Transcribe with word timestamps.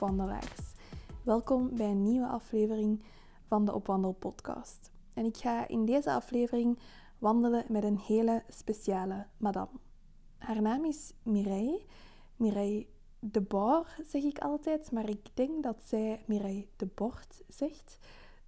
Opwandelaars. 0.00 0.74
Welkom 1.22 1.76
bij 1.76 1.90
een 1.90 2.02
nieuwe 2.02 2.26
aflevering 2.26 3.02
van 3.46 3.64
de 3.64 3.74
Opwandel 3.74 4.12
podcast. 4.12 4.90
En 5.14 5.24
ik 5.24 5.36
ga 5.36 5.68
in 5.68 5.84
deze 5.84 6.12
aflevering 6.12 6.78
wandelen 7.18 7.64
met 7.68 7.84
een 7.84 7.98
hele 7.98 8.42
speciale 8.48 9.26
madame. 9.36 9.70
Haar 10.36 10.62
naam 10.62 10.84
is 10.84 11.12
Mireille. 11.22 11.80
Mireille 12.36 12.86
de 13.18 13.40
Boer 13.40 13.86
zeg 14.06 14.22
ik 14.22 14.38
altijd, 14.38 14.92
maar 14.92 15.08
ik 15.08 15.26
denk 15.34 15.62
dat 15.62 15.82
zij 15.84 16.22
Mireille 16.26 16.66
de 16.76 16.86
Bord 16.86 17.42
zegt. 17.48 17.98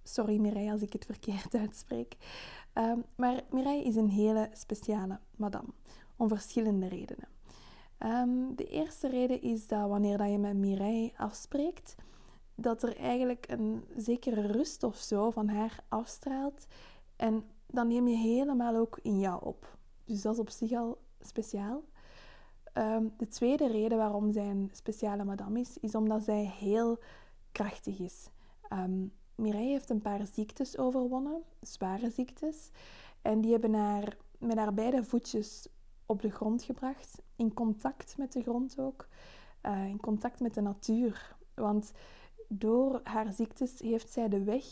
Sorry 0.03 0.37
Mireille 0.37 0.71
als 0.71 0.81
ik 0.81 0.93
het 0.93 1.05
verkeerd 1.05 1.55
uitspreek. 1.55 2.17
Ehm, 2.73 2.99
maar 3.15 3.43
Mireille 3.49 3.83
is 3.83 3.95
een 3.95 4.09
hele 4.09 4.49
speciale 4.53 5.19
madame, 5.35 5.73
om 6.15 6.27
verschillende 6.27 6.87
redenen. 6.87 7.30
Ehm, 8.01 8.55
de 8.55 8.65
eerste 8.65 9.09
reden 9.09 9.41
is 9.41 9.67
dat 9.67 9.89
wanneer 9.89 10.17
dat 10.17 10.29
je 10.29 10.37
met 10.37 10.55
Mireille 10.55 11.11
afspreekt, 11.17 11.95
dat 12.55 12.83
er 12.83 12.97
eigenlijk 12.97 13.45
een 13.49 13.83
zekere 13.95 14.47
rust 14.47 14.83
of 14.83 14.95
zo 14.97 15.31
van 15.31 15.47
haar 15.47 15.83
afstraalt. 15.87 16.65
En 17.15 17.43
dan 17.67 17.87
neem 17.87 18.07
je 18.07 18.15
helemaal 18.15 18.75
ook 18.75 18.99
in 19.01 19.19
jou 19.19 19.45
op. 19.45 19.77
Dus 20.05 20.21
dat 20.21 20.33
is 20.33 20.39
op 20.39 20.49
zich 20.49 20.71
al 20.71 20.97
speciaal. 21.19 21.83
Ehm, 22.73 23.07
de 23.17 23.27
tweede 23.27 23.67
reden 23.67 23.97
waarom 23.97 24.31
zij 24.31 24.49
een 24.49 24.69
speciale 24.71 25.23
madame 25.23 25.59
is, 25.59 25.77
is 25.77 25.95
omdat 25.95 26.23
zij 26.23 26.53
heel 26.59 26.99
krachtig 27.51 27.99
is. 27.99 28.29
Um, 28.73 29.13
Mireille 29.35 29.71
heeft 29.71 29.89
een 29.89 30.01
paar 30.01 30.25
ziektes 30.25 30.77
overwonnen, 30.77 31.43
zware 31.59 32.09
ziektes. 32.09 32.69
En 33.21 33.41
die 33.41 33.51
hebben 33.51 33.73
haar 33.73 34.17
met 34.39 34.57
haar 34.57 34.73
beide 34.73 35.03
voetjes 35.03 35.67
op 36.05 36.21
de 36.21 36.31
grond 36.31 36.63
gebracht, 36.63 37.21
in 37.41 37.53
contact 37.53 38.17
met 38.17 38.33
de 38.33 38.41
grond 38.41 38.79
ook, 38.79 39.07
uh, 39.65 39.85
in 39.85 39.99
contact 39.99 40.39
met 40.39 40.53
de 40.53 40.61
natuur. 40.61 41.35
Want 41.53 41.91
door 42.47 43.01
haar 43.03 43.33
ziektes 43.33 43.79
heeft 43.79 44.11
zij 44.11 44.29
de 44.29 44.43
weg 44.43 44.65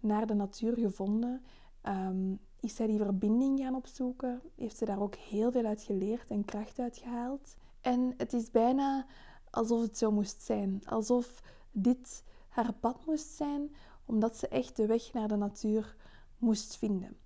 naar 0.00 0.26
de 0.26 0.34
natuur 0.34 0.76
gevonden. 0.78 1.42
Um, 1.82 2.38
is 2.60 2.74
zij 2.74 2.86
die 2.86 2.98
verbinding 2.98 3.58
gaan 3.58 3.74
opzoeken? 3.74 4.40
Heeft 4.54 4.76
ze 4.76 4.84
daar 4.84 5.00
ook 5.00 5.14
heel 5.14 5.52
veel 5.52 5.64
uit 5.64 5.82
geleerd 5.82 6.30
en 6.30 6.44
kracht 6.44 6.78
uit 6.78 6.98
gehaald? 6.98 7.56
En 7.80 8.14
het 8.16 8.32
is 8.32 8.50
bijna 8.50 9.06
alsof 9.50 9.82
het 9.82 9.98
zo 9.98 10.10
moest 10.10 10.42
zijn. 10.42 10.82
Alsof 10.84 11.42
dit 11.70 12.24
haar 12.48 12.72
pad 12.72 13.06
moest 13.06 13.28
zijn, 13.28 13.74
omdat 14.04 14.36
ze 14.36 14.48
echt 14.48 14.76
de 14.76 14.86
weg 14.86 15.12
naar 15.12 15.28
de 15.28 15.36
natuur 15.36 15.96
moest 16.38 16.76
vinden. 16.76 17.16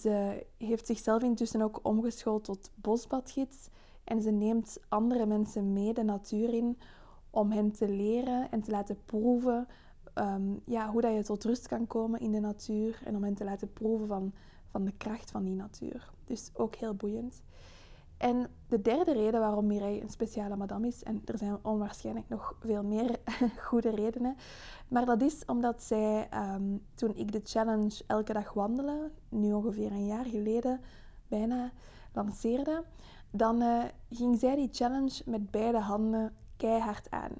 Ze 0.00 0.46
heeft 0.56 0.86
zichzelf 0.86 1.22
intussen 1.22 1.62
ook 1.62 1.80
omgeschoold 1.82 2.44
tot 2.44 2.70
bosbadgids 2.74 3.68
en 4.04 4.22
ze 4.22 4.30
neemt 4.30 4.78
andere 4.88 5.26
mensen 5.26 5.72
mee 5.72 5.94
de 5.94 6.02
natuur 6.02 6.54
in 6.54 6.78
om 7.30 7.50
hen 7.50 7.72
te 7.72 7.88
leren 7.88 8.50
en 8.50 8.60
te 8.60 8.70
laten 8.70 9.04
proeven 9.04 9.66
um, 10.14 10.60
ja, 10.64 10.90
hoe 10.90 11.00
dat 11.00 11.14
je 11.14 11.24
tot 11.24 11.44
rust 11.44 11.68
kan 11.68 11.86
komen 11.86 12.20
in 12.20 12.32
de 12.32 12.40
natuur 12.40 13.00
en 13.04 13.16
om 13.16 13.22
hen 13.22 13.34
te 13.34 13.44
laten 13.44 13.72
proeven 13.72 14.06
van, 14.06 14.32
van 14.66 14.84
de 14.84 14.92
kracht 14.96 15.30
van 15.30 15.44
die 15.44 15.54
natuur. 15.54 16.10
Dus 16.24 16.50
ook 16.54 16.74
heel 16.74 16.94
boeiend. 16.94 17.42
En 18.16 18.46
de 18.68 18.80
derde 18.80 19.12
reden 19.12 19.40
waarom 19.40 19.66
Mireille 19.66 20.02
een 20.02 20.10
speciale 20.10 20.56
madame 20.56 20.86
is, 20.86 21.02
en 21.02 21.22
er 21.24 21.38
zijn 21.38 21.58
onwaarschijnlijk 21.62 22.28
nog 22.28 22.56
veel 22.60 22.82
meer 22.82 23.16
goede 23.68 23.90
redenen, 23.90 24.36
maar 24.88 25.04
dat 25.04 25.22
is 25.22 25.44
omdat 25.44 25.82
zij, 25.82 26.28
um, 26.54 26.82
toen 26.94 27.14
ik 27.14 27.32
de 27.32 27.40
challenge 27.44 28.04
Elke 28.06 28.32
Dag 28.32 28.52
Wandelen, 28.52 29.12
nu 29.28 29.52
ongeveer 29.52 29.92
een 29.92 30.06
jaar 30.06 30.24
geleden 30.24 30.80
bijna, 31.28 31.72
lanceerde, 32.12 32.84
dan 33.32 33.62
uh, 33.62 33.84
ging 34.10 34.38
zij 34.38 34.56
die 34.56 34.68
challenge 34.72 35.22
met 35.24 35.50
beide 35.50 35.78
handen 35.78 36.32
keihard 36.56 37.10
aan. 37.10 37.32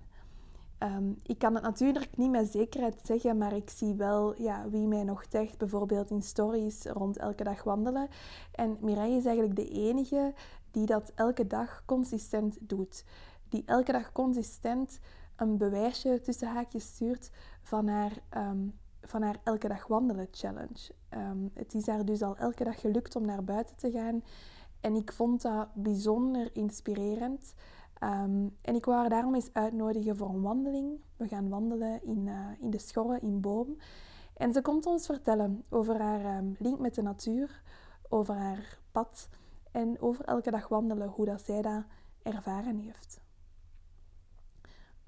Um, 0.79 1.17
ik 1.23 1.39
kan 1.39 1.55
het 1.55 1.63
natuurlijk 1.63 2.17
niet 2.17 2.31
met 2.31 2.49
zekerheid 2.49 3.01
zeggen, 3.05 3.39
maar 3.39 3.53
ik 3.53 3.71
zie 3.71 3.95
wel 3.95 4.43
ja, 4.43 4.69
wie 4.69 4.87
mij 4.87 5.03
nog 5.03 5.25
zegt, 5.31 5.59
bijvoorbeeld 5.59 6.11
in 6.11 6.23
stories 6.23 6.85
rond 6.85 7.17
elke 7.17 7.45
dag 7.45 7.63
wandelen. 7.63 8.09
En 8.53 8.77
Mireille 8.81 9.17
is 9.17 9.25
eigenlijk 9.25 9.57
de 9.57 9.69
enige 9.69 10.35
die 10.71 10.87
dat 10.87 11.13
elke 11.15 11.47
dag 11.47 11.83
consistent 11.87 12.57
doet. 12.61 13.05
Die 13.49 13.63
elke 13.67 13.93
dag 13.93 14.13
consistent 14.13 14.99
een 15.37 15.57
bewijsje 15.57 16.21
tussen 16.21 16.49
haakjes 16.49 16.85
stuurt 16.85 17.31
van 17.63 17.89
haar, 17.89 18.13
um, 18.37 18.79
van 19.03 19.23
haar 19.23 19.37
elke 19.45 19.69
dag 19.69 19.87
wandelen 19.87 20.29
challenge. 20.31 20.93
Um, 21.11 21.51
het 21.55 21.75
is 21.75 21.87
haar 21.87 22.05
dus 22.05 22.23
al 22.23 22.37
elke 22.37 22.65
dag 22.65 22.81
gelukt 22.81 23.17
om 23.17 23.25
naar 23.25 23.45
buiten 23.45 23.77
te 23.77 23.91
gaan. 23.91 24.23
En 24.83 24.95
ik 24.95 25.13
vond 25.13 25.43
dat 25.43 25.69
bijzonder 25.75 26.51
inspirerend. 26.53 27.55
Um, 28.03 28.57
en 28.63 28.75
ik 28.75 28.85
wou 28.85 28.99
haar 28.99 29.09
daarom 29.09 29.35
eens 29.35 29.51
uitnodigen 29.53 30.17
voor 30.17 30.29
een 30.29 30.43
wandeling. 30.43 31.01
We 31.17 31.29
gaan 31.29 31.49
wandelen 31.49 32.05
in, 32.05 32.27
uh, 32.27 32.47
in 32.61 32.71
de 32.71 32.79
Schorre 32.79 33.19
in 33.21 33.41
Boom. 33.41 33.77
En 34.37 34.53
ze 34.53 34.63
komt 34.63 34.87
ons 34.87 35.07
vertellen 35.07 35.65
over 35.69 36.01
haar 36.01 36.39
um, 36.39 36.57
link 36.59 36.79
met 36.79 36.95
de 36.95 37.03
natuur, 37.03 37.63
over 38.09 38.35
haar 38.35 38.79
pad 38.93 39.29
en 39.71 40.01
over 40.01 40.25
elke 40.25 40.51
dag 40.51 40.69
wandelen, 40.69 41.09
hoe 41.09 41.25
dat 41.25 41.43
zij 41.43 41.63
dat 41.63 41.85
ervaren 42.23 42.77
heeft. 42.77 43.22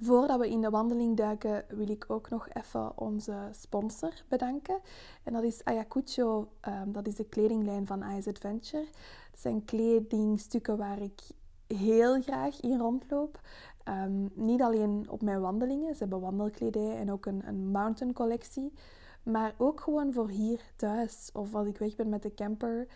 Voordat 0.00 0.38
we 0.41 0.49
in 0.49 0.60
de 0.60 0.71
wandeling 0.71 1.16
duiken, 1.16 1.65
wil 1.69 1.88
ik 1.88 2.05
ook 2.09 2.31
nog 2.31 2.49
even 2.49 2.99
onze 2.99 3.49
sponsor 3.50 4.12
bedanken. 4.28 4.81
En 5.22 5.32
dat 5.32 5.43
is 5.43 5.65
Ayacucho, 5.65 6.49
um, 6.69 6.93
dat 6.93 7.06
is 7.06 7.15
de 7.15 7.25
kledinglijn 7.25 7.87
van 7.87 8.03
Ice 8.03 8.28
Adventure. 8.28 8.87
Dat 9.31 9.41
zijn 9.41 9.65
kledingstukken 9.65 10.77
waar 10.77 11.03
ik 11.03 11.21
heel 11.66 12.22
graag 12.22 12.60
in 12.60 12.78
rondloop. 12.78 13.41
Um, 13.88 14.31
niet 14.34 14.62
alleen 14.62 15.06
op 15.10 15.22
mijn 15.22 15.41
wandelingen, 15.41 15.94
ze 15.94 16.03
hebben 16.03 16.21
wandelkledij 16.21 16.97
en 16.97 17.12
ook 17.12 17.26
een, 17.26 17.43
een 17.47 17.71
mountain 17.71 18.12
collectie. 18.12 18.72
Maar 19.22 19.55
ook 19.59 19.81
gewoon 19.81 20.12
voor 20.12 20.28
hier 20.28 20.61
thuis 20.76 21.31
of 21.32 21.55
als 21.55 21.66
ik 21.66 21.78
weg 21.78 21.97
ben 21.97 22.09
met 22.09 22.22
de 22.22 22.34
camper. 22.34 22.87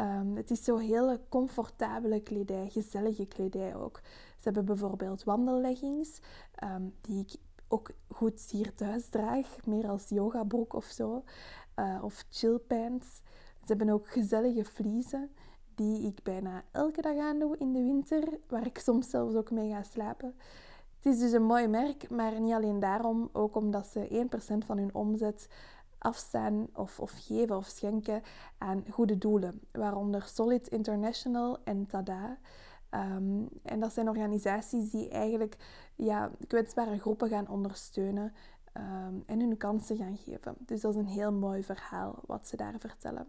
Um, 0.00 0.36
het 0.36 0.50
is 0.50 0.64
zo 0.64 0.76
hele 0.76 1.20
comfortabele 1.28 2.20
kledij, 2.20 2.68
gezellige 2.68 3.26
kledij 3.26 3.76
ook. 3.76 4.00
Ze 4.36 4.42
hebben 4.42 4.64
bijvoorbeeld 4.64 5.24
wandelleggings, 5.24 6.20
um, 6.64 6.94
die 7.00 7.20
ik 7.20 7.34
ook 7.68 7.90
goed 8.08 8.40
hier 8.50 8.74
thuis 8.74 9.08
draag, 9.08 9.56
meer 9.64 9.88
als 9.88 10.08
yogabroek 10.08 10.72
of 10.72 10.84
zo. 10.84 11.24
Uh, 11.76 11.98
of 12.02 12.24
chillpants. 12.30 13.06
Ze 13.60 13.66
hebben 13.66 13.88
ook 13.88 14.08
gezellige 14.08 14.64
vliezen 14.64 15.30
die 15.74 16.06
ik 16.06 16.22
bijna 16.22 16.62
elke 16.70 17.02
dag 17.02 17.16
aandoe 17.16 17.56
in 17.58 17.72
de 17.72 17.82
winter, 17.82 18.38
waar 18.48 18.66
ik 18.66 18.78
soms 18.78 19.10
zelfs 19.10 19.34
ook 19.34 19.50
mee 19.50 19.70
ga 19.70 19.82
slapen. 19.82 20.34
Het 20.96 21.12
is 21.12 21.18
dus 21.18 21.32
een 21.32 21.42
mooi 21.42 21.66
merk, 21.66 22.10
maar 22.10 22.40
niet 22.40 22.52
alleen 22.52 22.80
daarom, 22.80 23.28
ook 23.32 23.56
omdat 23.56 23.86
ze 23.86 24.26
1% 24.62 24.66
van 24.66 24.78
hun 24.78 24.94
omzet 24.94 25.48
afstaan 26.00 26.68
of, 26.72 27.00
of 27.00 27.12
geven 27.26 27.56
of 27.56 27.66
schenken 27.66 28.22
aan 28.58 28.84
goede 28.90 29.18
doelen, 29.18 29.60
waaronder 29.72 30.22
Solid 30.22 30.68
International 30.68 31.58
en 31.64 31.86
TADA. 31.86 32.38
Um, 32.90 33.48
en 33.62 33.80
dat 33.80 33.92
zijn 33.92 34.08
organisaties 34.08 34.90
die 34.90 35.08
eigenlijk 35.08 35.56
ja, 35.94 36.30
kwetsbare 36.46 36.98
groepen 36.98 37.28
gaan 37.28 37.48
ondersteunen 37.48 38.32
um, 38.74 39.22
en 39.26 39.40
hun 39.40 39.56
kansen 39.56 39.96
gaan 39.96 40.16
geven. 40.16 40.54
Dus 40.58 40.80
dat 40.80 40.94
is 40.94 41.00
een 41.00 41.06
heel 41.06 41.32
mooi 41.32 41.62
verhaal 41.62 42.18
wat 42.26 42.48
ze 42.48 42.56
daar 42.56 42.74
vertellen. 42.78 43.28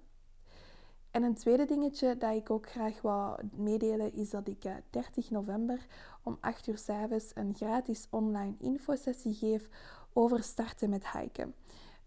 En 1.11 1.23
een 1.23 1.35
tweede 1.35 1.65
dingetje 1.65 2.17
dat 2.17 2.35
ik 2.35 2.49
ook 2.49 2.69
graag 2.69 3.01
wou 3.01 3.49
meedelen 3.55 4.13
is 4.13 4.29
dat 4.29 4.47
ik 4.47 4.61
30 4.89 5.25
eh, 5.25 5.31
november 5.31 5.85
om 6.23 6.37
8 6.41 6.67
uur 6.67 6.77
s 6.77 6.89
avonds 6.89 7.31
een 7.33 7.55
gratis 7.55 8.07
online 8.09 8.55
infosessie 8.59 9.33
geef 9.33 9.69
over 10.13 10.43
starten 10.43 10.89
met 10.89 11.11
hiken. 11.11 11.53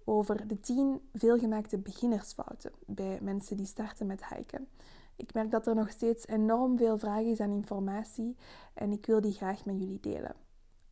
Over 0.05 0.47
de 0.47 0.61
10 0.61 1.01
veelgemaakte 1.13 1.79
beginnersfouten 1.79 2.73
bij 2.87 3.19
mensen 3.23 3.57
die 3.57 3.67
starten 3.67 4.07
met 4.07 4.29
hiken. 4.29 4.69
Ik 5.17 5.35
merk 5.35 5.51
dat 5.51 5.67
er 5.67 5.75
nog 5.75 5.91
steeds 5.91 6.27
enorm 6.27 6.77
veel 6.77 6.99
vraag 6.99 7.23
is 7.23 7.41
aan 7.41 7.51
informatie 7.51 8.37
en 8.75 8.93
ik 8.93 9.07
wil 9.07 9.21
die 9.21 9.33
graag 9.33 9.65
met 9.65 9.79
jullie 9.79 10.01
delen. 10.01 10.35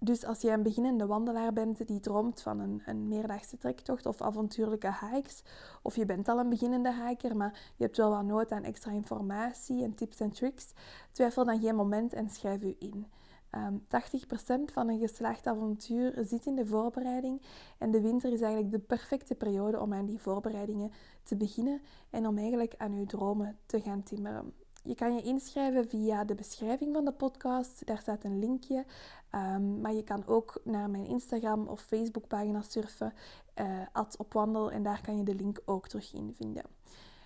Dus 0.05 0.25
als 0.25 0.41
je 0.41 0.50
een 0.50 0.62
beginnende 0.62 1.06
wandelaar 1.06 1.53
bent 1.53 1.87
die 1.87 2.00
droomt 2.00 2.41
van 2.41 2.61
een, 2.61 2.82
een 2.87 3.09
meerdaagse 3.09 3.59
trektocht 3.59 4.06
of 4.06 4.23
avontuurlijke 4.23 4.94
hikes, 5.00 5.43
of 5.82 5.97
je 5.97 6.06
bent 6.06 6.29
al 6.29 6.38
een 6.38 6.49
beginnende 6.49 6.94
hiker, 6.94 7.37
maar 7.37 7.73
je 7.76 7.85
hebt 7.85 7.97
wel 7.97 8.11
wat 8.11 8.25
nood 8.25 8.53
aan 8.53 8.62
extra 8.62 8.91
informatie 8.91 9.82
en 9.82 9.94
tips 9.94 10.20
en 10.20 10.31
tricks, 10.31 10.73
twijfel 11.12 11.44
dan 11.44 11.61
geen 11.61 11.75
moment 11.75 12.12
en 12.12 12.31
schrijf 12.31 12.62
u 12.62 12.76
in. 12.79 13.06
Um, 13.54 13.60
ehm, 13.60 13.76
80% 13.88 14.72
van 14.72 14.88
een 14.88 14.99
geslaagd 14.99 15.46
avontuur 15.46 16.19
zit 16.25 16.46
in 16.46 16.54
de 16.54 16.66
voorbereiding 16.66 17.43
en 17.78 17.90
de 17.90 18.00
winter 18.00 18.32
is 18.32 18.40
eigenlijk 18.40 18.72
de 18.72 18.78
perfecte 18.78 19.34
periode 19.34 19.81
om 19.81 19.93
aan 19.93 20.06
die 20.06 20.20
voorbereidingen 20.20 20.93
te 21.22 21.37
beginnen 21.37 21.81
en 22.10 22.26
om 22.26 22.38
eigenlijk 22.38 22.75
aan 22.76 22.93
uw 22.93 23.06
dromen 23.06 23.58
te 23.66 23.81
gaan 23.81 24.02
timmeren. 24.02 24.52
Je 24.84 24.94
kan 24.94 25.14
je 25.14 25.22
inschrijven 25.22 25.88
via 25.88 26.25
de 26.25 26.34
beschrijving 26.34 26.94
van 26.94 27.04
de 27.04 27.12
podcast. 27.12 27.87
Daar 27.87 27.99
staat 27.99 28.25
een 28.25 28.38
linkje. 28.38 28.84
Um, 29.34 29.81
maar 29.81 29.93
je 29.93 30.04
kan 30.04 30.26
ook 30.26 30.60
naar 30.64 30.90
mijn 30.90 31.06
Instagram 31.06 31.66
of 31.69 31.81
Facebookpagina 31.81 32.62
surfen, 32.62 33.12
uh, 33.60 34.04
opwandel, 34.16 34.70
en 34.70 34.82
daar 34.82 35.00
kan 35.00 35.16
je 35.16 35.22
de 35.22 35.34
link 35.34 35.62
ook 35.64 35.88
terug 35.88 36.14
in 36.14 36.34
vinden. 36.37 36.64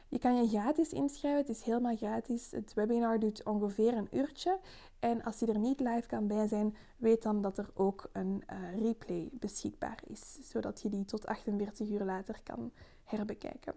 Je 0.08 0.19
kan 0.19 0.37
je 0.37 0.49
gratis 0.49 0.93
inschrijven, 0.93 1.41
het 1.41 1.49
is 1.56 1.62
helemaal 1.62 1.97
gratis. 1.97 2.50
Het 2.50 2.75
webinar 2.75 3.19
duurt 3.19 3.44
ongeveer 3.44 3.94
een 3.94 4.08
uurtje. 4.11 4.58
En 4.99 5.23
als 5.23 5.38
je 5.38 5.47
er 5.47 5.58
niet 5.58 5.81
live 5.81 6.06
kan 6.06 6.26
bij 6.26 6.47
zijn, 6.47 6.76
weet 6.97 7.23
dan 7.23 7.43
dat 7.43 7.58
er 7.58 7.70
ook 7.75 8.08
een 8.12 8.43
uh, 8.50 8.82
replay 8.82 9.29
beschikbaar 9.32 10.03
is, 10.06 10.38
zodat 10.43 10.82
je 10.82 10.88
die 10.88 11.05
tot 11.05 11.26
48 11.26 11.88
uur 11.88 12.05
later 12.05 12.41
kan 12.43 12.73
herbekijken. 13.05 13.75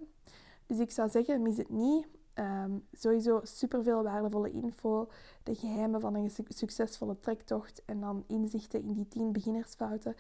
Dus 0.66 0.80
ik 0.80 0.92
zou 0.92 1.10
zeggen, 1.10 1.42
mis 1.42 1.58
het 1.58 1.70
niet. 1.70 2.08
Um, 2.34 2.88
sowieso 2.92 3.40
superveel 3.44 4.04
waardevolle 4.04 4.52
info, 4.52 5.10
de 5.44 5.56
geheimen 5.56 6.02
van 6.02 6.16
een 6.16 6.32
succesvolle 6.48 7.20
trektocht 7.20 7.82
en 7.86 8.00
dan 8.00 8.24
inzichten 8.28 8.82
in 8.82 8.94
die 8.94 9.08
10 9.08 9.32
beginnersfouten. 9.32 10.16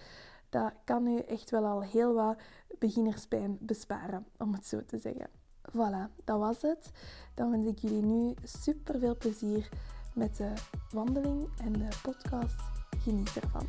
Dat 0.49 0.73
kan 0.83 1.07
u 1.07 1.17
echt 1.17 1.49
wel 1.49 1.65
al 1.65 1.81
heel 1.81 2.13
wat 2.13 2.37
beginnerspijn 2.79 3.57
besparen, 3.59 4.25
om 4.37 4.53
het 4.53 4.65
zo 4.65 4.85
te 4.85 4.97
zeggen. 4.97 5.38
Voilà, 5.71 6.09
dat 6.25 6.39
was 6.39 6.61
het. 6.61 6.91
Dan 7.33 7.51
wens 7.51 7.65
ik 7.65 7.77
jullie 7.77 8.01
nu 8.01 8.33
super 8.43 8.99
veel 8.99 9.17
plezier 9.17 9.69
met 10.13 10.37
de 10.37 10.53
wandeling 10.91 11.47
en 11.57 11.73
de 11.73 11.87
podcast. 12.01 12.61
Geniet 13.03 13.35
ervan. 13.35 13.67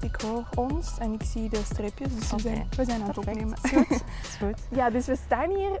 Ik 0.00 0.20
hoor 0.20 0.48
ons 0.56 0.98
en 0.98 1.12
ik 1.12 1.22
zie 1.22 1.48
de 1.48 1.62
streepjes, 1.62 2.14
dus 2.14 2.30
we, 2.30 2.40
zijn, 2.40 2.68
we 2.76 2.84
zijn 2.84 3.00
aan 3.00 3.08
het 3.08 3.18
opnemen. 3.18 3.58
Is 3.62 3.70
goed. 3.70 3.90
Is 4.22 4.36
goed. 4.36 4.66
ja, 4.70 4.90
dus 4.90 5.06
we 5.06 5.16
staan 5.16 5.50
hier 5.50 5.80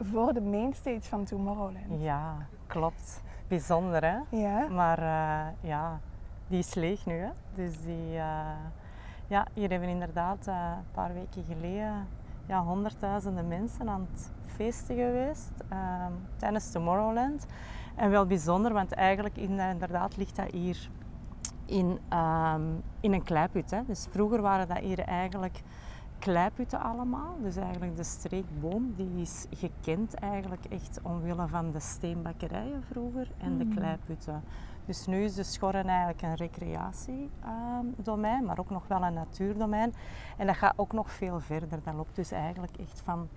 voor 0.00 0.32
de 0.32 0.40
mainstage 0.40 1.02
van 1.02 1.24
Tomorrowland. 1.24 2.02
Ja, 2.02 2.46
klopt. 2.66 3.22
Bijzonder 3.48 4.04
hè? 4.04 4.18
Ja. 4.38 4.68
Maar 4.68 4.98
uh, 4.98 5.68
ja, 5.70 6.00
die 6.46 6.58
is 6.58 6.74
leeg 6.74 7.06
nu 7.06 7.14
hè. 7.14 7.28
Dus 7.54 7.80
die, 7.80 8.14
uh, 8.14 8.48
ja, 9.26 9.46
hier 9.54 9.70
hebben 9.70 9.88
we 9.88 9.94
inderdaad 9.94 10.48
uh, 10.48 10.72
een 10.76 10.92
paar 10.92 11.14
weken 11.14 11.44
geleden 11.48 12.06
ja, 12.46 12.62
honderdduizenden 12.62 13.48
mensen 13.48 13.88
aan 13.88 14.06
het 14.12 14.30
feesten 14.46 14.96
geweest 14.96 15.52
ehm, 15.68 16.12
tijdens 16.36 16.70
Tomorrowland. 16.70 17.46
En 17.96 18.10
wel 18.10 18.26
bijzonder, 18.26 18.72
want 18.72 18.92
eigenlijk 18.92 19.36
inderdaad 19.36 20.16
ligt 20.16 20.36
dat 20.36 20.50
hier 20.50 20.88
in, 21.66 21.98
um, 22.12 22.82
in 23.00 23.12
een 23.12 23.22
kleipuut. 23.22 23.70
Hè. 23.70 23.84
Dus 23.86 24.06
vroeger 24.10 24.40
waren 24.40 24.68
dat 24.68 24.78
hier 24.78 24.98
eigenlijk 24.98 25.62
kleiputten 26.18 26.80
allemaal. 26.80 27.36
Dus 27.42 27.56
eigenlijk 27.56 27.96
de 27.96 28.04
streekboom 28.04 28.94
die 28.96 29.20
is 29.20 29.46
gekend 29.50 30.14
eigenlijk 30.14 30.64
echt 30.64 31.00
omwille 31.02 31.48
van 31.48 31.70
de 31.70 31.80
steenbakkerijen 31.80 32.82
vroeger 32.90 33.28
en 33.38 33.58
de 33.58 33.64
mm. 33.64 33.74
kleiputten. 33.74 34.42
Dus 34.86 35.06
nu 35.06 35.24
is 35.24 35.34
de 35.34 35.42
Schorren 35.42 35.86
eigenlijk 35.86 36.22
een 36.22 36.34
recreatiedomein, 36.34 38.40
um, 38.40 38.44
maar 38.44 38.58
ook 38.58 38.70
nog 38.70 38.86
wel 38.86 39.02
een 39.02 39.14
natuurdomein. 39.14 39.94
En 40.36 40.46
dat 40.46 40.56
gaat 40.56 40.74
ook 40.76 40.92
nog 40.92 41.10
veel 41.10 41.40
verder. 41.40 41.82
Dat 41.82 41.94
loopt 41.94 42.16
dus 42.16 42.30
eigenlijk 42.30 42.76
echt 42.76 43.02
van 43.04 43.28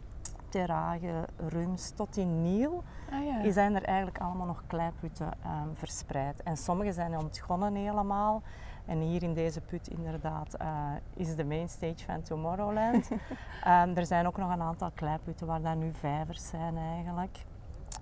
Terrage, 0.50 1.28
Rums 1.48 1.90
tot 1.90 2.18
in 2.18 2.42
Niel, 2.42 2.84
ah, 3.12 3.26
ja. 3.26 3.52
zijn 3.52 3.76
er 3.76 3.84
eigenlijk 3.84 4.18
allemaal 4.18 4.48
nog 4.48 4.64
kleiputten 4.68 5.28
um, 5.28 5.76
verspreid. 5.76 6.44
En 6.44 6.58
sommige 6.58 6.94
zijn 6.94 7.18
ontgonnen 7.18 7.76
helemaal. 7.76 8.42
En 8.86 9.00
hier 9.00 9.24
in 9.24 9.34
deze 9.34 9.62
put 9.62 9.88
inderdaad 9.88 10.56
uh, 10.62 10.68
is 11.14 11.36
de 11.36 11.46
mainstage 11.46 12.06
van 12.06 12.22
Tomorrowland. 12.22 13.10
um, 13.12 13.96
er 13.98 14.06
zijn 14.06 14.28
ook 14.28 14.38
nog 14.38 14.52
een 14.52 14.62
aantal 14.62 14.92
kleiputten 14.94 15.48
waar 15.48 15.62
dan 15.62 15.80
nu 15.80 15.94
vijvers 15.94 16.48
zijn 16.48 16.78
eigenlijk. 16.78 17.46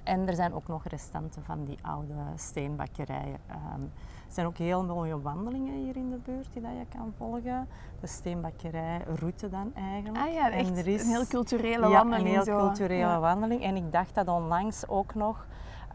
En 0.06 0.28
er 0.28 0.36
zijn 0.36 0.54
ook 0.54 0.68
nog 0.68 0.84
restanten 0.88 1.44
van 1.44 1.64
die 1.64 1.78
oude 1.82 2.14
steenbakkerijen. 2.36 3.40
Um, 3.50 3.92
er 4.28 4.34
zijn 4.42 4.46
ook 4.46 4.58
heel 4.58 4.84
mooie 4.84 5.22
wandelingen 5.22 5.74
hier 5.74 5.96
in 5.96 6.10
de 6.10 6.18
buurt 6.18 6.48
die 6.54 6.62
dat 6.62 6.72
je 6.72 6.98
kan 6.98 7.14
volgen. 7.18 7.68
De 8.00 8.08
steenbakkerijroute 8.08 9.50
dan 9.50 9.72
eigenlijk. 9.76 10.26
Ah 10.26 10.34
ja, 10.34 10.52
echt 10.52 10.70
en 10.70 10.78
er 10.78 10.88
is, 10.88 11.02
een 11.02 11.10
heel 11.10 11.28
culturele 11.28 11.90
wandeling. 11.90 12.28
een 12.28 12.44
heel 12.44 12.58
culturele 12.58 13.20
wandeling. 13.20 13.64
En 13.64 13.76
ik 13.76 13.92
dacht 13.92 14.16
dat 14.16 14.28
onlangs 14.28 14.88
ook 14.88 15.16
nog... 15.16 15.46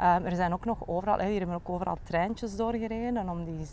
Um, 0.00 0.24
er 0.24 0.36
zijn 0.36 0.52
ook 0.52 0.64
nog 0.64 0.86
overal, 0.86 1.18
hier 1.18 1.38
hebben 1.38 1.48
we 1.48 1.62
ook 1.62 1.74
overal 1.74 1.96
treintjes 2.02 2.56
doorgereden 2.56 3.28
om 3.28 3.44
die, 3.44 3.66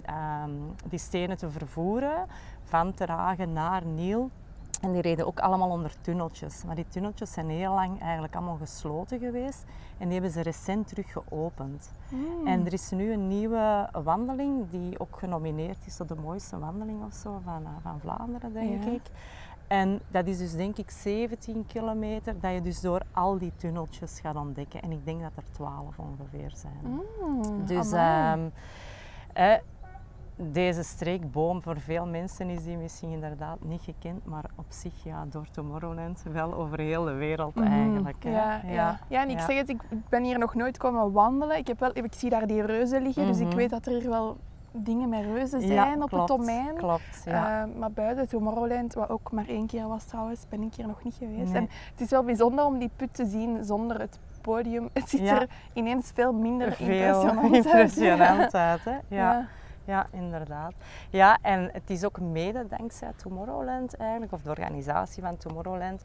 um, 0.44 0.76
die 0.90 1.00
stenen 1.00 1.38
te 1.38 1.50
vervoeren. 1.50 2.26
Van 2.64 2.94
Terhagen 2.94 3.54
naar 3.54 3.86
Niel. 3.86 4.30
En 4.82 4.92
die 4.92 5.02
reden 5.02 5.28
ook 5.28 5.40
allemaal 5.40 5.70
onder 5.70 5.94
tunneltjes. 6.02 6.64
Maar 6.66 6.76
die 6.76 6.88
tunneltjes 6.88 7.32
zijn 7.32 7.50
heel 7.50 7.74
lang 7.74 8.02
eigenlijk 8.02 8.36
allemaal 8.36 8.58
gesloten 8.58 9.20
geweest. 9.20 9.66
En 9.98 10.06
die 10.06 10.14
hebben 10.14 10.32
ze 10.32 10.42
recent 10.42 10.88
terug 10.88 11.12
geopend. 11.12 11.92
Hmm. 12.10 12.48
En 12.48 12.66
er 12.66 12.74
is 12.74 12.90
nu 12.90 13.12
een 13.12 13.28
nieuwe 13.28 13.90
wandeling 14.04 14.70
die 14.70 15.00
ook 15.00 15.20
genomineerd 15.20 15.78
is 15.86 15.96
tot 15.96 16.08
de 16.08 16.16
mooiste 16.16 16.60
wandeling 16.60 17.04
of 17.04 17.14
zo 17.14 17.42
van, 17.44 17.64
eh, 17.64 17.72
van 17.82 18.00
Vlaanderen, 18.00 18.54
denk 18.54 18.84
ik. 18.84 19.02
En 19.68 20.00
dat 20.08 20.28
is 20.28 20.38
dus 20.38 20.52
denk 20.52 20.78
ik 20.78 20.90
17 20.90 21.66
kilometer 21.66 22.40
dat 22.40 22.54
je 22.54 22.62
dus 22.62 22.82
door 22.82 23.02
al 23.12 23.38
die 23.38 23.52
tunneltjes 23.56 24.20
gaat 24.20 24.36
ontdekken. 24.36 24.82
En 24.82 24.92
ik 24.92 25.06
denk 25.06 25.22
dat 25.22 25.32
er 25.36 25.44
12 25.52 26.00
ongeveer 26.00 26.52
zijn. 26.56 27.02
Mm, 27.22 27.66
dus 27.66 27.92
deze 30.38 30.84
streekboom, 30.84 31.62
voor 31.62 31.80
veel 31.80 32.06
mensen 32.06 32.50
is 32.50 32.64
die 32.64 32.78
misschien 32.78 33.10
inderdaad 33.10 33.58
niet 33.64 33.82
gekend, 33.82 34.26
maar 34.26 34.46
op 34.56 34.66
zich 34.70 35.04
ja, 35.04 35.26
door 35.30 35.46
Tomorrowland 35.52 36.24
wel 36.32 36.54
over 36.54 36.80
heel 36.80 37.04
de 37.04 37.14
wereld 37.14 37.56
mhm. 37.56 37.68
eigenlijk. 37.68 38.24
Ja, 38.24 38.62
ja, 38.66 39.00
ja. 39.08 39.22
en 39.22 39.30
ik 39.30 39.40
zeg 39.40 39.58
het, 39.58 39.70
ik 39.70 39.82
ben 40.10 40.24
hier 40.24 40.40
nog 40.40 40.56
nooit 40.56 40.78
komen 40.78 41.12
wandelen. 41.12 41.58
Ik, 41.58 41.68
heb 41.68 41.80
wel, 41.80 41.92
ik 41.94 42.14
zie 42.14 42.30
daar 42.30 42.48
die 42.48 42.62
reuzen 42.62 43.02
liggen, 43.02 43.28
dus 43.28 43.40
ik 43.40 43.48
mhm. 43.48 43.56
weet 43.56 43.70
dat 43.70 43.86
er 43.86 44.00
hier 44.00 44.10
wel 44.10 44.38
dingen 44.72 45.10
met 45.10 45.24
reuzen 45.24 45.62
zijn 45.62 46.04
op 46.04 46.12
het 46.12 46.28
domein. 46.28 46.76
Klopt, 46.76 47.22
ja. 47.26 47.66
Uh, 47.66 47.76
maar 47.76 47.92
buiten 47.92 48.28
Tomorrowland, 48.28 48.94
wat 48.94 49.10
ook 49.10 49.32
maar 49.32 49.48
één 49.48 49.68
keer 49.68 49.88
was 49.88 50.06
trouwens, 50.06 50.46
ben 50.50 50.62
ik 50.62 50.74
hier 50.74 50.88
nog 50.88 51.04
niet 51.04 51.16
geweest. 51.16 51.54
En 51.54 51.70
het 51.92 52.02
is 52.02 52.10
wel 52.10 52.24
bijzonder 52.24 52.66
om 52.66 52.80
die 52.80 52.90
put 52.96 53.14
te 53.14 53.26
zien 53.26 53.64
zonder 53.64 54.00
het 54.00 54.20
podium. 54.42 54.90
Het 54.94 55.10
ziet 55.10 55.28
er 55.28 55.48
ineens 55.74 56.12
veel 56.14 56.34
minder 56.34 56.72
veel 56.72 56.88
impressionant, 56.88 57.56
impressionant 57.56 58.56
uit. 58.56 58.84
Hè? 58.84 58.98
ja. 59.18 59.48
Ja, 59.88 60.08
inderdaad. 60.12 60.74
Ja, 61.10 61.38
en 61.42 61.70
het 61.74 61.90
is 61.90 62.06
ook 62.06 62.20
mede 62.20 62.68
dankzij 62.68 63.12
Tomorrowland 63.16 63.96
eigenlijk, 63.96 64.32
of 64.32 64.42
de 64.42 64.50
organisatie 64.50 65.24
van 65.24 65.38
Tomorrowland, 65.38 66.04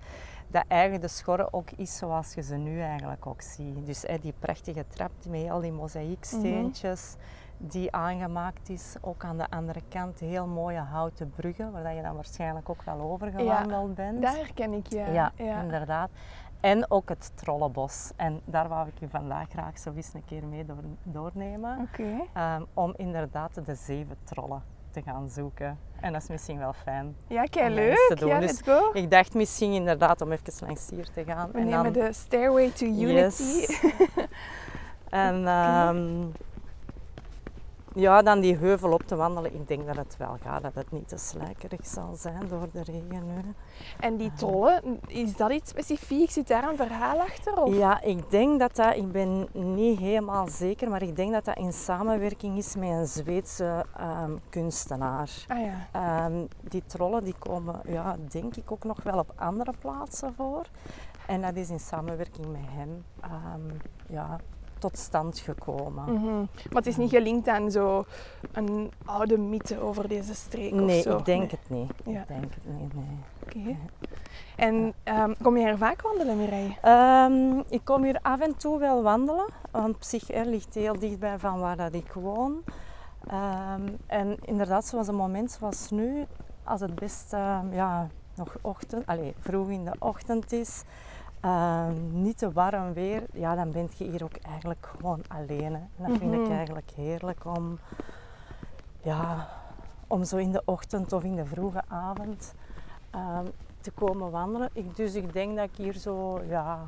dat 0.49 0.65
eigenlijk 0.69 1.03
de 1.03 1.09
schorren 1.09 1.53
ook 1.53 1.71
is 1.71 1.97
zoals 1.97 2.35
je 2.35 2.43
ze 2.43 2.57
nu 2.57 2.81
eigenlijk 2.81 3.27
ook 3.27 3.43
ziet. 3.43 3.87
Dus 3.87 4.05
die 4.21 4.35
prachtige 4.39 4.85
trap 4.89 5.11
met 5.29 5.51
al 5.51 5.61
die 5.61 5.73
mozaïeksteentjes 5.73 7.17
mm 7.17 7.41
die 7.63 7.93
aangemaakt 7.93 8.69
is. 8.69 8.95
Ook 9.01 9.25
aan 9.25 9.39
de 9.39 9.51
andere 9.51 9.83
kant 9.89 10.19
heel 10.19 10.47
mooie 10.47 10.79
houten 10.79 11.33
bruggen, 11.37 11.73
waar 11.73 11.95
je 11.95 12.03
dan 12.03 12.15
waarschijnlijk 12.15 12.69
ook 12.69 12.83
wel 12.83 13.01
over 13.01 13.31
gewandeld 13.31 13.89
ja, 13.89 13.95
bent. 13.95 14.23
Daar 14.23 14.37
herken 14.37 14.73
ik 14.73 14.87
je. 14.87 14.99
Ja, 14.99 15.33
ja, 15.37 15.63
inderdaad. 15.63 16.11
En 16.63 16.91
ook 16.91 17.09
het 17.09 17.33
Trollenbos. 17.35 18.13
En 18.17 18.41
daar 18.45 18.69
wou 18.69 18.89
ik 18.89 19.01
u 19.01 19.09
vandaag 19.09 19.49
graag 19.49 19.79
zo 19.79 19.93
eens 19.97 20.15
een 20.15 20.25
keer 20.25 20.45
mee 20.47 20.65
door, 20.65 20.77
doornemen. 21.03 21.89
Um, 21.99 22.67
om 22.75 22.95
inderdaad 22.97 23.67
de 23.67 23.75
zeven 23.75 24.17
trollen 24.25 24.63
te 24.91 25.03
gaan 25.03 25.29
zoeken. 25.29 25.79
En 26.01 26.13
dat 26.13 26.23
is 26.23 26.29
misschien 26.29 26.59
wel 26.59 26.73
fijn. 26.73 27.17
Ja, 27.27 27.45
kijk, 27.45 27.73
leuk. 27.73 28.15
Ja, 28.19 28.39
let's 28.39 28.63
dus 28.63 28.75
go. 28.75 28.91
Ik 28.93 29.11
dacht 29.11 29.35
misschien 29.35 29.73
inderdaad 29.73 30.21
om 30.21 30.33
even 30.33 30.53
langs 30.67 30.91
hier 30.91 31.11
te 31.11 31.25
gaan. 31.25 31.51
We 31.53 31.59
en 31.59 31.67
nemen 31.67 31.93
dan... 31.93 32.05
de 32.05 32.13
Stairway 32.13 32.71
to 32.71 32.87
Unity. 32.87 33.67
en 35.27 35.49
um, 35.49 36.33
ja, 37.95 38.23
dan 38.23 38.41
die 38.41 38.57
heuvel 38.57 38.93
op 38.93 39.03
te 39.03 39.17
wandelen. 39.17 39.55
Ik 39.55 39.69
denk 39.69 39.87
dat 39.87 39.97
het 39.97 40.17
wel 40.17 40.37
gaat, 40.43 40.63
dat 40.63 40.75
het 40.75 40.91
niet 40.93 41.09
te 41.09 41.17
slijkerig 41.17 41.87
zal 41.87 42.15
zijn 42.15 42.49
door 42.49 42.69
de 42.73 42.83
regen 42.83 43.27
nu. 43.27 43.55
En 44.01 44.17
die 44.17 44.33
trollen, 44.33 45.01
is 45.07 45.37
dat 45.37 45.51
iets 45.51 45.71
specifiek? 45.71 46.31
Zit 46.31 46.49
daar 46.49 46.69
een 46.69 46.77
verhaal 46.77 47.21
achter? 47.21 47.63
Of? 47.63 47.75
Ja, 47.75 48.01
ik 48.01 48.31
denk 48.31 48.61
dat 48.61 48.77
dat, 48.77 48.97
ik 48.97 49.13
ben 49.13 49.49
niet 49.53 49.99
helemaal 49.99 50.49
zeker, 50.49 50.91
maar 50.91 51.03
ik 51.03 51.17
denk 51.17 51.33
dat 51.33 51.45
dat 51.45 51.57
in 51.57 51.73
samenwerking 51.73 52.59
is 52.59 52.77
met 52.77 52.89
een 52.89 53.07
Zweedse 53.07 53.87
um, 54.01 54.41
kunstenaar. 54.49 55.31
Ah, 55.49 55.59
ja. 55.59 56.27
Um, 56.27 56.49
die 56.61 56.83
trollen 56.87 57.25
die 57.25 57.35
komen, 57.39 57.81
ja, 57.87 58.17
denk 58.29 58.57
ik 58.57 58.73
ook 58.73 58.85
nog 58.85 59.03
wel 59.03 59.19
op 59.19 59.33
andere 59.37 59.73
plaatsen 59.79 60.35
voor. 60.35 60.67
En 61.27 61.41
dat 61.41 61.57
is 61.57 61.71
in 61.71 61.81
samenwerking 61.81 62.47
met 62.47 62.61
hem. 62.65 63.05
Um, 63.25 63.77
ja, 64.07 64.39
tot 64.83 64.99
stand 64.99 65.39
gekomen. 65.39 66.13
Mhm. 66.15 66.37
Maar 66.39 66.83
het 66.83 66.87
is 66.87 66.97
niet 66.97 67.11
gelinkt 67.11 67.49
aan 67.49 67.71
zo 67.71 68.05
een 68.53 68.91
oude 69.05 69.39
mythe 69.39 69.81
over 69.81 70.09
deze 70.09 70.35
streek 70.35 70.73
Nee, 70.73 70.97
of 70.97 71.03
zo? 71.03 71.17
ik 71.19 71.25
denk 71.25 71.41
Nee. 71.41 71.51
het 71.51 71.71
niet. 71.71 72.15
Ja. 72.15 72.21
Ik 72.21 72.29
denk 72.29 72.55
het 72.55 72.65
niet, 72.81 72.95
nee. 72.95 73.19
Oké. 73.43 73.77
En 74.57 74.93
ehm, 75.03 75.33
kom 75.43 75.57
je 75.57 75.65
hier 75.65 75.77
vaak 75.77 76.03
wandelen, 76.03 76.37
Mireille? 76.37 76.75
Ehm, 76.83 77.59
ik 77.69 77.81
kom 77.85 78.03
hier 78.03 78.19
af 78.23 78.41
en 78.41 78.57
toe 78.57 78.79
wel 78.79 79.03
wandelen, 79.03 79.47
want 79.71 80.19
hè, 80.27 80.43
ligt 80.43 80.75
heel 80.75 80.99
dichtbij 80.99 81.39
van 81.39 81.61
waar 81.61 81.77
dat 81.77 81.95
ik 81.95 82.13
woon. 82.13 82.63
Ehm, 83.27 83.89
en 84.07 84.37
inderdaad, 84.45 84.87
zoals 84.87 85.09
een 85.09 85.15
moment 85.15 85.51
zoals 85.51 85.91
nu, 85.91 86.25
als 86.65 86.81
het 86.81 86.95
best 86.95 87.31
ja, 87.71 88.09
nog 88.35 88.57
ochtend, 88.61 89.07
allez, 89.07 89.33
vroeg 89.41 89.69
in 89.69 89.85
de 89.85 89.95
ochtend 89.99 90.53
is, 90.53 90.83
ehm, 91.43 92.23
niet 92.23 92.39
te 92.39 92.53
warm 92.53 92.93
weer, 92.93 93.23
ja, 93.33 93.55
dan 93.55 93.71
ben 93.73 93.89
je 93.97 94.05
hier 94.11 94.25
ook 94.25 94.37
eigenlijk 94.37 94.89
gewoon 94.97 95.21
alleen. 95.29 95.73
Hè. 95.75 95.81
En 95.81 95.91
dat 96.09 96.17
vind 96.19 96.33
ik 96.35 96.41
Mhm. 96.41 96.53
eigenlijk 96.53 96.91
heerlijk 96.91 97.45
om, 97.45 97.79
ja, 99.03 99.49
om 100.07 100.25
zo 100.25 100.37
in 100.37 100.53
de 100.53 100.63
ochtend 100.65 101.13
of 101.13 101.23
in 101.25 101.37
de 101.37 101.45
vroege 101.47 101.83
avond 101.89 102.55
ehm, 103.11 103.47
te 103.81 103.91
komen 103.91 104.31
wandelen. 104.31 104.69
Ik, 104.73 104.97
dus 104.97 105.15
ik 105.15 105.33
denk 105.33 105.57
dat 105.57 105.65
ik 105.65 105.77
hier 105.77 105.93
zo, 105.95 106.41
ja, 106.49 106.79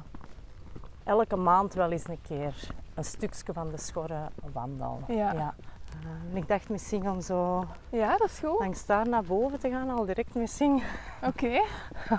elke 1.04 1.36
maand 1.36 1.74
wel 1.74 1.90
eens 1.90 2.08
een 2.08 2.22
keer 2.22 2.68
een 2.94 3.04
stukje 3.04 3.52
van 3.52 3.70
de 3.70 3.78
schorre 3.78 4.30
wandel. 4.52 5.00
Ja. 5.08 5.54
Ehm, 6.02 6.36
ik 6.36 6.48
dacht 6.48 6.68
misschien 6.68 7.10
om 7.10 7.20
zo 7.20 7.64
Ja, 7.88 8.16
dat 8.16 8.28
is 8.28 8.38
goed. 8.38 8.48
Oké. 8.50 8.62
langs 8.62 8.86
daar 8.86 9.08
naar 9.08 9.22
boven 9.24 9.60
te 9.60 9.70
gaan, 9.70 9.90
al 9.90 10.04
direct 10.04 10.34
misschien 10.34 10.82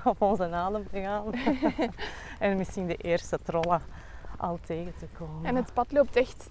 op 0.04 0.22
onze 0.22 0.52
adem 0.52 0.88
te 0.92 1.02
gaan. 1.02 1.24
en 2.40 2.58
misschien 2.58 2.88
de 2.88 2.96
eerste 2.96 3.40
trollen 3.44 3.82
al 4.38 4.60
tegen 4.66 4.94
te 5.00 5.06
komen. 5.18 5.46
En 5.46 5.56
het 5.56 5.74
pad 5.74 5.92
loopt 5.92 6.16
echt 6.16 6.50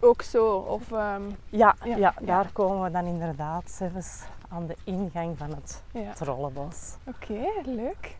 ook 0.00 0.22
zo? 0.22 0.54
Of, 0.56 0.92
ehm, 0.92 1.22
Ja, 1.48 1.74
Ja, 1.84 1.96
ja, 1.96 1.96
ja. 1.96 2.12
daar 2.20 2.50
komen 2.52 2.82
we 2.82 2.90
dan 2.90 3.04
inderdaad 3.06 3.70
zelfs 3.70 4.22
aan 4.48 4.66
de 4.66 4.76
ingang 4.84 5.38
van 5.38 5.50
het 5.50 5.82
trollenbos. 6.16 6.96
Oké, 7.06 7.40
leuk. 7.64 8.16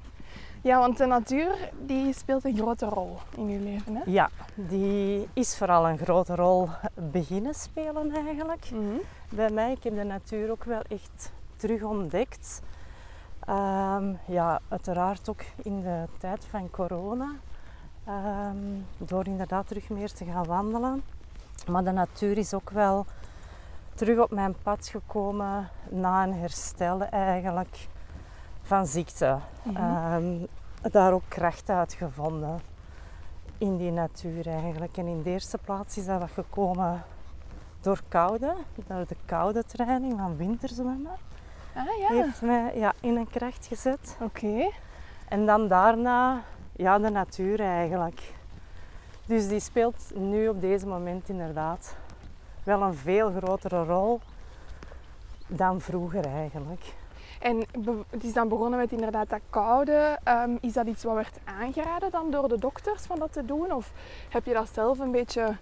Ja, 0.62 0.78
want 0.78 0.99
de 0.99 1.07
natuur 1.07 1.71
die 1.87 2.14
speelt 2.14 2.45
een 2.45 2.57
grote 2.57 2.87
rol 2.87 3.19
in 3.37 3.49
uw 3.49 3.62
leven, 3.62 3.95
hè? 3.95 4.02
Ja, 4.07 4.31
die 4.54 5.28
is 5.33 5.57
vooral 5.57 5.88
een 5.88 5.99
grote 5.99 6.35
rol 6.35 6.69
beginnen 6.95 7.54
spelen 7.54 8.14
eigenlijk. 8.14 8.71
Mhm. 8.71 8.97
Bij 9.28 9.50
mij, 9.50 9.73
ik 9.73 9.83
heb 9.83 9.95
de 9.95 10.04
natuur 10.04 10.50
ook 10.50 10.64
wel 10.64 10.81
echt 10.88 11.33
terug 11.57 11.83
ontdekt. 11.83 12.62
Ehm, 13.45 14.14
ja, 14.26 14.61
uiteraard 14.69 15.28
ook 15.28 15.42
in 15.62 15.81
de 15.81 16.04
tijd 16.19 16.45
van 16.45 16.71
corona. 16.71 17.33
Ehm, 18.04 18.57
door 18.99 19.26
inderdaad 19.26 19.69
terug 19.69 19.88
meer 19.88 20.12
te 20.12 20.25
gaan 20.25 20.47
wandelen. 20.47 21.02
Maar 21.71 21.85
de 21.85 21.90
natuur 21.90 22.38
is 22.38 22.54
ook 22.54 22.71
wel 22.71 23.07
terug 23.95 24.19
op 24.19 24.31
mijn 24.31 24.54
pad 24.62 24.87
gekomen 24.87 25.69
na 25.90 26.23
een 26.23 26.35
herstel 26.35 27.02
eigenlijk 27.02 27.88
van 28.62 28.87
ziekte. 28.87 29.38
Mhm. 29.62 29.76
Ehm, 29.76 30.47
daar 30.90 31.12
ook 31.12 31.23
kracht 31.28 31.71
uit 31.71 31.92
gevonden 31.92 32.61
in 33.59 33.76
die 33.76 33.90
natuur 33.90 34.47
eigenlijk. 34.47 34.97
En 34.97 35.07
in 35.07 35.23
de 35.23 35.31
eerste 35.31 35.59
plaats 35.59 35.97
is 35.97 36.07
dat 36.07 36.21
wat 36.21 36.31
gekomen 36.31 37.02
door 37.81 38.00
koude, 38.09 38.54
door 38.87 39.07
de 39.07 39.16
koude 39.25 39.64
training 39.64 40.19
van 40.19 40.37
winterzwemmen. 40.37 41.16
Ah 41.75 41.85
ja, 42.00 42.09
Heeft 42.09 42.42
mij 42.42 42.78
ja, 42.78 42.92
in 43.00 43.16
een 43.16 43.31
kracht 43.31 43.66
gezet. 43.66 44.16
oké. 44.21 44.71
En 45.28 45.47
dan 45.47 45.69
daarna 45.69 46.40
ja, 46.73 46.99
de 46.99 47.11
natuur 47.11 47.61
eigenlijk. 47.61 48.35
Dus 49.26 49.49
die 49.49 49.61
speelt 49.61 50.11
nu 50.14 50.49
op 50.49 50.61
deze 50.61 50.87
moment 50.87 51.28
inderdaad 51.28 51.97
wel 52.62 52.83
een 52.83 52.95
veel 52.95 53.33
grotere 53.33 53.85
rol 53.85 54.21
dan 55.47 55.81
vroeger 55.81 56.25
eigenlijk. 56.26 56.95
En 57.42 57.64
het 58.11 58.25
is 58.25 58.32
dan 58.32 58.49
begonnen 58.49 58.78
met 58.78 58.92
inderdaad 58.92 59.30
dat 59.30 59.40
koude. 59.50 60.18
Ehm, 60.25 60.50
is 60.61 60.72
dat 60.72 60.87
iets 60.87 61.04
wat 61.04 61.14
werd 61.14 61.38
aangeraden 61.44 62.11
dan 62.11 62.30
door 62.30 62.49
de 62.49 62.58
dokters 62.58 63.02
van 63.02 63.18
dat 63.18 63.32
te 63.32 63.44
doen? 63.44 63.72
Of 63.72 63.92
heb 64.28 64.44
je 64.44 64.52
dat 64.52 64.68
zelf 64.72 64.99
een 64.99 65.11
beetje 65.11 65.56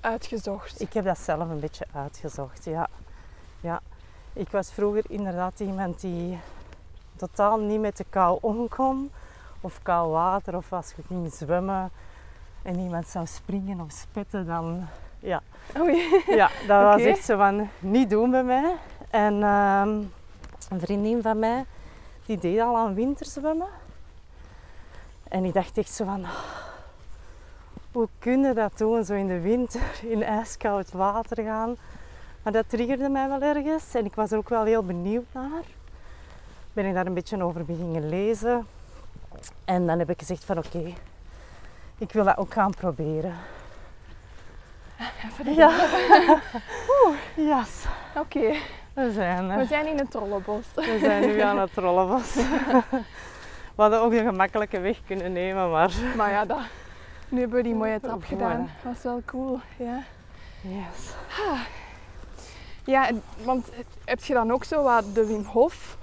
uitgezocht? 0.00 0.80
Ik 0.80 0.92
heb 0.92 1.04
dat 1.04 1.18
zelf 1.18 1.48
een 1.48 1.60
beetje 1.60 1.86
uitgezocht, 1.94 2.64
ja. 2.64 2.88
ja. 3.60 3.80
Ik 4.32 4.48
was 4.50 4.72
vroeger 4.72 5.04
inderdaad 5.08 5.60
iemand 5.60 6.00
die 6.00 6.38
totaal 7.16 7.58
niet 7.58 7.80
met 7.80 7.96
de 7.96 8.04
kou 8.10 8.38
omkon. 8.40 9.10
Of 9.60 9.82
koud 9.82 10.10
water, 10.10 10.56
of 10.56 10.72
als 10.72 10.92
je 10.96 11.02
ging 11.06 11.32
zwemmen 11.32 11.90
en 12.62 12.78
iemand 12.78 13.08
zou 13.08 13.26
springen 13.26 13.80
of 13.80 13.92
spetten, 13.92 14.46
dan... 14.46 14.86
Ja, 15.18 15.42
Oei. 15.78 16.22
ja 16.26 16.50
dat 16.66 16.82
was 16.82 17.00
echt 17.00 17.24
zo 17.24 17.36
van, 17.36 17.68
niet 17.78 18.10
doen 18.10 18.30
bij 18.30 18.44
mij. 18.44 18.74
En 19.10 19.42
ehm, 19.42 20.02
een 20.70 20.80
vriendin 20.80 21.22
van 21.22 21.38
mij, 21.38 21.64
die 22.26 22.38
deed 22.38 22.60
al 22.60 22.76
aan 22.76 22.94
winterzwemmen. 22.94 23.68
En 25.28 25.44
ik 25.44 25.52
dacht 25.54 25.78
echt 25.78 25.90
zo 25.90 26.04
van, 26.04 26.24
hoe 27.92 28.08
kun 28.18 28.42
je 28.42 28.52
dat 28.54 28.78
doen, 28.78 29.04
zo 29.04 29.14
in 29.14 29.26
de 29.26 29.40
winter, 29.40 29.80
in 30.02 30.22
ijskoud 30.22 30.92
water 30.92 31.44
gaan. 31.44 31.76
Maar 32.42 32.52
dat 32.52 32.68
triggerde 32.68 33.08
mij 33.08 33.28
wel 33.28 33.40
ergens 33.40 33.94
en 33.94 34.04
ik 34.04 34.14
was 34.14 34.30
er 34.30 34.38
ook 34.38 34.48
wel 34.48 34.64
heel 34.64 34.84
benieuwd 34.84 35.24
naar. 35.32 35.62
Ben 36.72 36.84
ik 36.84 36.94
daar 36.94 37.06
een 37.06 37.14
beetje 37.14 37.42
over 37.42 37.64
beginnen 37.64 38.08
lezen. 38.08 38.66
En 39.64 39.86
dan 39.86 39.98
heb 39.98 40.10
ik 40.10 40.18
gezegd 40.18 40.44
van 40.44 40.58
oké, 40.58 40.92
ik 41.98 42.12
wil 42.12 42.24
dat 42.24 42.36
ook 42.36 42.52
gaan 42.52 42.74
proberen. 42.74 43.34
Even 45.24 45.44
de- 45.44 45.54
Ja. 45.54 45.70
Yes, 47.58 47.84
Oké, 48.18 48.54
we 48.94 49.12
zijn 49.12 49.50
er. 49.50 49.58
we 49.58 49.64
zijn 49.64 49.86
in 49.86 49.98
het 49.98 50.10
trollenbos. 50.10 50.64
We 50.74 50.98
zijn 51.00 51.20
nu 51.26 51.40
aan 51.40 51.58
het 51.58 51.72
trollenbos. 51.72 52.34
We 53.74 53.82
hadden 53.82 54.00
ook 54.00 54.10
de 54.10 54.22
gemakkelijke 54.22 54.80
weg 54.80 54.98
kunnen 55.06 55.32
nemen, 55.32 55.70
maar... 55.70 55.92
Maar 56.16 56.30
ja, 56.30 56.44
dat, 56.44 56.58
nu 57.28 57.40
hebben 57.40 57.56
we 57.56 57.62
die 57.62 57.74
mooie 57.74 58.00
trap 58.00 58.24
gedaan. 58.24 58.70
Dat 58.82 58.92
was 58.92 59.02
wel 59.02 59.22
cool, 59.26 59.60
ja. 59.76 60.02
Yes. 60.60 61.14
Ja, 62.84 63.08
en- 63.08 63.22
want 63.42 63.68
heb 64.04 64.24
je 64.24 64.34
dan 64.34 64.50
ook 64.52 64.64
zo 64.64 64.82
wat 64.82 65.14
de 65.14 65.26
Wim 65.26 65.44
Hof 65.44 65.96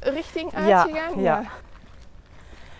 richting 0.00 0.50
Ja, 0.52 0.58
uitgegaan? 0.82 1.20
ja. 1.20 1.42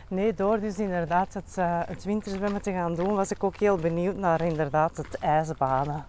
Nee, 0.08 0.34
door 0.34 0.60
dus 0.60 0.78
inderdaad 0.78 1.34
het, 1.34 1.54
eh, 1.58 1.80
het 1.86 2.04
winterzwemmen 2.04 2.62
te 2.62 2.72
gaan 2.72 2.94
doen, 2.94 3.14
was 3.14 3.30
ik 3.30 3.44
ook 3.44 3.56
heel 3.56 3.76
benieuwd 3.76 4.16
naar 4.16 4.40
inderdaad 4.40 4.96
het 4.96 5.18
ijsbaden. 5.18 6.04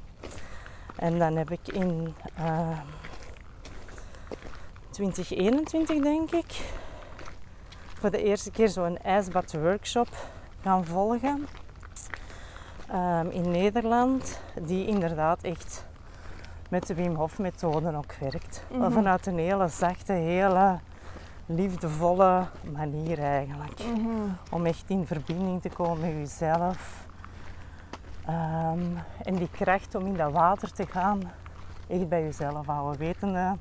En 0.96 1.20
dan 1.20 1.36
heb 1.36 1.52
ik 1.52 1.68
in 1.68 2.16
eh 2.36 2.70
2021, 4.98 6.00
denk 6.04 6.32
ik, 6.32 6.72
voor 8.00 8.12
de 8.12 8.24
eerste 8.24 8.52
keer 8.52 8.70
zo'n 8.70 8.98
ijsbadworkshop 8.98 10.08
gaan 10.62 10.86
volgen. 10.86 11.48
ehm, 12.88 13.28
in 13.30 13.52
Nederland, 13.52 14.40
die 14.62 14.88
inderdaad 14.88 15.44
echt 15.44 15.86
met 16.70 16.88
de 16.88 16.94
Wim 16.94 17.16
Hof 17.16 17.40
methode 17.40 17.96
ook 17.96 18.14
werkt. 18.14 18.64
Mhm. 18.72 18.92
vanuit 18.92 19.26
een 19.26 19.38
hele 19.38 19.68
zachte, 19.68 20.14
hele 20.14 20.80
liefdevolle 21.46 22.46
manier 22.74 23.20
eigenlijk. 23.20 23.80
Mhm. 23.80 24.10
Om 24.52 24.66
echt 24.66 24.84
in 24.88 25.06
verbinding 25.08 25.62
te 25.62 25.70
komen 25.70 26.02
met 26.02 26.30
jezelf. 26.30 27.06
Ehm, 28.26 28.86
en 29.24 29.36
die 29.36 29.50
kracht 29.52 29.96
om 29.96 30.06
in 30.06 30.18
dat 30.18 30.32
water 30.32 30.72
te 30.72 30.86
gaan, 30.88 31.22
echt 31.88 32.10
bij 32.10 32.24
jezelf 32.24 32.66
houden. 32.66 33.00
Wetende 33.00 33.56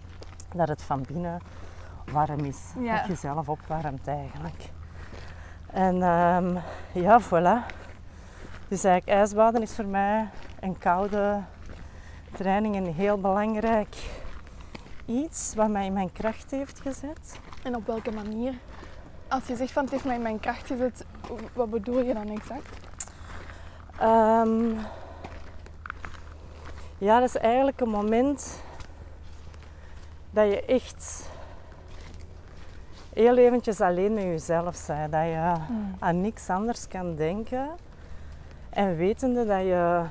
dat 0.57 0.69
het 0.69 0.83
van 0.83 1.05
binnen 1.09 1.41
warm 2.13 2.45
is. 2.45 2.59
Ja. 2.79 2.97
Dat 2.97 3.07
je 3.07 3.13
jezelf 3.13 3.49
opwarmt 3.49 4.09
eigenlijk. 4.09 4.71
En 5.67 6.03
ehm, 6.03 6.57
ja, 6.93 7.21
voilà. 7.23 7.75
Dus 8.69 8.85
eigenlijk 8.85 9.19
ijsbaden 9.19 9.63
is 9.63 9.75
voor 9.75 9.87
mij 9.87 10.29
een 10.61 10.79
koude 10.79 11.41
training 12.33 12.77
een 12.77 12.95
heel 12.95 13.21
belangrijk 13.21 13.97
iets 15.05 15.55
wat 15.55 15.69
mij 15.69 15.87
in 15.87 15.93
mijn 15.93 16.13
kracht 16.13 16.51
heeft 16.51 16.81
gezet. 16.81 17.41
En 17.63 17.77
op 17.77 17.87
welke 17.87 18.11
manier? 18.11 18.55
Als 19.29 19.47
je 19.47 19.57
zegt 19.57 19.73
van 19.73 19.83
het 19.83 19.93
heeft 19.93 20.05
mij 20.05 20.15
in 20.15 20.23
mijn 20.23 20.41
kracht 20.41 20.67
gezet, 20.67 21.05
wat 21.53 21.71
bedoel 21.71 22.03
je 22.03 22.15
dan 22.15 22.29
exact? 22.29 22.69
Ehm, 23.99 24.73
ja, 26.99 27.21
dat 27.21 27.29
is 27.29 27.37
eigenlijk 27.37 27.81
een 27.81 27.89
moment 27.89 28.63
dat 30.37 30.47
je 30.51 30.65
echt 30.65 31.31
heel 33.13 33.37
eventjes 33.37 33.81
alleen 33.81 34.15
met 34.15 34.23
jezelf 34.23 34.87
bent. 34.87 35.13
Dat 35.13 35.23
je 35.23 35.53
aan 35.99 36.21
niks 36.21 36.51
anders 36.51 36.89
kan 36.89 37.15
denken. 37.15 37.69
En 38.71 38.97
wetende 38.97 39.47
dat 39.47 39.61
je 39.61 40.05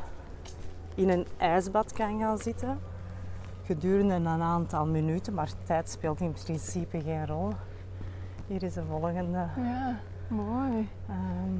in 0.95 1.09
een 1.09 1.27
ijsbad 1.37 1.93
kan 1.93 2.19
gaan 2.19 2.37
zitten 2.37 2.79
gedurende 3.63 4.13
een 4.13 4.41
aantal 4.41 4.85
minuten, 4.85 5.33
maar 5.33 5.49
tijd 5.63 5.89
speelt 5.89 6.19
in 6.19 6.31
principe 6.43 7.01
geen 7.01 7.27
rol. 7.27 7.49
Hier 8.47 8.63
is 8.63 8.73
de 8.73 8.83
volgende. 8.89 9.45
Ja, 9.57 9.95
mooi. 10.27 10.89
Ehm, 11.09 11.59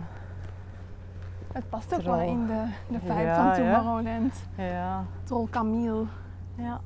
Het 1.54 1.70
past 1.70 1.94
ook 1.94 2.02
wel 2.02 2.20
in 2.20 2.48
de, 2.48 2.64
de 2.88 3.00
vibe 3.00 3.14
Ja, 3.22 3.44
van. 3.44 3.64
Tomorrowland. 3.64 4.34
Ja, 4.58 5.06
Troll 5.24 5.48
Camille. 5.50 6.06
ja. 6.56 6.80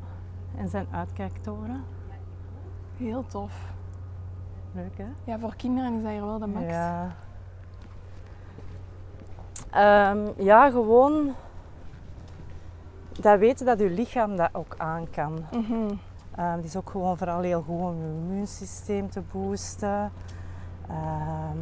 En 0.60 0.70
zijn 0.70 0.88
uitkijktoren. 0.92 1.84
Heel 2.98 3.26
tof. 3.26 3.54
Leuk 4.72 4.98
hè? 4.98 5.06
Ja, 5.24 5.40
voor 5.40 5.56
kinderen 5.56 5.94
is 5.94 6.02
dat 6.04 6.12
hier 6.12 6.26
wel 6.26 6.40
de 6.40 6.48
max. 6.48 6.66
Ja. 6.66 7.12
Ehm, 9.70 10.28
ja, 10.38 10.70
gewoon 10.70 11.36
dat 13.20 13.40
weten 13.40 13.66
dat 13.66 13.80
je 13.80 13.90
lichaam 13.90 14.36
dat 14.36 14.50
ook 14.52 14.76
aan 14.78 15.10
kan. 15.10 15.46
Mhm. 15.52 15.94
Ehm, 16.36 16.56
het 16.56 16.66
is 16.66 16.76
ook 16.76 16.90
gewoon 16.90 17.18
vooral 17.18 17.42
heel 17.42 17.62
goed 17.62 17.80
om 17.82 17.98
je 17.98 18.08
immuunsysteem 18.08 19.10
te 19.10 19.22
boosten. 19.32 20.12
Ehm, 20.90 21.58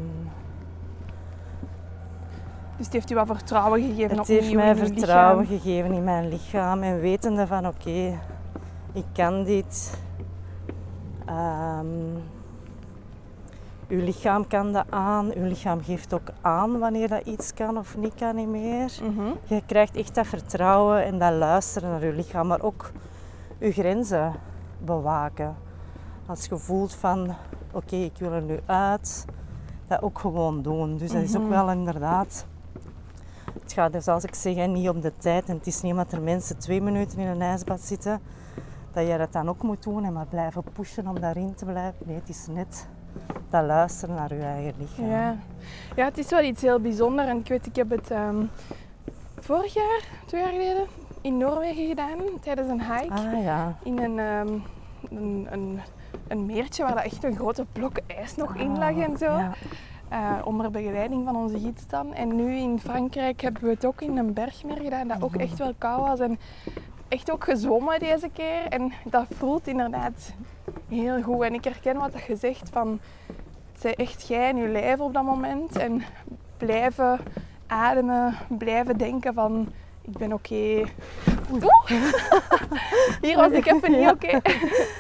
Dus 2.78 2.86
het 2.86 2.94
heeft 2.96 3.12
u 3.12 3.16
wat 3.16 3.28
vertrouwen 3.28 3.82
gegeven 3.82 4.18
het 4.18 4.28
heeft 4.28 4.54
mij 4.54 4.76
vertrouwen 4.76 5.46
lichaam. 5.48 5.60
gegeven 5.60 5.92
in 5.92 6.04
mijn 6.04 6.28
lichaam 6.28 6.82
en 6.84 7.00
wetende 7.00 7.48
van 7.48 7.68
oké, 7.68 8.20
ik 8.94 9.06
kan 9.14 9.44
dit. 9.44 10.00
Ehm, 11.26 11.86
uw 13.88 14.04
lichaam 14.04 14.48
kan 14.48 14.72
dat 14.74 14.86
aan, 14.90 15.32
uw 15.36 15.46
lichaam 15.46 15.84
geeft 15.84 16.14
ook 16.14 16.28
aan 16.42 16.80
wanneer 16.80 17.08
dat 17.08 17.26
iets 17.26 17.54
kan 17.54 17.78
of 17.78 17.98
niet 17.98 18.16
kan 18.16 18.36
niet 18.36 18.48
meer. 18.48 18.92
Mhm. 19.04 19.32
Je 19.44 19.62
krijgt 19.66 19.96
echt 19.96 20.16
dat 20.16 20.28
vertrouwen 20.28 21.04
en 21.06 21.20
dat 21.20 21.34
luisteren 21.34 21.90
naar 21.90 22.06
je 22.06 22.14
lichaam, 22.14 22.48
maar 22.48 22.62
ook 22.62 22.92
je 23.58 23.72
grenzen 23.72 24.34
bewaken. 24.80 25.56
Als 26.26 26.46
je 26.46 26.58
voelt 26.58 26.94
van 26.94 27.36
oké, 27.72 27.96
ik 27.96 28.14
wil 28.18 28.32
er 28.32 28.42
nu 28.42 28.60
uit, 28.66 29.26
dat 29.88 30.02
ook 30.02 30.20
gewoon 30.20 30.62
doen. 30.62 30.98
Dus 30.98 31.12
dat 31.12 31.22
is 31.22 31.36
ook 31.36 31.42
Mhm. 31.42 31.52
wel 31.52 31.72
inderdaad. 31.72 32.46
Het 33.64 33.74
gaat 33.74 33.94
dus 33.94 34.08
als 34.08 34.24
ik 34.24 34.36
zeg 34.36 34.68
niet 34.68 34.90
om 34.90 35.02
de 35.02 35.14
tijd 35.18 35.50
en 35.50 35.56
het 35.58 35.68
is 35.68 35.82
niet 35.82 35.92
omdat 35.92 36.12
er 36.12 36.22
mensen 36.22 36.58
twee 36.58 36.82
minuten 36.82 37.20
in 37.20 37.28
een 37.28 37.42
ijsbad 37.42 37.82
zitten, 37.82 38.20
dat 38.98 39.08
je 39.08 39.18
dat 39.18 39.34
dan 39.34 39.50
ook 39.50 39.62
moet 39.64 39.84
doen 39.84 40.04
en 40.06 40.14
maar 40.14 40.26
blijven 40.26 40.64
pushen 40.74 41.08
om 41.08 41.20
daarin 41.20 41.56
te 41.56 41.66
blijven. 41.66 41.96
Nee, 42.06 42.16
het 42.16 42.30
is 42.30 42.48
net 42.50 42.88
dat 43.50 43.66
luisteren 43.66 44.16
naar 44.16 44.34
je 44.36 44.42
eigen 44.44 44.74
lichaam. 44.80 45.10
Ja. 45.10 45.36
ja, 45.96 46.06
het 46.06 46.18
is 46.18 46.30
wel 46.30 46.44
iets 46.44 46.62
heel 46.62 46.80
bijzonders. 46.80 47.28
En 47.28 47.38
ik 47.38 47.48
weet, 47.48 47.66
ik 47.66 47.76
heb 47.76 47.90
het 47.90 48.12
ehm, 48.12 48.44
vorig 49.40 49.74
jaar, 49.74 50.02
twee 50.26 50.42
jaar 50.42 50.52
geleden, 50.52 50.86
in 51.22 51.38
Noorwegen 51.38 51.88
gedaan 51.88 52.18
tijdens 52.42 52.70
een 52.70 52.82
hike. 52.82 53.14
Ah 53.14 53.44
ja. 53.44 53.76
In 53.84 54.00
een, 54.00 54.20
ehm, 54.20 54.54
een, 55.10 55.48
een, 55.52 55.80
een 56.28 56.46
meertje 56.46 56.84
waar 56.84 56.96
dat 56.96 57.04
echt 57.04 57.24
een 57.24 57.36
grote 57.36 57.66
blok 57.72 57.98
ijs 58.08 58.36
nog 58.36 58.56
in 58.56 58.78
lag 58.78 58.98
en 58.98 59.18
zo. 59.18 59.26
Ja. 59.26 59.52
Eh, 60.10 60.32
onder 60.46 60.72
begeleiding 60.72 61.26
van 61.26 61.36
onze 61.36 61.60
gids 61.60 61.88
dan. 61.88 62.14
En 62.14 62.36
nu 62.36 62.56
in 62.56 62.80
Frankrijk 62.80 63.42
hebben 63.42 63.64
we 63.64 63.70
het 63.70 63.86
ook 63.86 64.02
in 64.02 64.18
een 64.18 64.34
bergmeer 64.34 64.78
gedaan, 64.82 65.08
dat 65.08 65.22
ook 65.22 65.32
Mhm. 65.32 65.40
echt 65.40 65.58
wel 65.58 65.74
koud 65.78 66.08
was. 66.08 66.20
En 66.20 66.40
echt 67.08 67.32
ook 67.32 67.44
gezwommen 67.44 68.00
deze 68.00 68.30
keer. 68.34 68.66
En 68.70 68.94
dat 69.06 69.26
voelt 69.38 69.68
inderdaad 69.68 70.34
heel 70.90 71.22
goed. 71.22 71.42
En 71.44 71.54
ik 71.54 71.64
herken 71.64 71.98
wat 71.98 72.12
je 72.28 72.36
zegt 72.36 72.70
van... 72.72 73.00
Het 73.82 73.96
echt 73.96 74.28
jij 74.28 74.50
en 74.50 74.58
je 74.58 74.68
lijf 74.68 75.00
op 75.00 75.14
dat 75.14 75.24
moment. 75.24 75.76
En 75.76 76.04
blijven 76.58 77.20
ademen, 77.68 78.36
blijven 78.48 78.98
denken 78.98 79.34
van... 79.34 79.68
Ik 80.02 80.18
ben 80.18 80.34
oké. 80.34 80.84
Oeh. 81.52 81.90
Hier 83.22 83.36
was 83.36 83.52
ik 83.52 83.66
even 83.66 83.92
niet 83.92 84.10
oké. 84.10 84.40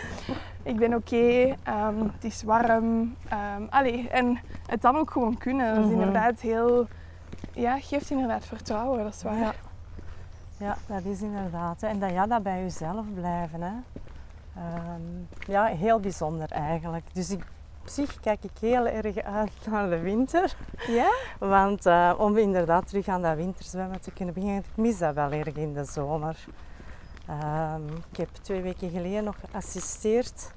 ik 0.71 0.75
ben 0.75 0.93
oké, 0.93 1.55
ehm, 1.63 1.99
het 2.13 2.23
is 2.23 2.43
warm. 2.43 3.15
ehm, 3.29 3.61
allee, 3.69 4.09
en 4.09 4.39
het 4.65 4.81
dan 4.81 4.97
ook 4.97 5.11
gewoon 5.11 5.37
kunnen. 5.37 5.75
Dat 5.75 5.83
is 5.85 5.91
Mhm. 5.91 5.99
inderdaad 5.99 6.39
heel... 6.41 6.87
Ja, 7.53 7.79
geeft 7.79 8.09
inderdaad 8.09 8.45
vertrouwen, 8.45 9.03
dat 9.03 9.13
is 9.13 9.23
waar. 9.23 9.37
Ja. 9.37 9.53
Ja, 10.57 10.77
dat 10.87 11.05
is 11.05 11.21
inderdaad. 11.21 11.81
hè. 11.81 11.87
En 11.87 11.99
dat, 11.99 12.11
ja, 12.11 12.27
dat 12.27 12.43
bij 12.43 12.61
jezelf 12.61 13.05
blijven. 13.13 13.61
Hè. 13.61 13.73
Ehm, 14.55 15.01
ja, 15.51 15.65
heel 15.65 15.99
bijzonder 15.99 16.51
eigenlijk. 16.51 17.05
Dus 17.13 17.29
ik, 17.29 17.45
op 17.81 17.87
zich 17.87 18.19
kijk 18.19 18.43
ik 18.43 18.57
heel 18.59 18.87
erg 18.87 19.17
uit 19.17 19.51
naar 19.69 19.89
de 19.89 19.99
winter. 19.99 20.55
Ja? 20.87 21.11
Want 21.39 21.85
eh, 21.85 22.13
om 22.17 22.37
inderdaad 22.37 22.87
terug 22.87 23.07
aan 23.07 23.21
dat 23.21 23.35
winterzwemmen 23.35 24.01
te 24.01 24.11
kunnen 24.11 24.33
beginnen, 24.33 24.59
ik 24.59 24.65
mis 24.75 24.97
dat 24.97 25.13
wel 25.13 25.31
erg 25.31 25.55
in 25.55 25.73
de 25.73 25.83
zomer. 25.83 26.45
Ehm, 27.27 27.87
ik 28.11 28.17
heb 28.17 28.29
twee 28.41 28.61
weken 28.61 28.89
geleden 28.89 29.23
nog 29.23 29.35
geassisteerd 29.49 30.51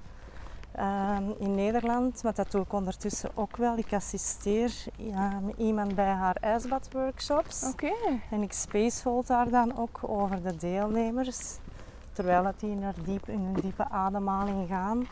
ehm, 0.72 1.22
in 1.38 1.54
Nederland, 1.54 2.22
maar 2.22 2.34
dat 2.34 2.50
doe 2.50 2.62
ik 2.62 2.72
ondertussen 2.72 3.30
ook 3.34 3.56
wel. 3.56 3.76
Ik 3.78 3.92
assisteer 3.92 4.72
ehm, 4.98 5.48
iemand 5.56 5.94
bij 5.94 6.10
haar 6.10 6.36
ijsbadworkshops. 6.40 7.68
Oké. 7.72 7.92
En 8.30 8.42
ik 8.42 8.52
spacehold 8.52 9.26
daar 9.26 9.48
dan 9.50 9.78
ook 9.78 9.98
over 10.02 10.42
de 10.42 10.56
deelnemers, 10.56 11.56
terwijl 12.12 12.42
dat 12.42 12.60
die 12.60 12.74
naar 12.74 12.94
diep, 13.04 13.28
in 13.28 13.40
een 13.40 13.60
diepe 13.60 13.88
ademhaling 13.90 14.68
gaan. 14.68 15.08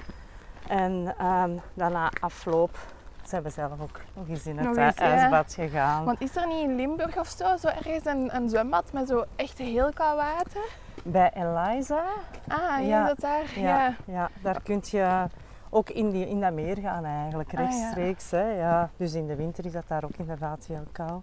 En 0.69 1.15
ehm, 1.19 1.51
daarna 1.75 2.11
afloop 2.21 2.79
zijn 3.25 3.43
we 3.43 3.51
zelf 3.51 3.81
ook 3.81 4.01
nog 4.15 4.29
eens 4.29 4.47
in 4.47 4.59
het 4.59 4.77
eh, 4.77 4.91
ja. 4.91 4.95
ijsbad 4.95 5.55
gegaan. 5.55 6.05
Want 6.05 6.21
is 6.21 6.37
er 6.37 6.47
niet 6.47 6.63
in 6.63 6.75
Limburg 6.77 7.19
of 7.19 7.29
zo, 7.29 7.57
zo 7.57 7.67
ergens 7.69 8.05
een, 8.05 8.37
een 8.37 8.49
zwembad 8.49 8.93
met 8.93 9.09
zo 9.09 9.25
echt 9.37 9.59
heel 9.59 9.93
koud 9.95 10.17
water? 10.17 10.63
Bij 11.05 11.31
Eliza, 11.35 12.03
Ah, 12.49 12.87
Ja. 12.87 13.07
dat 13.07 13.21
daar. 13.21 13.45
ja, 13.55 13.61
Ja. 13.61 13.95
ja. 14.05 14.31
daar 14.43 14.63
kun 14.63 14.81
je 14.85 15.27
ook 15.71 15.91
in, 15.91 16.11
die, 16.11 16.29
in 16.29 16.41
dat 16.41 16.53
meer 16.53 16.77
gaan 16.77 17.05
eigenlijk, 17.05 17.49
Ah, 17.55 17.59
ja. 17.59 17.65
rechtstreeks. 17.65 18.31
hè, 18.31 18.51
ja. 18.59 18.91
Dus 18.97 19.15
in 19.15 19.27
de 19.27 19.37
winter 19.37 19.65
is 19.65 19.73
dat 19.73 19.89
daar 19.89 20.05
ook 20.05 20.17
inderdaad 20.17 20.65
heel 20.67 20.85
koud. 20.93 21.23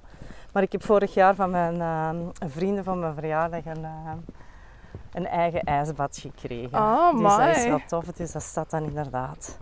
Maar 0.54 0.64
ik 0.64 0.72
heb 0.72 0.84
vorig 0.84 1.14
jaar 1.14 1.36
van 1.36 1.50
mijn 1.50 1.82
ehm, 1.82 2.50
vrienden 2.52 2.84
van 2.84 3.00
mijn 3.00 3.14
verjaardag 3.14 3.66
een, 3.66 3.84
ehm, 3.86 4.18
een 5.14 5.28
eigen 5.28 5.62
ijsbad 5.62 6.18
gekregen. 6.18 6.78
Oh, 6.80 7.12
dus 7.12 7.38
dat 7.38 7.56
is 7.56 7.66
wel 7.66 7.82
tof. 7.88 8.06
Dus 8.06 8.32
dat 8.32 8.42
staat 8.44 8.70
dan 8.70 8.84
inderdaad 8.84 9.58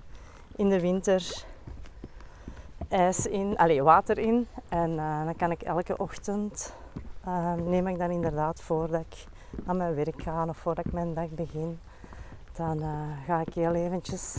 in 0.55 0.69
de 0.69 0.79
winter 0.81 1.43
ijs 2.89 3.27
in, 3.27 3.57
allee, 3.57 3.83
water 3.83 4.17
in. 4.17 4.47
En 4.69 4.99
eh, 4.99 5.23
dan 5.25 5.35
kan 5.35 5.51
ik 5.51 5.61
elke 5.61 5.97
ochtend, 5.97 6.75
eh, 7.23 7.53
neem 7.53 7.87
ik 7.87 7.97
dan 7.99 8.09
inderdaad 8.11 8.61
voordat 8.61 9.01
ik 9.01 9.25
aan 9.65 9.77
mijn 9.77 9.95
werk 9.95 10.21
ga 10.21 10.45
of 10.45 10.57
voordat 10.57 10.85
ik 10.85 10.93
mijn 10.93 11.13
dag 11.13 11.29
begin, 11.29 11.79
dan 12.55 12.81
eh, 12.81 12.89
ga 13.25 13.41
ik 13.45 13.53
heel 13.53 13.73
eventjes 13.73 14.37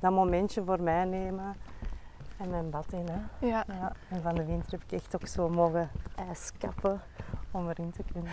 dat 0.00 0.12
momentje 0.12 0.64
voor 0.64 0.82
mij 0.82 1.04
nemen 1.04 1.56
en 2.36 2.50
mijn 2.50 2.70
bad 2.70 2.86
in. 2.92 3.06
Hè. 3.10 3.46
Ja. 3.46 3.64
Ja, 3.66 3.92
en 4.08 4.22
van 4.22 4.34
de 4.34 4.44
winter 4.44 4.70
heb 4.70 4.82
ik 4.82 4.92
echt 4.92 5.14
ook 5.14 5.26
zo 5.26 5.48
mogen 5.48 5.90
ijskappen 6.28 7.00
om 7.50 7.68
erin 7.68 7.90
te 7.90 8.02
kunnen. 8.12 8.32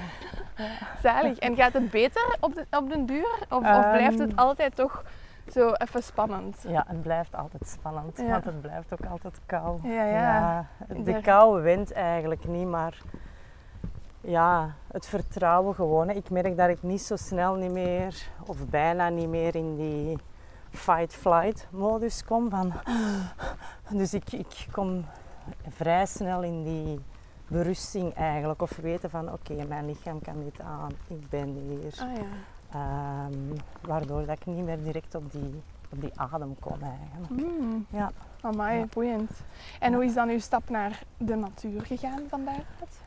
Zalig. 1.02 1.38
En 1.40 1.56
gaat 1.56 1.74
het 1.74 1.90
beter 1.92 2.38
op 2.40 2.54
de, 2.56 2.66
op 2.78 2.90
den 2.90 3.06
duur? 3.06 3.38
Of, 3.50 3.58
of 3.58 3.62
blijft 3.92 4.20
het 4.20 4.30
Ehm. 4.30 4.40
altijd 4.40 4.76
toch 4.76 5.04
zo 5.52 5.72
even 5.72 6.04
spannend? 6.04 6.66
Ja, 6.68 6.86
het 6.88 7.02
blijft 7.02 7.36
altijd 7.36 7.68
spannend, 7.68 8.18
Ja. 8.18 8.26
want 8.30 8.46
het 8.46 8.62
blijft 8.62 8.94
ook 8.94 9.06
altijd 9.12 9.40
koud. 9.46 9.80
Ja, 9.84 10.04
ja. 10.04 10.66
de 11.04 11.22
kou 11.22 11.62
wint 11.62 11.92
eigenlijk 11.92 12.46
niet, 12.48 12.68
maar 12.68 12.98
ja, 14.22 14.74
het 14.92 15.06
vertrouwen 15.08 15.76
gewoon. 15.76 16.08
hè. 16.08 16.14
Ik 16.14 16.30
merk 16.30 16.58
dat 16.58 16.70
ik 16.70 16.84
niet 16.84 17.02
zo 17.02 17.16
snel 17.16 17.56
niet 17.56 17.72
meer, 17.72 18.28
of 18.46 18.68
bijna 18.68 19.10
niet 19.10 19.30
meer 19.30 19.56
in 19.56 19.76
die 19.76 20.18
fight-flight 20.72 21.68
modus 21.72 22.24
kom. 22.26 22.50
Van, 22.50 22.74
dus 23.90 24.14
ik, 24.14 24.32
ik 24.32 24.68
kom 24.72 25.06
vrij 25.70 26.06
snel 26.06 26.44
in 26.44 26.64
die 26.64 27.00
berusting 27.48 28.14
eigenlijk. 28.14 28.62
Of 28.62 28.76
weten 28.76 29.10
van 29.10 29.32
oké, 29.32 29.66
mijn 29.68 29.86
lichaam 29.86 30.22
kan 30.22 30.44
dit 30.44 30.62
aan, 30.62 30.92
ik 31.08 31.30
ben 31.30 31.48
hier. 31.48 31.94
Ah 32.02 32.16
ja. 32.16 32.24
Ehm, 32.72 33.60
waardoor 33.82 34.26
dat 34.26 34.38
ik 34.40 34.46
niet 34.46 34.66
meer 34.66 34.84
direct 34.84 35.16
op 35.16 35.32
die, 35.32 35.62
op 35.92 36.02
die 36.02 36.12
adem 36.16 36.56
kom 36.60 36.78
eigenlijk. 36.82 37.48
Mm. 37.62 37.86
Ja. 37.90 38.12
Amai, 38.42 38.78
Ja. 38.80 38.86
boeiend. 38.94 39.30
En 39.80 39.90
Ja. 39.92 39.96
hoe 39.98 40.06
is 40.06 40.14
dan 40.14 40.30
uw 40.30 40.40
stap 40.40 40.70
naar 40.70 41.04
de 41.18 41.36
natuur 41.36 41.82
gegaan 41.86 42.22
van 42.30 42.42
daaruit? 42.46 43.00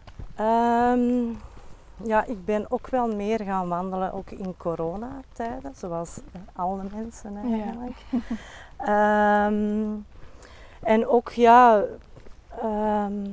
Ja, 1.96 2.24
ik 2.24 2.44
ben 2.44 2.70
ook 2.70 2.88
wel 2.88 3.14
meer 3.16 3.40
gaan 3.44 3.68
wandelen, 3.68 4.12
ook 4.12 4.30
in 4.30 4.54
coronatijden, 4.56 5.72
zoals 5.76 6.18
eh, 6.32 6.40
alle 6.52 6.82
mensen 6.94 7.36
eigenlijk. 7.36 7.96
Ehm, 8.76 9.94
en 10.82 11.06
ook 11.06 11.30
ja, 11.30 11.82
ehm, 12.62 13.28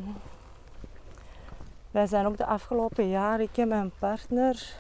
wij 1.92 2.08
zijn 2.08 2.26
ook 2.26 2.38
de 2.38 2.46
afgelopen 2.46 3.10
jaren, 3.10 3.46
ik 3.46 3.58
en 3.58 3.68
mijn 3.68 3.92
partner, 4.00 4.76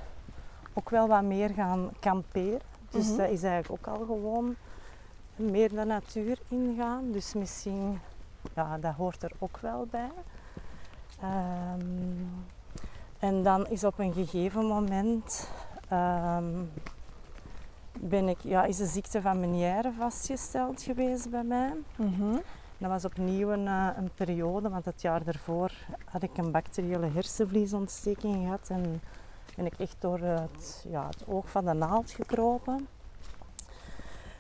ook 0.74 0.90
wel 0.90 1.08
wat 1.08 1.24
meer 1.24 1.50
gaan 1.50 1.90
kamperen. 2.00 2.60
Dus 2.90 3.08
Mhm. 3.08 3.18
dat 3.18 3.30
is 3.30 3.44
eigenlijk 3.44 3.88
ook 3.88 3.96
al 3.96 4.06
gewoon 4.06 4.56
meer 5.36 5.70
de 5.70 5.84
natuur 5.86 6.40
ingaan. 6.48 7.12
Dus 7.12 7.34
misschien, 7.34 8.00
ja, 8.56 8.78
dat 8.78 8.94
hoort 8.94 9.24
er 9.24 9.32
ook 9.40 9.58
wel 9.62 9.88
bij. 9.92 10.12
Ehm, 11.22 12.26
en 13.20 13.44
dan 13.44 13.68
is 13.68 13.84
op 13.84 14.00
een 14.00 14.14
gegeven 14.14 14.66
moment 14.66 15.50
ehm, 15.90 16.64
ben 18.00 18.28
ik, 18.30 18.40
ja, 18.42 18.64
is 18.64 18.78
de 18.78 18.86
ziekte 18.86 19.22
van 19.22 19.40
Meniere 19.40 19.92
vastgesteld 19.98 20.82
geweest 20.82 21.30
bij 21.30 21.44
mij. 21.44 21.74
Mhm. 21.96 22.38
Dat 22.78 22.90
was 22.90 23.06
opnieuw 23.06 23.52
een, 23.52 23.68
eh, 23.68 23.88
een 23.98 24.10
periode, 24.16 24.70
want 24.70 24.86
het 24.86 25.02
jaar 25.02 25.24
daarvoor 25.24 25.72
had 26.06 26.24
ik 26.24 26.38
een 26.38 26.52
bacteriële 26.52 27.10
hersenvliesontsteking 27.10 28.36
gehad 28.36 28.68
en 28.70 29.02
ben 29.56 29.66
ik 29.66 29.80
echt 29.80 29.96
door 30.00 30.20
het, 30.20 30.86
ja, 30.90 31.06
het 31.06 31.28
oog 31.28 31.50
van 31.50 31.66
de 31.66 31.74
naald 31.74 32.12
gekropen. 32.12 32.88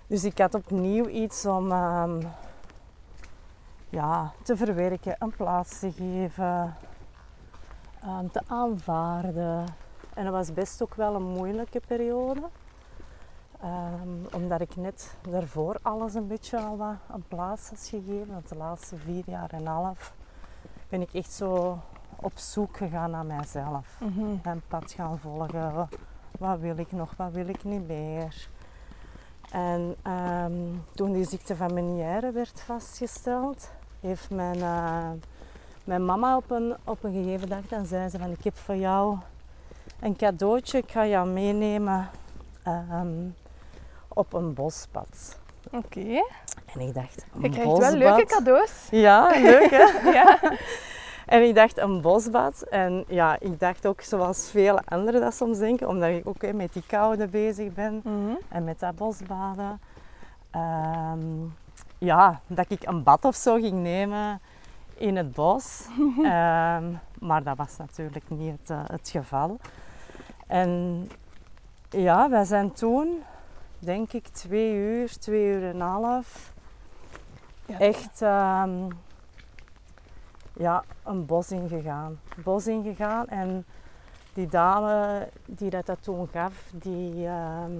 Dus 0.07 0.23
ik 0.23 0.37
had 0.37 0.53
opnieuw 0.53 1.07
iets 1.07 1.45
om 1.45 1.71
ehm, 1.71 2.21
ja, 3.89 4.31
te 4.43 4.57
verwerken, 4.57 5.15
een 5.19 5.35
plaats 5.35 5.79
te 5.79 5.91
geven, 5.91 6.75
te 8.31 8.41
aanvaarden. 8.47 9.65
En 10.13 10.23
dat 10.23 10.33
was 10.33 10.53
best 10.53 10.81
ook 10.81 10.95
wel 10.95 11.15
een 11.15 11.27
moeilijke 11.27 11.81
periode. 11.87 12.41
Ehm, 13.61 14.33
omdat 14.33 14.61
ik 14.61 14.75
net 14.75 15.15
daarvoor 15.29 15.77
alles 15.81 16.13
een 16.13 16.27
beetje 16.27 16.59
al 16.59 16.77
wat 16.77 16.95
een 17.13 17.23
plaats 17.27 17.69
had 17.69 17.79
gegeven. 17.79 18.33
Want 18.33 18.49
de 18.49 18.55
laatste 18.55 18.95
vier 18.95 19.23
jaar 19.25 19.49
en 19.49 19.59
een 19.59 19.67
half 19.67 20.13
ben 20.89 21.01
ik 21.01 21.13
echt 21.13 21.31
zo 21.31 21.79
op 22.15 22.37
zoek 22.37 22.77
gegaan 22.77 23.11
naar 23.11 23.25
mijzelf. 23.25 23.99
Mhm. 23.99 24.35
Mijn 24.43 24.61
pad 24.67 24.91
gaan 24.91 25.19
volgen. 25.19 25.89
Wat, 26.39 26.59
wil 26.59 26.77
ik 26.77 26.91
nog, 26.91 27.13
wat 27.17 27.31
wil 27.31 27.47
ik 27.47 27.63
niet 27.63 27.87
meer. 27.87 28.49
En 29.51 29.95
ehm, 30.01 30.53
toen 30.95 31.13
die 31.13 31.25
ziekte 31.25 31.55
van 31.55 31.73
Meniere 31.73 32.31
werd 32.31 32.61
vastgesteld, 32.61 33.71
heeft 33.99 34.29
mijn, 34.29 34.61
eh, 34.61 35.09
mijn 35.89 36.05
mama 36.05 36.35
op 36.37 36.51
een, 36.51 36.75
op 36.83 37.03
een 37.03 37.13
gegeven 37.13 37.49
dag, 37.49 37.61
dan 37.69 37.85
zei 37.85 38.09
ze 38.09 38.17
van 38.19 38.31
ik 38.31 38.43
heb 38.43 38.57
voor 38.57 38.75
jou 38.75 39.17
een 39.99 40.15
cadeautje, 40.15 40.77
ik 40.77 40.91
ga 40.91 41.05
jou 41.05 41.27
meenemen 41.29 42.09
ehm, 42.63 43.07
op 44.07 44.33
een 44.33 44.53
bospad. 44.53 45.39
Oké. 45.71 46.23
En 46.73 46.79
ik 46.79 46.93
dacht, 46.93 47.25
een 47.35 47.41
Je 47.41 47.49
krijgt 47.49 47.69
bosbad? 47.69 47.89
wel 47.89 47.97
leuke 47.97 48.25
cadeaus. 48.25 48.87
Ja, 48.91 49.29
leuk 49.41 49.69
hè? 49.69 49.85
ja. 50.19 50.39
En 51.25 51.43
ik 51.47 51.55
dacht 51.55 51.77
een 51.77 52.01
bosbad. 52.01 52.61
En 52.61 53.03
ja, 53.07 53.37
ik 53.39 53.59
dacht 53.59 53.85
ook 53.87 54.01
zoals 54.01 54.49
vele 54.51 54.81
anderen 54.85 55.21
dat 55.21 55.33
soms 55.33 55.57
denken, 55.57 55.87
omdat 55.87 56.09
ik 56.09 56.27
ook 56.27 56.41
hè, 56.41 56.53
met 56.53 56.73
die 56.73 56.83
koude 56.87 57.27
bezig 57.27 57.73
ben 57.73 58.01
Mhm. 58.03 58.35
en 58.49 58.63
met 58.63 58.79
dat 58.79 58.95
bosbaden. 58.95 59.79
ehm, 60.51 61.19
ja, 61.97 62.41
dat 62.47 62.65
ik 62.69 62.87
een 62.87 63.03
bad 63.03 63.25
of 63.25 63.35
zo 63.35 63.55
ging 63.55 63.73
nemen 63.83 64.41
in 64.99 65.15
het 65.15 65.31
bos. 65.33 65.85
Ehm, 66.23 66.93
maar 67.19 67.43
dat 67.43 67.57
was 67.57 67.77
natuurlijk 67.77 68.29
niet 68.29 68.51
het, 68.59 68.69
eh, 68.69 68.81
het 68.85 69.09
geval. 69.09 69.57
En 70.47 71.07
ja, 71.89 72.29
wij 72.29 72.43
zijn 72.43 72.71
toen, 72.71 73.23
denk 73.79 74.13
ik, 74.13 74.27
twee 74.27 74.73
uur, 74.73 75.17
twee 75.17 75.45
uur 75.45 75.63
en 75.63 75.75
een 75.75 75.81
half, 75.81 76.53
Ja. 77.65 77.79
echt 77.79 78.21
ehm, 78.21 78.87
ja, 80.53 80.83
een 81.03 81.25
bos 81.25 81.51
ingegaan. 81.51 82.19
Bos 82.43 82.67
ingegaan 82.67 83.27
en 83.27 83.65
die 84.33 84.47
dame 84.47 85.27
die 85.45 85.69
dat, 85.69 85.85
dat 85.85 86.03
toen 86.03 86.27
gaf, 86.27 86.71
die, 86.73 87.25
ehm, 87.27 87.71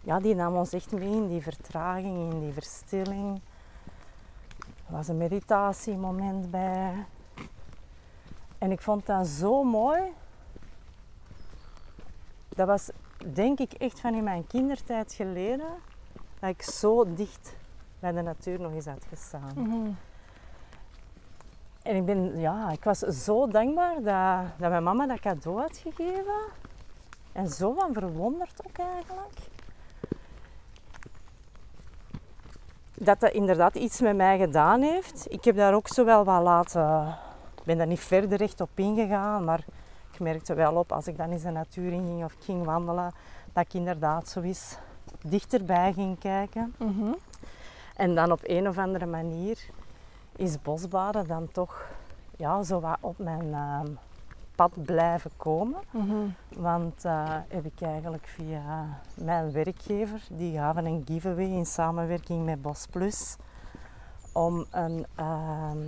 ja, 0.00 0.18
die 0.18 0.34
nam 0.34 0.54
ons 0.56 0.72
echt 0.72 0.92
mee 0.92 1.10
in 1.10 1.28
die 1.28 1.42
vertraging, 1.42 2.32
in 2.32 2.40
die 2.40 2.52
verstilling. 2.52 3.40
Er 4.92 4.98
was 4.98 5.08
een 5.08 5.16
meditatiemoment 5.16 6.50
bij. 6.50 7.06
En 8.58 8.70
ik 8.70 8.80
vond 8.80 9.06
dat 9.06 9.26
zo 9.26 9.64
mooi. 9.64 10.02
Dat 12.48 12.66
was 12.66 12.90
denk 13.32 13.58
ik 13.58 13.72
echt 13.72 14.00
van 14.00 14.14
in 14.14 14.24
mijn 14.24 14.46
kindertijd 14.46 15.12
geleden 15.12 15.66
dat 16.38 16.50
ik 16.50 16.62
zo 16.62 17.14
dicht 17.14 17.56
bij 17.98 18.12
de 18.12 18.22
natuur 18.22 18.60
nog 18.60 18.72
eens 18.72 18.86
had 18.86 19.04
gestaan. 19.08 19.52
Mhm. 19.54 19.90
En 21.82 21.96
ik, 21.96 22.04
ben, 22.04 22.38
ja, 22.38 22.70
ik 22.70 22.84
was 22.84 22.98
zo 22.98 23.48
dankbaar 23.48 23.94
dat, 23.94 24.58
dat 24.58 24.70
mijn 24.70 24.82
mama 24.82 25.06
dat 25.06 25.20
cadeau 25.20 25.60
had 25.60 25.76
gegeven. 25.76 26.40
En 27.32 27.48
zo 27.48 27.72
van 27.72 27.92
verwonderd 27.92 28.66
ook 28.66 28.78
eigenlijk. 28.78 29.51
Dat 32.94 33.20
dat 33.20 33.32
inderdaad 33.32 33.74
iets 33.74 34.00
met 34.00 34.16
mij 34.16 34.38
gedaan 34.38 34.82
heeft. 34.82 35.26
Ik 35.28 35.44
heb 35.44 35.56
daar 35.56 35.74
ook 35.74 35.88
zo 35.88 36.04
wel 36.04 36.24
wat 36.24 36.42
laten... 36.42 37.16
Ik 37.56 37.62
ben 37.64 37.78
daar 37.78 37.86
niet 37.86 38.00
verder 38.00 38.40
echt 38.40 38.60
op 38.60 38.70
ingegaan, 38.74 39.44
maar 39.44 39.64
ik 40.12 40.20
merkte 40.20 40.54
wel 40.54 40.74
op 40.74 40.92
als 40.92 41.06
ik 41.06 41.16
dan 41.16 41.30
eens 41.30 41.42
de 41.42 41.50
natuur 41.50 41.92
in 41.92 42.04
ging 42.06 42.24
of 42.24 42.34
ging 42.40 42.64
wandelen, 42.64 43.12
dat 43.52 43.64
ik 43.64 43.74
inderdaad 43.74 44.28
zo 44.28 44.40
eens 44.40 44.76
dichterbij 45.24 45.92
ging 45.92 46.18
kijken. 46.18 46.74
Mhm. 46.78 47.12
En 47.96 48.14
dan 48.14 48.32
op 48.32 48.40
een 48.42 48.68
of 48.68 48.78
andere 48.78 49.06
manier 49.06 49.58
is 50.36 50.62
bosbaden 50.62 51.26
dan 51.26 51.48
toch 51.52 51.86
ja, 52.36 52.62
zo 52.62 52.80
wat 52.80 52.96
op 53.00 53.18
mijn 53.18 53.54
ehm, 53.54 53.86
pad 54.68 54.84
blijven 54.84 55.30
komen. 55.36 55.80
Mhm. 55.90 56.14
Want 56.56 57.04
eh, 57.04 57.36
heb 57.48 57.64
ik 57.64 57.80
eigenlijk 57.80 58.26
via 58.26 59.00
mijn 59.14 59.52
werkgever, 59.52 60.22
die 60.30 60.56
gaven 60.56 60.84
een 60.84 61.02
giveaway 61.06 61.44
in 61.44 61.66
samenwerking 61.66 62.44
met 62.44 62.62
Bos 62.62 62.86
Plus, 62.86 63.36
om 64.32 64.66
een, 64.70 65.06
ehm, 65.14 65.78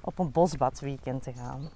op 0.00 0.18
een 0.18 0.30
bosbadweekend 0.30 1.22
te 1.22 1.32
gaan. 1.32 1.68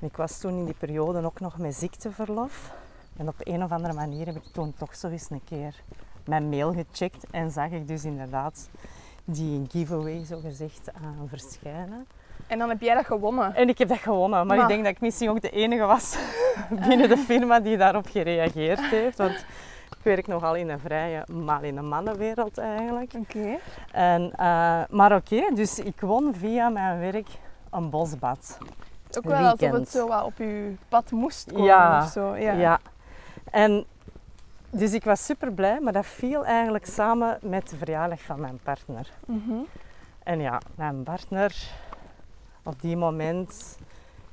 En 0.00 0.06
ik 0.06 0.16
was 0.16 0.38
toen 0.38 0.58
in 0.58 0.64
die 0.64 0.74
periode 0.78 1.24
ook 1.24 1.40
nog 1.40 1.58
met 1.58 1.74
ziekteverlof. 1.74 2.74
En 3.16 3.28
op 3.28 3.34
een 3.38 3.62
of 3.62 3.70
andere 3.72 3.94
manier 3.94 4.26
heb 4.26 4.36
ik 4.36 4.52
toen 4.52 4.74
toch 4.74 4.96
zo 4.96 5.08
eens 5.08 5.30
een 5.30 5.44
keer 5.44 5.82
mijn 6.24 6.48
mail 6.48 6.72
gecheckt 6.72 7.30
en 7.30 7.50
zag 7.50 7.70
ik 7.70 7.88
dus 7.88 8.04
inderdaad 8.04 8.68
die 9.24 9.66
giveaway 9.68 10.24
zo 10.24 10.40
gezegd 10.40 10.92
aan 10.92 11.28
verschijnen. 11.28 12.06
En 12.46 12.58
dan 12.58 12.68
heb 12.68 12.80
jij 12.80 12.94
dat 12.94 13.04
gewonnen. 13.06 13.54
En 13.54 13.68
ik 13.68 13.78
heb 13.78 13.88
dat 13.88 13.98
gewonnen, 13.98 14.46
maar 14.46 14.56
Maar- 14.56 14.64
ik 14.64 14.68
denk 14.68 14.84
dat 14.84 14.92
ik 14.92 15.00
misschien 15.00 15.30
ook 15.30 15.40
de 15.40 15.50
enige 15.50 15.84
was 15.84 16.16
binnen 16.88 17.08
de 17.08 17.16
firma 17.16 17.60
die 17.60 17.76
daarop 17.76 18.06
gereageerd 18.06 18.80
heeft. 18.80 19.18
Want 19.18 19.44
ik 19.90 19.98
werk 20.02 20.26
nogal 20.26 20.54
in 20.54 20.68
een 20.68 20.80
vrije, 20.80 21.24
maar 21.32 21.64
in 21.64 21.76
een 21.76 21.88
mannenwereld 21.88 22.58
eigenlijk. 22.58 23.12
Oké. 23.16 23.58
En, 23.92 24.32
eh, 24.36 24.80
maar 24.90 25.14
oké, 25.14 25.42
dus 25.54 25.78
ik 25.78 26.00
won 26.00 26.34
via 26.34 26.68
mijn 26.68 26.98
werk 27.00 27.28
een 27.70 27.90
bosbad. 27.90 28.58
Ook 29.18 29.24
wel 29.24 29.36
alsof 29.36 29.58
Weekend. 29.60 29.80
het 29.80 29.90
zo 29.90 30.06
wat 30.08 30.24
op 30.24 30.32
je 30.38 30.74
pad 30.88 31.10
moest 31.10 31.52
komen 31.52 31.64
Ja, 31.66 32.02
of 32.02 32.10
zo. 32.10 32.36
Ja. 32.36 32.52
Ja. 32.52 32.78
En 33.50 33.84
dus 34.70 34.92
ik 34.92 35.04
was 35.04 35.24
super 35.24 35.52
blij, 35.52 35.80
maar 35.80 35.92
dat 35.92 36.06
viel 36.06 36.44
eigenlijk 36.44 36.86
samen 36.86 37.38
met 37.42 37.68
de 37.70 37.76
verjaardag 37.76 38.20
van 38.20 38.40
mijn 38.40 38.58
partner. 38.62 39.08
Mhm. 39.26 39.52
En 40.22 40.40
ja, 40.40 40.60
mijn 40.74 41.02
partner 41.02 41.54
op 42.62 42.80
die 42.80 42.96
moment, 42.96 43.78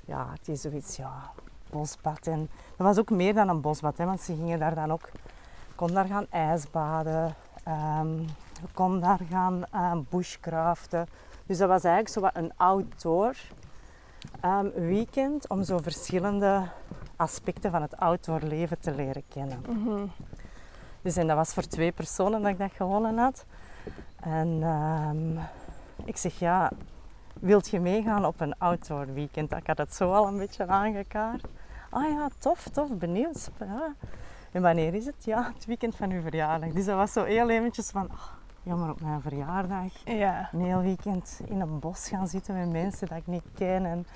ja, 0.05 0.27
het 0.31 0.47
is 0.47 0.61
zoiets, 0.61 0.95
ja, 0.95 1.31
bosbad. 1.69 2.27
En 2.27 2.49
dat 2.75 2.87
was 2.87 2.97
ook 2.97 3.09
meer 3.09 3.33
dan 3.33 3.49
een 3.49 3.61
bosbad, 3.61 3.97
hè, 3.97 4.05
want 4.05 4.21
ze 4.21 4.35
gingen 4.35 4.59
daar 4.59 4.75
dan 4.75 4.91
ook, 4.91 5.09
kon 5.75 5.93
daar 5.93 6.05
gaan 6.05 6.25
ijsbaden, 6.29 7.35
we 8.61 8.67
kon 8.73 8.99
daar 8.99 9.19
gaan 9.29 9.65
ehm 9.71 10.01
bushcraften. 10.09 11.07
Dus 11.45 11.57
dat 11.57 11.67
was 11.67 11.83
eigenlijk 11.83 12.13
zo 12.13 12.21
wat 12.21 12.35
een 12.35 12.51
outdoor 12.57 13.35
ehm, 14.41 14.69
weekend 14.73 15.49
om 15.49 15.63
zo 15.63 15.77
verschillende 15.77 16.67
aspecten 17.15 17.71
van 17.71 17.81
het 17.81 17.97
outdoor 17.97 18.39
leven 18.41 18.79
te 18.79 18.95
leren 18.95 19.23
kennen. 19.27 19.61
Mhm. 19.69 20.05
Dus 21.01 21.15
en 21.15 21.27
dat 21.27 21.35
was 21.35 21.53
voor 21.53 21.63
twee 21.63 21.91
personen 21.91 22.41
dat 22.41 22.51
ik 22.51 22.57
dat 22.57 22.71
gewonnen 22.71 23.17
had. 23.17 23.45
En 24.19 24.63
ik 26.05 26.17
zeg, 26.17 26.39
ja, 26.39 26.71
wilt 27.39 27.69
je 27.69 27.79
meegaan 27.79 28.25
op 28.25 28.41
een 28.41 28.57
outdoor 28.57 29.13
weekend? 29.13 29.51
Ik 29.51 29.67
had 29.67 29.77
het 29.77 29.93
zo 29.93 30.11
al 30.13 30.27
een 30.27 30.37
beetje 30.37 30.67
aangekaart. 30.67 31.45
Ah 31.89 32.09
ja, 32.09 32.27
tof, 32.39 32.67
tof, 32.67 32.89
benieuwd. 32.97 33.49
Ja. 33.59 33.93
En 34.51 34.61
wanneer 34.61 34.93
is 34.93 35.05
het? 35.05 35.25
Ja, 35.25 35.51
het 35.55 35.65
weekend 35.65 35.95
van 35.95 36.11
uw 36.11 36.21
verjaardag. 36.21 36.69
Dus 36.69 36.85
dat 36.85 36.95
was 36.95 37.11
zo 37.13 37.23
heel 37.23 37.49
eventjes 37.49 37.89
van, 37.89 38.09
ah, 38.11 38.17
ja, 38.63 38.75
maar 38.75 38.89
op 38.89 39.01
mijn 39.01 39.21
verjaardag, 39.21 39.91
Ja. 40.05 40.49
een 40.53 40.61
heel 40.61 40.81
weekend 40.81 41.39
in 41.45 41.61
een 41.61 41.79
bos 41.79 42.07
gaan 42.09 42.27
zitten 42.27 42.57
met 42.57 42.71
mensen 42.71 43.07
dat 43.07 43.17
ik 43.17 43.27
niet 43.27 43.45
ken. 43.55 43.85
En, 43.85 44.07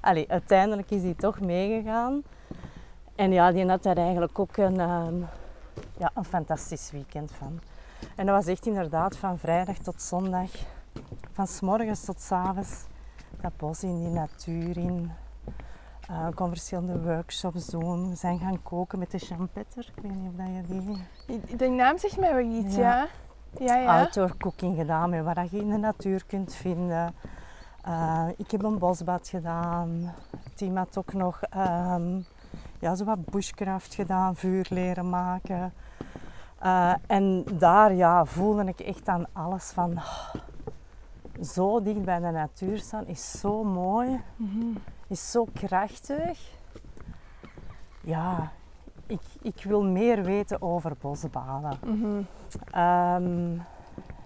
allee, 0.00 0.30
uiteindelijk 0.30 0.90
is 0.90 1.02
hij 1.02 1.14
toch 1.14 1.40
meegegaan. 1.40 2.22
En 3.14 3.32
ja, 3.32 3.52
die 3.52 3.66
had 3.68 3.82
daar 3.82 3.96
eigenlijk 3.96 4.38
ook 4.38 4.56
een, 4.56 4.80
ehm, 4.80 5.14
ja, 5.98 6.10
een 6.14 6.24
fantastisch 6.24 6.90
weekend 6.90 7.32
van. 7.32 7.60
En 8.16 8.26
dat 8.26 8.34
was 8.34 8.46
echt 8.46 8.66
inderdaad 8.66 9.16
van 9.16 9.38
vrijdag 9.38 9.76
tot 9.76 10.02
zondag, 10.02 10.50
van 11.32 11.46
s 11.46 11.60
morgens 11.60 12.04
tot 12.04 12.20
s 12.20 12.32
avonds, 12.32 12.84
dat 13.40 13.56
bos 13.56 13.82
in, 13.82 13.98
die 13.98 14.12
natuur 14.12 14.76
in. 14.76 15.12
Eh, 16.08 16.26
ik 16.28 16.34
kon 16.34 16.48
verschillende 16.48 17.00
workshops 17.00 17.66
doen. 17.66 18.08
We 18.08 18.16
zijn 18.16 18.38
gaan 18.38 18.62
koken 18.62 18.98
met 18.98 19.10
de 19.10 19.18
champetter. 19.18 19.92
Ik 19.94 20.02
weet 20.02 20.14
niet 20.14 20.28
of 20.28 20.36
dat 20.36 20.46
je 20.46 20.62
die... 21.26 21.56
Die 21.56 21.68
naam 21.68 21.98
zegt 21.98 22.18
mij 22.18 22.34
wel 22.34 22.44
iets, 22.44 22.76
Ja. 22.76 22.80
ja. 22.80 23.08
Ja, 23.58 23.76
ja. 23.76 23.98
outdoor 23.98 24.36
cooking 24.36 24.76
gedaan, 24.76 25.10
met 25.10 25.24
wat 25.24 25.50
je 25.50 25.58
in 25.58 25.70
de 25.70 25.76
natuur 25.76 26.24
kunt 26.26 26.54
vinden. 26.54 27.14
Eh, 27.82 28.26
ik 28.36 28.50
heb 28.50 28.62
een 28.62 28.78
bosbad 28.78 29.28
gedaan. 29.28 30.14
Team 30.54 30.76
had 30.76 30.98
ook 30.98 31.12
nog 31.12 31.42
ehm, 31.42 32.20
ja, 32.78 32.94
zo 32.94 33.04
wat 33.04 33.24
bushcraft 33.24 33.94
gedaan, 33.94 34.36
vuur 34.36 34.66
leren 34.70 35.10
maken. 35.10 35.72
Eh, 36.58 36.94
en 37.06 37.44
daar 37.58 37.94
ja, 37.94 38.24
voelde 38.24 38.64
ik 38.64 38.80
echt 38.80 39.08
aan 39.08 39.26
alles 39.32 39.70
van 39.70 39.92
oh, 39.92 40.34
zo 41.40 41.82
dicht 41.82 42.04
bij 42.04 42.20
de 42.20 42.30
natuur 42.30 42.78
staan 42.78 43.06
is 43.06 43.30
zo 43.30 43.64
mooi, 43.64 44.20
is 45.06 45.30
zo 45.30 45.46
krachtig. 45.52 46.50
Ja, 48.00 48.52
ik, 49.06 49.20
ik 49.42 49.64
wil 49.64 49.84
meer 49.84 50.22
weten 50.22 50.62
over 50.62 50.96
bosbaden. 51.00 51.78
Mhm. 51.84 52.22
Ehm, 52.70 53.58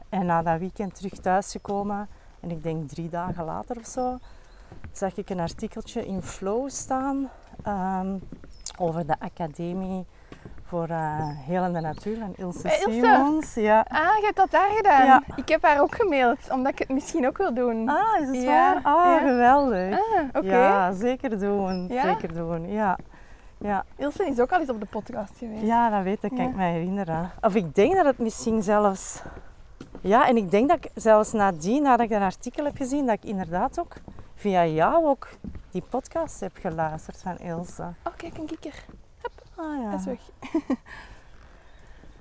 en 0.08 0.26
na 0.26 0.42
dat 0.42 0.58
weekend 0.58 0.94
terug 0.94 1.12
thuisgekomen, 1.12 2.08
en 2.40 2.50
ik 2.50 2.62
denk 2.62 2.88
drie 2.88 3.08
dagen 3.08 3.44
later 3.44 3.76
of 3.76 3.86
zo, 3.86 4.18
zag 4.92 5.16
ik 5.16 5.30
een 5.30 5.40
artikeltje 5.40 6.06
in 6.06 6.22
Flow 6.22 6.70
staan 6.70 7.30
ehm, 7.62 8.18
over 8.78 9.06
de 9.06 9.20
Academie 9.20 10.06
voor 10.64 10.88
uh, 10.88 11.28
Helende 11.46 11.80
Natuur 11.80 12.18
van 12.18 12.32
Ilse 12.36 12.68
Ilse? 12.68 12.90
Simons. 12.90 13.54
Ja. 13.54 13.86
Ah, 13.88 14.16
je 14.18 14.22
hebt 14.24 14.36
dat 14.36 14.50
daar 14.50 14.70
gedaan? 14.76 15.04
Ja. 15.06 15.22
Ik 15.36 15.48
heb 15.48 15.62
haar 15.62 15.80
ook 15.80 15.94
gemaild, 15.94 16.38
omdat 16.50 16.72
ik 16.72 16.78
het 16.78 16.88
misschien 16.88 17.26
ook 17.26 17.36
wil 17.38 17.54
doen. 17.54 17.88
Ah, 17.88 18.20
is 18.20 18.26
het 18.26 18.42
Ja, 18.42 18.80
waar? 18.82 18.94
Ah, 18.94 19.04
ja. 19.12 19.18
geweldig. 19.28 19.92
Ah, 19.98 20.22
oké. 20.32 20.46
Ja, 20.56 20.92
zeker 20.92 21.38
doen. 21.38 21.90
Zeker 22.02 22.34
doen, 22.34 22.68
ja. 22.72 22.98
Ja. 23.58 23.84
Ilse 23.96 24.26
is 24.26 24.40
ook 24.40 24.52
al 24.52 24.60
eens 24.60 24.70
op 24.70 24.80
de 24.80 24.86
podcast 24.86 25.32
geweest. 25.38 25.62
ja, 25.62 25.90
dat 25.90 26.02
weet 26.02 26.22
ik, 26.22 26.30
kan 26.30 26.48
ik 26.48 26.54
me 26.56 26.64
herinneren. 26.64 27.30
Of 27.40 27.54
ik 27.54 27.74
denk 27.74 27.94
dat 27.94 28.04
het 28.04 28.18
misschien 28.18 28.62
zelfs... 28.62 29.22
Ja, 30.00 30.28
en 30.28 30.36
ik 30.36 30.50
denk 30.50 30.68
dat 30.68 30.76
ik 30.76 30.90
zelfs 30.94 31.32
nadien, 31.32 31.82
nadat 31.82 32.06
ik 32.06 32.10
een 32.12 32.22
artikel 32.22 32.64
heb 32.64 32.76
gezien, 32.76 33.06
dat 33.06 33.14
ik 33.14 33.24
inderdaad 33.24 33.80
ook 33.80 33.94
via 34.34 34.66
jou 34.66 35.06
ook 35.06 35.28
die 35.70 35.82
podcast 35.90 36.40
heb 36.40 36.56
geluisterd 36.60 37.22
van 37.22 37.38
Ilse. 37.38 37.82
Oh, 37.82 38.12
kijk, 38.16 38.38
een 38.38 38.46
kikker. 38.46 38.84
Ah 39.56 39.80
ja. 39.82 39.92
Is 39.94 40.04
weg. 40.04 40.20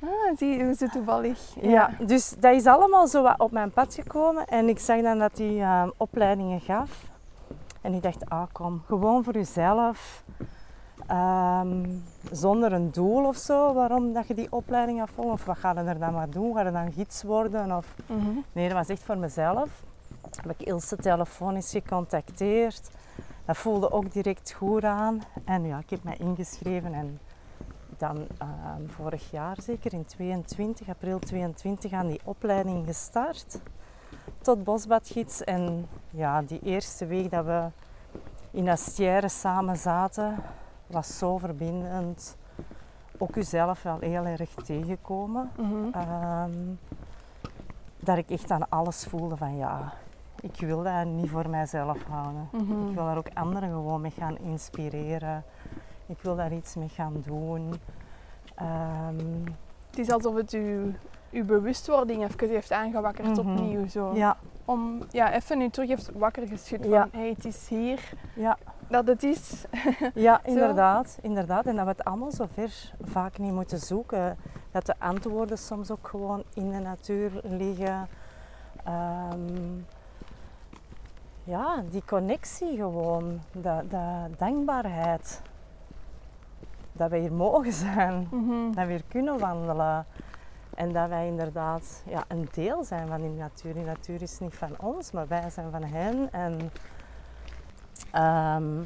ah, 0.03 0.37
zie 0.37 0.63
hoe 0.63 0.75
ze 0.75 0.89
toevallig... 0.89 1.55
Ja, 1.61 1.89
dus 1.99 2.29
dat 2.29 2.55
is 2.55 2.65
allemaal 2.65 3.07
zo 3.07 3.23
wat 3.23 3.39
op 3.39 3.51
mijn 3.51 3.71
pad 3.71 3.93
gekomen. 3.93 4.47
En 4.47 4.69
ik 4.69 4.79
zag 4.79 5.01
dan 5.01 5.19
dat 5.19 5.37
hij 5.37 5.61
ehm, 5.61 5.89
opleidingen 5.97 6.59
gaf. 6.61 7.03
En 7.81 7.93
ik 7.93 8.03
dacht, 8.03 8.29
ah 8.29 8.45
kom, 8.51 8.81
gewoon 8.85 9.23
voor 9.23 9.33
jezelf. 9.33 10.23
Ehm, 11.07 11.85
zonder 12.31 12.73
een 12.73 12.91
doel 12.91 13.25
of 13.25 13.37
zo, 13.37 13.73
waarom 13.73 14.13
dat 14.13 14.27
je 14.27 14.33
die 14.33 14.51
opleiding 14.51 14.99
gaat 14.99 15.09
volgen. 15.09 15.33
Of 15.33 15.45
wat 15.45 15.57
ga 15.57 15.71
je 15.71 15.79
er 15.79 15.99
dan 15.99 16.13
maar 16.13 16.29
doen? 16.29 16.55
Ga 16.55 16.61
je 16.61 16.71
dan 16.71 16.91
gids 16.91 17.23
worden? 17.23 17.77
Of... 17.77 17.95
Mhm. 18.07 18.39
Nee, 18.51 18.67
dat 18.67 18.77
was 18.77 18.87
echt 18.87 19.03
voor 19.03 19.17
mezelf. 19.17 19.83
Heb 20.41 20.59
ik 20.59 20.67
Ilse 20.67 20.95
telefonisch 20.95 21.71
gecontacteerd. 21.71 22.89
Dat 23.45 23.57
voelde 23.57 23.91
ook 23.91 24.11
direct 24.11 24.51
goed 24.51 24.83
aan. 24.83 25.21
En 25.45 25.65
ja, 25.65 25.77
ik 25.79 25.89
heb 25.89 26.03
mij 26.03 26.17
ingeschreven 26.17 26.93
en 26.93 27.19
dan 27.99 28.27
ehm, 28.37 28.87
vorig 28.87 29.31
jaar 29.31 29.57
zeker 29.61 29.93
in 29.93 30.05
22, 30.05 30.89
april 30.89 31.19
22 31.19 31.91
aan 31.91 32.07
die 32.07 32.21
opleiding 32.23 32.85
gestart 32.85 33.59
tot 34.41 34.63
bosbadgids. 34.63 35.43
En 35.43 35.87
ja, 36.09 36.41
die 36.41 36.59
eerste 36.59 37.05
week 37.05 37.31
dat 37.31 37.45
we 37.45 37.67
in 38.51 38.69
Astière 38.69 39.29
samen 39.29 39.77
zaten, 39.77 40.35
was 40.87 41.17
zo 41.17 41.37
verbindend. 41.37 42.37
Ook 43.17 43.35
uzelf 43.35 43.83
wel 43.83 43.97
heel 43.99 44.25
erg 44.25 44.53
tegenkomen. 44.53 45.51
Mhm. 45.57 45.91
Ehm, 45.91 46.51
dat 47.99 48.17
ik 48.17 48.29
echt 48.29 48.51
aan 48.51 48.69
alles 48.69 49.05
voelde 49.05 49.37
van 49.37 49.55
ja, 49.57 49.93
ik 50.41 50.59
wil 50.59 50.83
dat 50.83 51.05
niet 51.05 51.29
voor 51.29 51.49
mijzelf 51.49 52.03
houden. 52.03 52.49
Mhm. 52.51 52.87
Ik 52.89 52.95
wil 52.95 53.05
daar 53.05 53.17
ook 53.17 53.29
anderen 53.33 53.69
gewoon 53.69 54.01
mee 54.01 54.11
gaan 54.11 54.37
inspireren. 54.37 55.43
Ik 56.05 56.17
wil 56.21 56.35
daar 56.35 56.53
iets 56.53 56.75
mee 56.75 56.89
gaan 56.89 57.23
doen. 57.25 57.73
Ehm, 58.55 59.43
Het 59.89 59.99
is 59.99 60.11
alsof 60.11 60.35
het 60.35 60.51
uw, 60.53 60.91
uw 61.31 61.45
bewustwording 61.45 62.23
even 62.23 62.49
heeft 62.49 62.71
aangewakkerd 62.71 63.27
Mhm. 63.27 63.39
opnieuw. 63.39 63.87
Zo. 63.87 64.13
ja, 64.15 64.37
Om 64.65 64.99
ja, 65.11 65.33
even 65.33 65.57
nu 65.57 65.69
terug 65.69 65.89
heeft 65.89 66.11
wakker 66.13 66.47
geschud 66.47 66.85
van 66.89 67.09
hey, 67.11 67.29
het 67.29 67.45
is 67.45 67.67
hier 67.67 67.99
ja, 68.35 68.57
dat 68.87 69.07
het 69.07 69.23
is. 69.23 69.65
ja, 70.13 70.39
inderdaad, 70.43 71.17
inderdaad. 71.21 71.65
En 71.65 71.75
dat 71.75 71.83
we 71.85 71.91
het 71.91 72.03
allemaal 72.03 72.31
zo 72.31 72.45
ver 72.53 72.91
vaak 73.01 73.37
niet 73.37 73.51
moeten 73.53 73.79
zoeken. 73.79 74.37
Dat 74.71 74.85
de 74.85 74.93
antwoorden 74.97 75.57
soms 75.57 75.91
ook 75.91 76.07
gewoon 76.07 76.43
in 76.53 76.69
de 76.71 76.79
natuur 76.79 77.31
liggen. 77.43 78.07
Ehm, 78.83 79.79
ja, 81.43 81.83
die 81.89 82.03
connectie 82.05 82.75
gewoon, 82.77 83.39
de, 83.51 83.83
de 83.89 84.25
dankbaarheid. 84.37 85.41
Dat 86.97 87.09
we 87.09 87.17
hier 87.17 87.33
mogen 87.33 87.73
zijn. 87.73 88.27
Mhm. 88.31 88.71
dat 88.71 88.85
we 88.85 88.91
hier 88.91 89.03
kunnen 89.07 89.39
wandelen. 89.39 90.05
En 90.75 90.91
dat 90.93 91.09
wij 91.09 91.27
inderdaad 91.27 92.03
ja, 92.05 92.23
een 92.27 92.47
deel 92.51 92.83
zijn 92.83 93.07
van 93.07 93.21
die 93.21 93.29
natuur. 93.29 93.73
Die 93.73 93.83
natuur 93.83 94.21
is 94.21 94.39
niet 94.39 94.55
van 94.55 94.75
ons, 94.79 95.11
maar 95.11 95.27
wij 95.27 95.49
zijn 95.49 95.71
van 95.71 95.83
hen. 95.83 96.31
En, 96.31 96.71
ehm, 98.11 98.83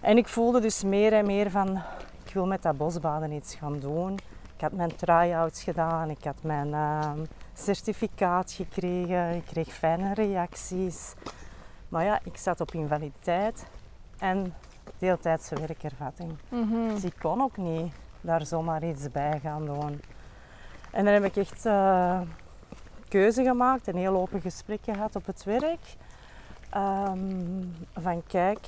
en 0.00 0.16
ik 0.16 0.28
voelde 0.28 0.60
dus 0.60 0.84
meer 0.84 1.12
en 1.12 1.26
meer 1.26 1.50
van, 1.50 1.82
ik 2.24 2.34
wil 2.34 2.46
met 2.46 2.62
dat 2.62 2.76
bosbaden 2.76 3.32
iets 3.32 3.54
gaan 3.54 3.78
doen. 3.78 4.18
Ik 4.54 4.60
had 4.60 4.72
mijn 4.72 4.96
try-outs 4.96 5.62
gedaan, 5.62 6.10
ik 6.10 6.24
had 6.24 6.42
mijn 6.42 6.74
ehm, 6.74 7.24
certificaat 7.54 8.52
gekregen, 8.52 9.34
ik 9.34 9.44
kreeg 9.44 9.68
fijne 9.68 10.14
reacties. 10.14 11.14
Maar 11.88 12.04
ja, 12.04 12.20
ik 12.22 12.36
zat 12.36 12.60
op 12.60 12.72
invaliditeit 12.72 13.66
en 14.18 14.54
deeltijdse 14.98 15.60
werkervatting. 15.60 16.32
Mhm. 16.48 16.88
Dus 16.88 17.04
ik 17.04 17.14
kon 17.20 17.42
ook 17.42 17.56
niet 17.56 17.92
daar 18.20 18.46
zomaar 18.46 18.84
iets 18.84 19.10
bij 19.10 19.40
gaan 19.42 19.66
doen. 19.66 20.00
En 20.90 21.04
dan 21.04 21.14
heb 21.14 21.24
ik 21.24 21.36
echt 21.36 21.66
eh, 21.66 22.20
keuze 23.08 23.42
gemaakt, 23.42 23.86
een 23.86 23.96
heel 23.96 24.16
open 24.16 24.40
gesprek 24.40 24.80
gehad 24.82 25.16
op 25.16 25.26
het 25.26 25.44
werk. 25.44 25.96
Ehm, 26.70 27.64
van 27.94 28.22
kijk, 28.26 28.66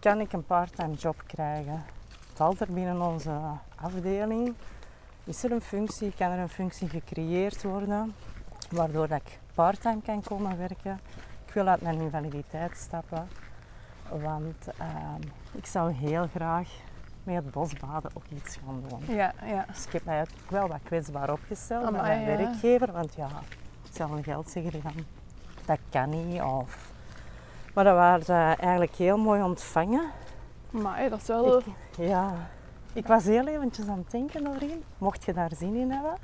kan 0.00 0.20
ik 0.20 0.32
een 0.32 0.44
parttime 0.44 0.94
job 0.94 1.22
krijgen? 1.26 1.84
Valt 2.32 2.60
er 2.60 2.72
binnen 2.72 3.00
onze 3.00 3.40
afdeling? 3.74 4.54
Is 5.24 5.44
er 5.44 5.52
een 5.52 5.60
functie? 5.60 6.12
Kan 6.16 6.30
er 6.30 6.38
een 6.38 6.48
functie 6.48 6.88
gecreëerd 6.88 7.62
worden? 7.62 8.14
Waardoor 8.70 9.08
dat 9.08 9.20
ik 9.24 9.38
parttime 9.54 10.02
kan 10.02 10.22
komen 10.22 10.58
werken. 10.58 11.00
Ik 11.46 11.52
wil 11.52 11.66
uit 11.66 11.80
mijn 11.80 12.00
invaliditeit 12.00 12.76
stappen. 12.76 13.28
Want 14.10 14.66
ehm, 14.78 15.20
ik 15.52 15.66
zou 15.66 15.92
heel 15.92 16.26
graag 16.34 16.68
met 17.24 17.34
het 17.34 17.50
bosbaden 17.50 18.10
ook 18.14 18.24
iets 18.28 18.56
gaan 18.56 18.82
doen. 18.88 19.16
Ja, 19.16 19.32
ja. 19.44 19.64
Dus 19.68 19.86
ik 19.86 19.92
heb 19.92 20.04
mij 20.04 20.20
ook 20.20 20.50
wel 20.50 20.68
wat 20.68 20.80
kwetsbaar 20.84 21.32
opgesteld 21.32 21.84
Amai, 21.84 22.02
mijn 22.02 22.20
ja. 22.20 22.26
werkgever. 22.26 22.92
Want 22.92 23.14
ja, 23.14 23.28
ik 23.84 23.92
zal 23.92 24.10
een 24.10 24.24
geld 24.24 24.50
zeggen 24.50 24.82
van 24.82 24.92
dat 25.64 25.78
kan 25.90 26.10
niet. 26.10 26.42
Of... 26.42 26.92
Maar 27.74 27.84
dat 27.84 27.94
waren 27.94 28.24
ze 28.24 28.32
eigenlijk 28.58 28.94
heel 28.94 29.18
mooi 29.18 29.42
ontvangen. 29.42 30.10
Maar 30.70 31.10
dat 31.10 31.20
is 31.20 31.26
wel... 31.26 31.58
Ik, 31.58 31.64
ja, 31.96 32.32
ik 32.92 33.06
was 33.06 33.24
heel 33.24 33.46
eventjes 33.46 33.88
aan 33.88 33.98
het 33.98 34.10
denken, 34.10 34.42
Noreen. 34.42 34.84
Mocht 34.98 35.24
je 35.24 35.32
daar 35.32 35.50
zin 35.54 35.74
in 35.74 35.90
hebben. 35.90 36.14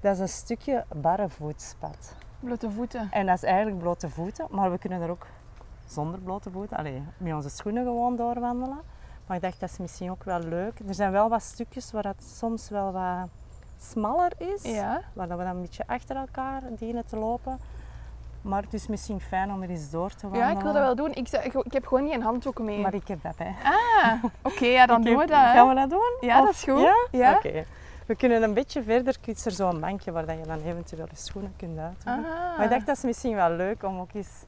Dat 0.00 0.14
is 0.14 0.20
een 0.20 0.28
stukje 0.28 0.84
barrevoetspad. 0.94 2.14
Blote 2.40 2.70
voeten. 2.70 3.08
En 3.10 3.26
dat 3.26 3.36
is 3.36 3.42
eigenlijk 3.42 3.78
blote 3.78 4.08
voeten, 4.08 4.46
maar 4.50 4.70
we 4.70 4.78
kunnen 4.78 5.02
er 5.02 5.10
ook 5.10 5.26
zonder 5.86 6.20
blote 6.20 6.50
voeten, 6.50 6.76
allee, 6.76 7.02
met 7.16 7.32
onze 7.34 7.48
schoenen 7.48 7.84
gewoon 7.84 8.16
doorwandelen. 8.16 8.78
Maar 9.26 9.36
ik 9.36 9.42
dacht, 9.42 9.60
dat 9.60 9.70
is 9.70 9.78
misschien 9.78 10.10
ook 10.10 10.24
wel 10.24 10.38
leuk. 10.38 10.78
Er 10.88 10.94
zijn 10.94 11.12
wel 11.12 11.28
wat 11.28 11.42
stukjes 11.42 11.92
waar 11.92 12.04
het 12.04 12.24
soms 12.36 12.68
wel 12.68 12.92
wat 12.92 13.28
smaller 13.80 14.32
is, 14.38 14.62
Ja. 14.62 15.00
waar 15.12 15.28
dat 15.28 15.38
we 15.38 15.44
dan 15.44 15.54
een 15.54 15.60
beetje 15.60 15.84
achter 15.86 16.16
elkaar 16.16 16.62
dienen 16.78 17.06
te 17.06 17.16
lopen. 17.16 17.58
Maar 18.42 18.62
het 18.62 18.74
is 18.74 18.86
misschien 18.86 19.20
fijn 19.20 19.52
om 19.52 19.62
er 19.62 19.70
eens 19.70 19.90
door 19.90 20.10
te 20.14 20.22
wandelen. 20.22 20.46
ja, 20.48 20.54
ik 20.54 20.60
wil 20.62 20.72
dat 20.72 20.82
wel 20.82 20.94
doen. 20.94 21.12
Ik, 21.14 21.28
ik, 21.64 21.72
heb 21.72 21.86
gewoon 21.86 22.04
niet 22.04 22.12
een 22.14 22.22
handdoek 22.22 22.58
mee. 22.58 22.80
Maar 22.80 22.94
ik 22.94 23.08
heb 23.08 23.22
dat 23.22 23.36
bij. 23.36 23.54
Ah, 23.62 24.24
oké, 24.52 24.64
ja, 24.66 24.86
dan 24.86 25.02
doen 25.02 25.16
we 25.16 25.26
dat. 25.26 25.40
hè. 25.40 25.52
Gaan 25.52 25.68
we 25.68 25.74
dat 25.74 25.90
doen? 25.90 26.16
Ja, 26.20 26.38
Of- 26.40 26.44
dat 26.46 26.54
is 26.54 26.62
goed. 26.62 26.80
Ja? 26.80 26.94
Ja. 27.10 27.34
Oké. 27.34 27.64
We 28.06 28.14
kunnen 28.16 28.42
een 28.42 28.54
beetje 28.54 28.82
verder, 28.82 29.16
is 29.24 29.46
er 29.46 29.52
zo'n 29.52 29.80
bankje 29.80 30.12
waar 30.12 30.26
dat 30.26 30.38
je 30.38 30.46
dan 30.46 30.60
eventueel 30.60 31.06
je 31.10 31.16
schoenen 31.16 31.52
kunt 31.56 31.78
uitdoen. 31.78 32.12
Ah. 32.24 32.56
Maar 32.56 32.64
ik 32.64 32.70
dacht, 32.70 32.86
dat 32.86 32.96
is 32.96 33.02
misschien 33.02 33.34
wel 33.34 33.50
leuk 33.50 33.82
om 33.82 33.98
ook 34.00 34.12
eens 34.12 34.44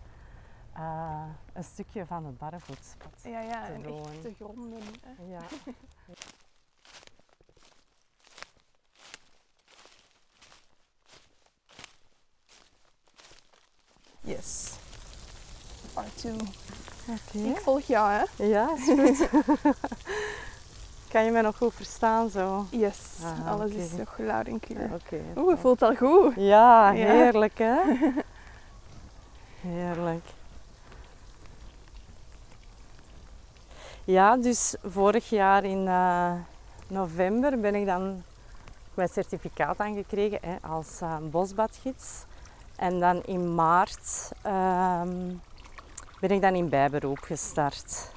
eh, 0.76 1.22
een 1.52 1.64
stukje 1.64 2.06
van 2.06 2.24
het 2.26 2.38
barrevoetspad. 2.38 3.08
Ja, 3.22 3.40
ja, 3.40 3.66
te 3.66 3.72
en 3.72 3.82
doen. 3.82 3.98
echt 4.12 4.22
te 4.22 4.34
gronden. 4.38 4.82
hè. 5.02 5.22
Ja. 5.28 5.40
Yes. 14.20 14.72
Part 15.94 16.16
2. 16.18 16.32
Oké. 17.08 17.38
Ik 17.48 17.56
volg 17.60 17.80
jou, 17.80 18.10
hè? 18.12 18.44
Ja, 18.44 18.68
is 18.76 18.84
goed. 18.86 19.28
kan 21.12 21.24
je 21.24 21.30
mij 21.30 21.40
nog 21.42 21.56
goed 21.56 21.74
verstaan 21.74 22.30
zo? 22.30 22.66
Yes. 22.70 22.98
Ah, 23.24 23.50
Alles 23.50 23.70
is 23.70 23.92
nog 23.92 24.18
luid 24.18 24.46
en 24.48 24.60
clear. 24.60 24.90
Oké. 24.94 25.20
Oeh, 25.36 25.50
het 25.50 25.60
voelt 25.60 25.82
al 25.82 25.94
goed. 25.96 26.34
Ja, 26.36 26.90
Ja. 26.90 27.06
heerlijk 27.12 27.58
hè? 27.58 27.80
Heerlijk. 29.68 30.24
Ja, 34.06 34.36
dus 34.36 34.74
vorig 34.84 35.28
jaar 35.28 35.64
in 35.64 35.88
eh, 35.88 36.32
november 36.88 37.60
ben 37.60 37.74
ik 37.74 37.86
dan 37.86 38.22
mijn 38.94 39.08
certificaat 39.08 39.78
aangekregen 39.78 40.38
hè, 40.42 40.56
als 40.60 41.00
uh, 41.02 41.16
bosbadgids. 41.30 42.24
En 42.76 43.00
dan 43.00 43.22
in 43.22 43.54
maart 43.54 44.32
ehm, 44.42 45.32
ben 46.20 46.30
ik 46.30 46.40
dan 46.40 46.54
in 46.54 46.68
bijberoep 46.68 47.18
gestart. 47.18 48.12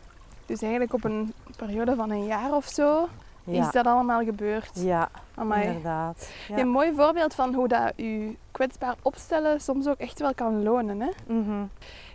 Dus 0.46 0.62
eigenlijk 0.62 0.94
op 0.94 1.04
een 1.04 1.34
periode 1.58 1.96
van 1.96 2.10
een 2.10 2.26
jaar 2.26 2.54
of 2.54 2.66
zo 2.66 3.08
is 3.46 3.72
dat 3.72 3.86
allemaal 3.86 4.24
gebeurd. 4.24 4.72
Ja, 4.74 5.10
inderdaad. 5.38 6.30
Ja. 6.48 6.58
Een 6.58 6.70
mooi 6.70 6.94
voorbeeld 6.96 7.34
van 7.34 7.54
hoe 7.54 7.68
dat 7.68 7.94
je 7.96 8.36
kwetsbaar 8.52 8.96
opstellen 9.02 9.62
soms 9.62 9.88
ook 9.88 9.98
echt 9.98 10.20
wel 10.20 10.34
kan 10.34 10.64
lonen. 10.64 11.02
Hè? 11.02 11.10
Mhm. 11.28 11.64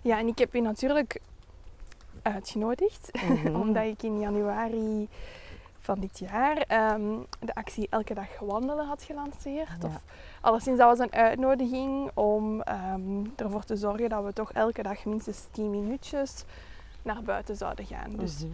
Ja, 0.02 0.18
en 0.18 0.26
ik 0.26 0.38
heb 0.38 0.52
je 0.52 0.62
natuurlijk 0.62 1.20
uitgenodigd, 2.24 3.10
mhm. 3.28 3.54
omdat 3.54 3.84
ik 3.84 4.02
in 4.02 4.20
januari 4.20 5.08
van 5.78 6.00
dit 6.00 6.18
jaar 6.18 6.56
ehm, 6.56 7.18
de 7.40 7.54
actie 7.54 7.86
Elke 7.90 8.14
Dag 8.14 8.38
Wandelen 8.40 8.86
had 8.86 9.02
gelanceerd. 9.02 9.82
Ja. 9.82 9.86
Of 9.86 10.02
alleszins, 10.40 10.78
dat 10.78 10.98
was 10.98 11.06
een 11.06 11.12
uitnodiging 11.12 12.10
om 12.14 12.62
um, 12.94 13.32
ervoor 13.36 13.64
te 13.64 13.76
zorgen 13.76 14.08
dat 14.08 14.24
we 14.24 14.32
toch 14.32 14.52
elke 14.52 14.82
dag 14.82 15.04
minstens 15.04 15.46
10 15.50 15.70
minuutjes 15.70 16.44
naar 17.02 17.22
buiten 17.22 17.56
zouden 17.56 17.86
gaan. 17.86 18.10
Dus 18.16 18.38
mhm. 18.38 18.52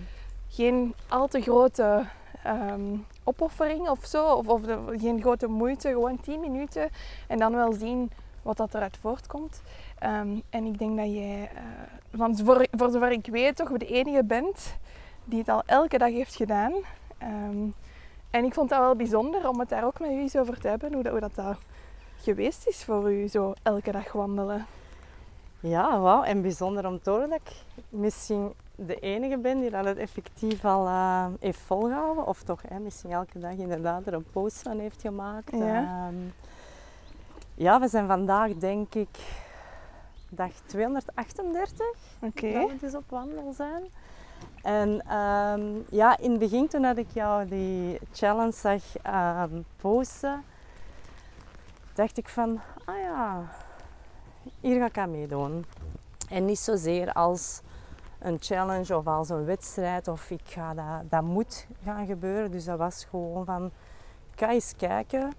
geen 0.48 0.94
al 1.09 1.28
te 1.28 1.40
grote 1.40 2.06
um, 2.46 3.06
opoffering 3.24 3.88
of 3.88 4.04
zo, 4.04 4.26
of, 4.26 4.48
of 4.48 4.62
geen 4.96 5.20
grote 5.20 5.46
moeite, 5.46 5.88
gewoon 5.88 6.20
10 6.20 6.40
minuten 6.40 6.90
en 7.26 7.38
dan 7.38 7.54
wel 7.54 7.72
zien 7.72 8.11
wat 8.42 8.56
dat 8.56 8.74
eruit 8.74 8.96
voortkomt. 8.96 9.62
en 10.50 10.64
ik 10.64 10.78
denk 10.78 10.96
dat 10.96 11.12
jij, 11.12 11.50
uh, 11.54 11.61
van, 12.12 12.37
voor, 12.37 12.66
voor 12.70 12.90
zover 12.90 13.11
ik 13.11 13.27
weet, 13.27 13.57
toch 13.57 13.70
de 13.70 13.87
enige 13.87 14.25
bent 14.25 14.77
die 15.25 15.38
het 15.38 15.49
al 15.49 15.62
elke 15.66 15.99
dag 15.99 16.11
heeft 16.11 16.35
gedaan. 16.35 16.73
Ehm, 17.18 17.66
en 18.31 18.44
ik 18.44 18.55
vond 18.55 18.68
dat 18.68 18.79
wel 18.79 18.96
bijzonder 18.96 19.49
om 19.49 19.61
het 19.61 19.68
daar 19.68 19.85
ook 19.85 20.01
met 20.01 20.11
u 20.11 20.20
eens 20.20 20.37
over 20.37 20.61
te 20.61 20.68
hebben, 20.68 20.92
hoe 20.92 21.03
dat, 21.03 21.12
hoe 21.12 21.20
dat, 21.20 21.35
dat 21.35 21.57
geweest 22.16 22.66
is 22.66 22.85
voor 22.85 23.12
u, 23.12 23.29
zo 23.29 23.53
elke 23.62 23.92
dag 23.92 24.12
wandelen. 24.12 24.66
Ja, 25.61 26.01
wauw. 26.01 26.23
En 26.23 26.42
bijzonder 26.42 26.87
om 26.87 27.01
te 27.03 27.11
horen 27.11 27.29
dat 27.29 27.40
ik 27.44 27.53
misschien 27.88 28.53
de 28.75 28.99
enige 28.99 29.38
ben 29.38 29.61
die 29.61 29.70
dat 29.70 29.85
het 29.85 29.99
effectief 29.99 30.64
al 30.64 30.87
uh, 30.87 31.27
heeft 31.40 31.59
volgehouden. 31.59 32.27
Of 32.27 32.42
toch 32.42 32.62
hè, 32.68 32.79
misschien 32.79 33.11
elke 33.11 33.38
dag 33.38 33.53
inderdaad 33.53 34.07
er 34.07 34.14
een 34.14 34.31
post 34.33 34.62
van 34.62 34.79
heeft 34.79 35.01
gemaakt. 35.01 35.51
Ja, 35.51 36.07
ehm, 36.07 36.14
ja 37.55 37.81
we 37.81 37.88
zijn 37.88 38.07
vandaag 38.07 38.55
denk 38.55 38.94
ik 38.94 39.18
dag 40.30 40.52
238 40.66 41.86
okay. 42.20 42.52
dat 42.52 42.70
we 42.70 42.76
dus 42.80 42.94
op 42.94 43.04
wandel 43.08 43.52
zijn. 43.52 43.82
En 44.62 45.02
ehm, 45.06 45.62
ja, 45.90 46.18
in 46.18 46.30
het 46.30 46.38
begin 46.38 46.68
toen 46.68 46.82
dat 46.82 46.96
ik 46.96 47.10
jou 47.12 47.48
die 47.48 47.98
challenge 48.12 48.52
zag 48.52 48.82
um, 49.50 49.64
posten, 49.76 50.44
dacht 51.94 52.18
ik 52.18 52.28
van, 52.28 52.60
ah 52.84 53.00
ja, 53.00 53.42
hier 54.60 54.78
ga 54.78 54.86
ik 54.86 54.98
aan 54.98 55.10
meedoen. 55.10 55.64
En 56.28 56.44
niet 56.44 56.58
zozeer 56.58 57.12
als 57.12 57.60
een 58.18 58.36
challenge 58.40 58.96
of 58.96 59.06
als 59.06 59.28
een 59.28 59.44
wedstrijd 59.44 60.08
of 60.08 60.30
ik 60.30 60.42
ga 60.44 60.74
dat, 60.74 61.10
dat 61.10 61.22
moet 61.22 61.66
gaan 61.84 62.06
gebeuren. 62.06 62.50
Dus 62.50 62.64
dat 62.64 62.78
was 62.78 63.04
gewoon 63.04 63.44
van, 63.44 63.70
ga 64.34 64.50
eens 64.50 64.74
kijken 64.76 65.32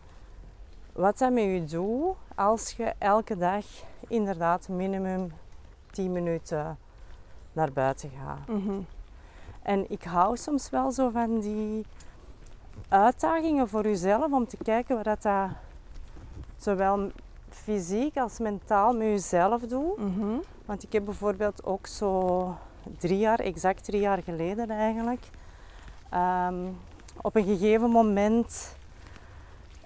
wat 0.93 1.17
dat 1.17 1.31
met 1.31 1.43
je 1.43 1.63
doet 1.65 2.15
als 2.35 2.71
je 2.71 2.93
elke 2.97 3.37
dag 3.37 3.65
inderdaad 4.07 4.67
minimum 4.67 5.31
10 5.91 6.11
minuten 6.11 6.77
naar 7.53 7.71
buiten 7.71 8.11
gaat. 8.25 8.47
Mhm. 8.47 8.79
En 9.61 9.91
ik 9.91 10.03
hou 10.03 10.37
soms 10.37 10.69
wel 10.69 10.91
zo 10.91 11.09
van 11.09 11.39
die 11.39 11.85
uitdagingen 12.89 13.69
voor 13.69 13.83
jezelf 13.83 14.31
om 14.31 14.47
te 14.47 14.57
kijken 14.57 14.95
wat 14.95 15.05
dat, 15.05 15.21
dat 15.21 15.49
zowel 16.57 17.11
fysiek 17.49 18.17
als 18.17 18.39
mentaal 18.39 18.93
met 18.93 19.07
jezelf 19.07 19.61
doet. 19.61 19.97
Mhm. 19.97 20.35
Want 20.65 20.83
ik 20.83 20.93
heb 20.93 21.05
bijvoorbeeld 21.05 21.63
ook 21.65 21.87
zo 21.87 22.55
drie 22.97 23.17
jaar, 23.17 23.39
exact 23.39 23.83
drie 23.83 24.01
jaar 24.01 24.23
geleden 24.23 24.69
eigenlijk, 24.69 25.29
ehm, 26.09 26.67
op 27.21 27.35
een 27.35 27.45
gegeven 27.45 27.89
moment. 27.89 28.79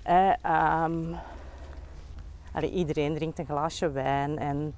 Eh, 0.06 0.34
iedereen 2.72 3.16
drinkt 3.16 3.40
een 3.40 3.46
glaasje 3.46 3.92
wijn 3.92 4.38
en 4.38 4.76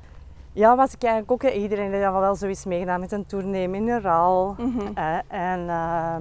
ja, 0.53 0.75
was 0.75 0.93
ik 0.93 1.03
eigenlijk 1.03 1.31
ook. 1.31 1.51
Iedereen 1.51 1.91
heeft 1.91 2.11
wel 2.11 2.35
zoiets 2.35 2.65
meegedaan 2.65 2.99
met 2.99 3.11
een 3.11 3.25
tournee 3.25 3.67
mineraal. 3.67 4.55
Mm 4.57 4.95
en 5.27 5.59
uh, 5.59 6.15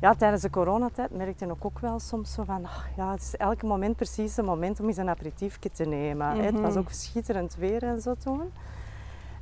ja, 0.00 0.14
tijdens 0.14 0.42
de 0.42 0.50
coronatijd 0.50 1.16
merkte 1.16 1.44
ik 1.44 1.50
ook, 1.50 1.64
ook 1.64 1.78
wel 1.78 1.98
soms 1.98 2.32
zo 2.32 2.42
van... 2.42 2.64
Ach, 2.64 2.88
ja, 2.96 3.10
het 3.10 3.20
is 3.20 3.36
elk 3.36 3.62
moment 3.62 3.96
precies 3.96 4.36
het 4.36 4.46
moment 4.46 4.80
om 4.80 4.86
eens 4.86 4.96
een 4.96 5.08
aperitiefje 5.08 5.70
te 5.70 5.84
nemen. 5.84 6.44
Het 6.44 6.60
was 6.60 6.70
mhm. 6.70 6.78
ook 6.78 6.90
schitterend 6.90 7.56
weer 7.56 7.82
en 7.82 8.00
zo 8.00 8.14
toen. 8.14 8.52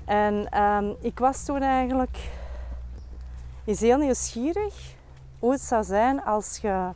En 0.05 0.63
um, 0.63 0.97
ik 1.01 1.19
was 1.19 1.45
toen 1.45 1.63
eigenlijk 1.63 2.19
is 3.65 3.81
heel 3.81 3.99
nieuwsgierig 3.99 4.95
hoe 5.39 5.53
het 5.53 5.61
zou 5.61 5.85
zijn 5.85 6.25
als 6.25 6.59
je 6.59 6.89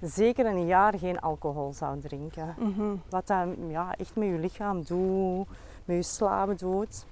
zeker 0.00 0.46
een 0.46 0.66
jaar 0.66 0.98
geen 0.98 1.20
alcohol 1.20 1.72
zou 1.72 2.00
drinken. 2.00 2.54
Mhm. 2.58 2.94
Wat 3.08 3.26
dat 3.26 3.46
ja, 3.68 3.94
echt 3.98 4.16
met 4.16 4.28
je 4.28 4.38
lichaam 4.38 4.82
doet, 4.82 5.48
met 5.84 5.96
je 5.96 6.02
slapen 6.02 6.56
doet. 6.56 7.06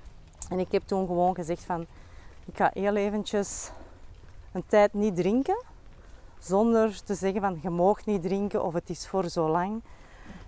En 0.49 0.59
ik 0.59 0.73
heb 0.73 0.83
toen 0.87 1.07
gewoon 1.07 1.35
gezegd 1.35 1.65
van, 1.65 1.87
ik 2.45 2.57
ga 2.57 2.71
heel 2.73 2.97
eventjes 2.97 3.71
een 4.53 4.65
tijd 4.67 4.95
niet 4.95 5.17
drinken. 5.17 5.63
Zonder 6.39 7.03
te 7.05 7.15
zeggen 7.15 7.41
van, 7.41 7.59
je 7.63 7.71
mag 7.71 8.07
niet 8.07 8.23
drinken 8.23 8.65
of 8.65 8.73
het 8.73 8.91
is 8.91 9.09
voor 9.09 9.29
zo 9.29 9.49
lang. 9.49 9.83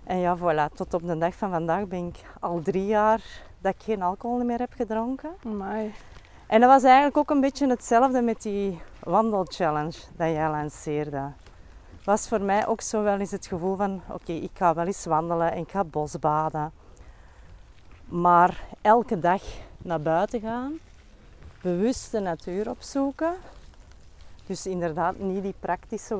En 0.03 0.17
ja, 0.17 0.37
voilà, 0.37 0.73
tot 0.75 0.93
op 0.93 1.07
de 1.07 1.17
dag 1.17 1.35
van 1.35 1.49
vandaag 1.49 1.87
ben 1.87 2.07
ik 2.07 2.23
al 2.39 2.61
drie 2.61 2.85
jaar 2.85 3.21
dat 3.59 3.73
ik 3.73 3.81
geen 3.83 4.01
alcohol 4.01 4.43
meer 4.43 4.59
heb 4.59 4.73
gedronken. 4.73 5.29
Amai. 5.45 5.93
En 6.47 6.59
dat 6.59 6.69
was 6.69 6.83
eigenlijk 6.83 7.17
ook 7.17 7.29
een 7.29 7.41
beetje 7.41 7.67
hetzelfde 7.67 8.21
met 8.21 8.41
die 8.41 8.81
wandelchallenge 8.99 9.99
dat 10.15 10.29
jij 10.29 10.49
lanceerde. 10.49 11.31
Was 12.07 12.27
voor 12.27 12.41
mij 12.41 12.67
ook 12.67 12.81
zo 12.81 13.03
wel 13.03 13.19
eens 13.19 13.31
het 13.31 13.47
gevoel 13.47 13.75
van, 13.75 14.01
oké, 14.09 14.31
ik 14.31 14.51
ga 14.53 14.73
wel 14.73 14.85
eens 14.85 15.05
wandelen 15.05 15.51
en 15.51 15.57
ik 15.57 15.71
ga 15.71 15.83
bosbaden. 15.83 16.71
Maar 18.05 18.61
elke 18.81 19.19
dag 19.19 19.41
naar 19.77 20.01
buiten 20.01 20.41
gaan, 20.41 20.73
bewust 21.61 22.11
de 22.11 22.19
natuur 22.19 22.69
opzoeken. 22.69 23.33
Dus 24.45 24.65
inderdaad 24.65 25.19
niet 25.19 25.43
die 25.43 25.53
praktische 25.59 26.15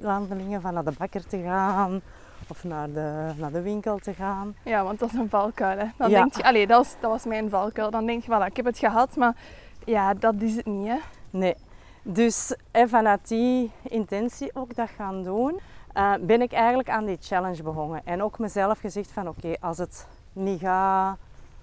wandelingen 0.00 0.60
van 0.60 0.74
naar 0.74 0.84
de 0.84 0.92
bakker 0.98 1.26
te 1.26 1.42
gaan 1.42 2.00
of 2.48 2.64
naar 2.64 2.92
de, 2.92 3.32
naar 3.36 3.52
de 3.52 3.62
winkel 3.62 3.98
te 3.98 4.14
gaan. 4.14 4.56
Ja, 4.62 4.84
want 4.84 4.98
dat 4.98 5.12
is 5.12 5.18
een 5.18 5.28
valkuil. 5.28 5.78
Hè. 5.78 5.86
Dan 5.96 6.10
denk 6.10 6.36
je, 6.36 6.44
allez, 6.44 6.66
dat, 6.66 6.76
was, 6.76 6.94
dat 7.00 7.10
was 7.10 7.24
mijn 7.24 7.50
valkuil. 7.50 7.90
Dan 7.90 8.06
denk 8.06 8.24
je, 8.24 8.30
voilà, 8.30 8.46
ik 8.46 8.56
heb 8.56 8.66
het 8.66 8.78
gehad, 8.78 9.16
maar 9.16 9.36
ja, 9.84 10.14
dat 10.14 10.34
is 10.38 10.56
het 10.56 10.66
niet. 10.66 10.88
Hè. 10.88 10.98
Nee. 11.30 11.54
Dus 12.02 12.56
vanuit 12.72 13.28
die 13.28 13.72
intentie 13.82 14.50
ook 14.54 14.74
dat 14.74 14.88
gaan 14.96 15.22
doen, 15.22 15.60
uh, 15.96 16.14
ben 16.20 16.42
ik 16.42 16.52
eigenlijk 16.52 16.88
aan 16.90 17.04
die 17.04 17.18
challenge 17.20 17.62
begonnen. 17.62 18.00
En 18.04 18.22
ook 18.22 18.38
mezelf 18.38 18.78
gezegd 18.78 19.12
van 19.12 19.28
oké, 19.28 19.54
als 19.60 19.78
het 19.78 20.06
niet 20.32 20.60
gaat 20.60 21.16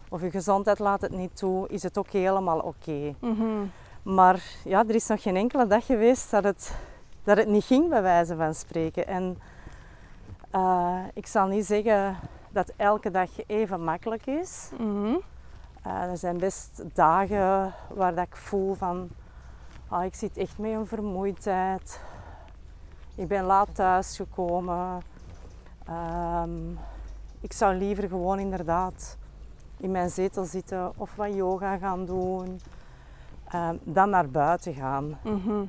of 0.10 0.22
je 0.22 0.30
gezondheid 0.30 0.80
laat 0.80 1.02
het 1.02 1.12
niet 1.12 1.38
toe, 1.38 1.68
is 1.68 1.84
het 1.84 1.98
ook 1.98 2.10
helemaal 2.10 2.60
oké. 2.60 3.16
Mhm. 3.20 3.66
Maar 4.04 4.44
ja, 4.64 4.84
er 4.88 4.96
is 4.96 5.08
nog 5.08 5.22
geen 5.22 5.36
enkele 5.36 5.68
dag 5.68 5.86
geweest 5.86 6.32
dat 6.32 6.44
het, 6.44 6.76
dat 7.24 7.38
het 7.38 7.48
niet 7.48 7.64
ging, 7.64 7.90
bij 7.90 8.02
wijze 8.02 8.36
van 8.36 8.54
spreken. 8.54 9.08
En 9.08 9.38
uh, 10.56 11.00
ik 11.14 11.28
zal 11.28 11.48
niet 11.48 11.66
zeggen 11.66 12.18
dat 12.50 12.74
elke 12.76 13.12
dag 13.12 13.30
even 13.48 13.84
makkelijk 13.84 14.26
is. 14.26 14.70
Mhm. 14.78 15.16
Uh, 15.88 16.04
er 16.12 16.18
zijn 16.18 16.38
best 16.38 16.84
dagen 16.94 17.74
waar 17.94 18.16
dat 18.16 18.26
ik 18.26 18.36
voel 18.36 18.74
van, 18.74 19.10
oh, 19.92 20.04
ik 20.04 20.16
zit 20.16 20.38
echt 20.38 20.58
met 20.58 20.72
een 20.72 20.88
vermoeidheid. 20.88 22.02
Ik 23.16 23.28
ben 23.28 23.44
laat 23.44 23.76
thuisgekomen. 23.76 25.02
Um, 25.90 26.80
ik 27.42 27.54
zou 27.54 27.76
liever 27.76 28.08
gewoon 28.08 28.40
inderdaad 28.40 29.18
in 29.78 29.92
mijn 29.92 30.10
zetel 30.10 30.44
zitten 30.44 30.92
of 30.98 31.16
wat 31.16 31.34
yoga 31.34 31.78
gaan 31.78 32.06
doen, 32.06 32.60
uh, 33.56 33.70
dan 33.84 34.10
naar 34.10 34.30
buiten 34.30 34.74
gaan. 34.74 35.20
Mhm. 35.24 35.64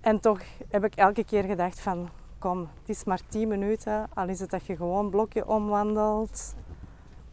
En 0.00 0.20
toch 0.20 0.40
heb 0.68 0.84
ik 0.84 0.94
elke 0.94 1.24
keer 1.24 1.42
gedacht 1.42 1.80
van, 1.80 2.08
kom, 2.38 2.58
het 2.60 2.88
is 2.88 3.04
maar 3.04 3.20
10 3.28 3.48
minuten, 3.48 4.08
al 4.14 4.28
is 4.28 4.40
het 4.40 4.50
dat 4.50 4.66
je 4.66 4.76
gewoon 4.76 5.04
een 5.04 5.10
blokje 5.10 5.46
omwandelt. 5.46 6.54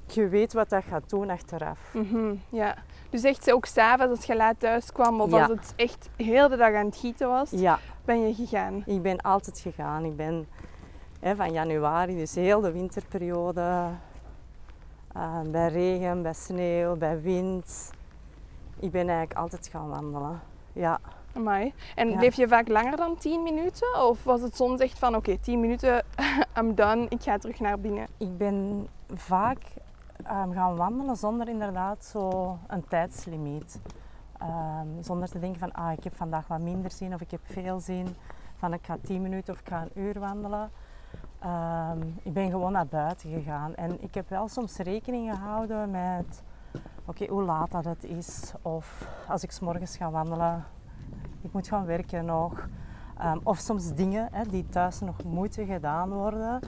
Je 0.08 0.28
weet 0.28 0.54
wat 0.54 0.70
dat 0.70 0.84
gaat 0.84 1.10
doen 1.10 1.30
achteraf. 1.30 1.94
Mm 1.94 2.42
ja. 2.50 2.76
Dus 3.10 3.24
echt 3.24 3.52
ook 3.52 3.66
s'avonds 3.66 4.16
als 4.18 4.26
je 4.26 4.36
laat 4.36 4.60
thuis 4.60 4.92
kwam 4.92 5.22
of 5.22 5.34
als 5.34 5.48
het 5.48 5.74
echt 5.76 6.10
heel 6.16 6.50
de 6.50 6.56
dag 6.58 6.74
aan 6.74 6.86
het 6.86 6.98
gieten 6.98 7.28
was, 7.28 7.50
ja. 7.52 7.80
ben 8.06 8.28
je 8.28 8.34
gegaan? 8.34 8.84
Ik 8.86 9.02
ben 9.02 9.22
altijd 9.22 9.60
gegaan. 9.60 10.04
Ik 10.06 10.16
ben 10.16 10.48
hè, 11.20 11.36
van 11.36 11.52
januari, 11.52 12.16
dus 12.16 12.36
heel 12.36 12.62
de 12.62 12.72
winterperiode, 12.72 13.90
uh, 15.18 15.40
bij 15.42 15.68
regen, 15.68 16.22
bij 16.22 16.34
sneeuw, 16.34 16.96
bij 16.96 17.22
wind. 17.22 17.90
Ik 18.80 18.92
ben 18.92 19.08
eigenlijk 19.10 19.40
altijd 19.40 19.68
gaan 19.68 19.90
wandelen. 19.90 20.40
Ja. 20.74 21.00
Amai. 21.34 21.74
En 21.96 22.10
Ja. 22.10 22.18
bleef 22.18 22.36
je 22.36 22.48
vaak 22.48 22.68
langer 22.68 22.98
dan 22.98 23.18
10 23.18 23.44
minuten? 23.44 24.06
Of 24.08 24.24
was 24.24 24.42
het 24.42 24.56
soms 24.56 24.80
echt 24.80 25.00
van 25.00 25.16
oké, 25.16 25.38
10 25.38 25.60
minuten, 25.60 26.04
I'm 26.60 26.76
done, 26.76 27.06
ik 27.10 27.22
ga 27.22 27.38
terug 27.38 27.60
naar 27.60 27.80
binnen? 27.80 28.08
Ik 28.18 28.38
ben 28.38 28.88
vaak 29.16 29.58
ehm, 30.24 30.52
gaan 30.52 30.76
wandelen 30.76 31.16
zonder 31.16 31.48
inderdaad 31.50 32.06
zo 32.06 32.58
een 32.68 32.88
tijdslimiet. 32.88 33.82
Ehm, 34.38 34.88
zonder 35.02 35.30
te 35.30 35.40
denken 35.40 35.60
van 35.60 35.72
ah, 35.72 35.92
ik 35.92 36.04
heb 36.04 36.16
vandaag 36.16 36.48
wat 36.48 36.60
minder 36.60 36.92
zin 36.92 37.14
of 37.14 37.22
ik 37.22 37.32
heb 37.32 37.42
veel 37.44 37.80
zin. 37.80 38.08
Van 38.56 38.74
ik 38.74 38.86
ga 38.86 38.98
10 39.02 39.22
minuten 39.22 39.54
of 39.54 39.60
ik 39.60 39.68
ga 39.68 39.82
een 39.82 40.04
uur 40.04 40.20
wandelen. 40.20 40.72
Ehm, 41.40 42.02
ik 42.24 42.34
ben 42.34 42.50
gewoon 42.50 42.72
naar 42.72 42.88
buiten 42.88 43.30
gegaan. 43.30 43.76
En 43.76 44.04
ik 44.04 44.14
heb 44.14 44.30
wel 44.30 44.48
soms 44.48 44.78
rekening 44.78 45.30
gehouden 45.30 45.92
met 45.92 46.44
oké, 47.06 47.26
hoe 47.26 47.44
laat 47.44 47.72
dat 47.72 47.86
het 47.86 48.04
is. 48.04 48.54
Of 48.62 49.08
als 49.28 49.44
ik 49.44 49.52
's 49.52 49.60
morgens 49.60 49.98
ga 49.98 50.12
wandelen, 50.12 50.64
ik 51.42 51.54
moet 51.54 51.68
gaan 51.68 51.86
werken 51.86 52.26
nog. 52.26 52.68
Of 53.44 53.58
soms 53.58 53.94
dingen 53.94 54.28
hè, 54.32 54.44
die 54.44 54.70
thuis 54.70 55.00
nog 55.00 55.24
moeten 55.24 55.66
gedaan 55.66 56.10
worden. 56.10 56.60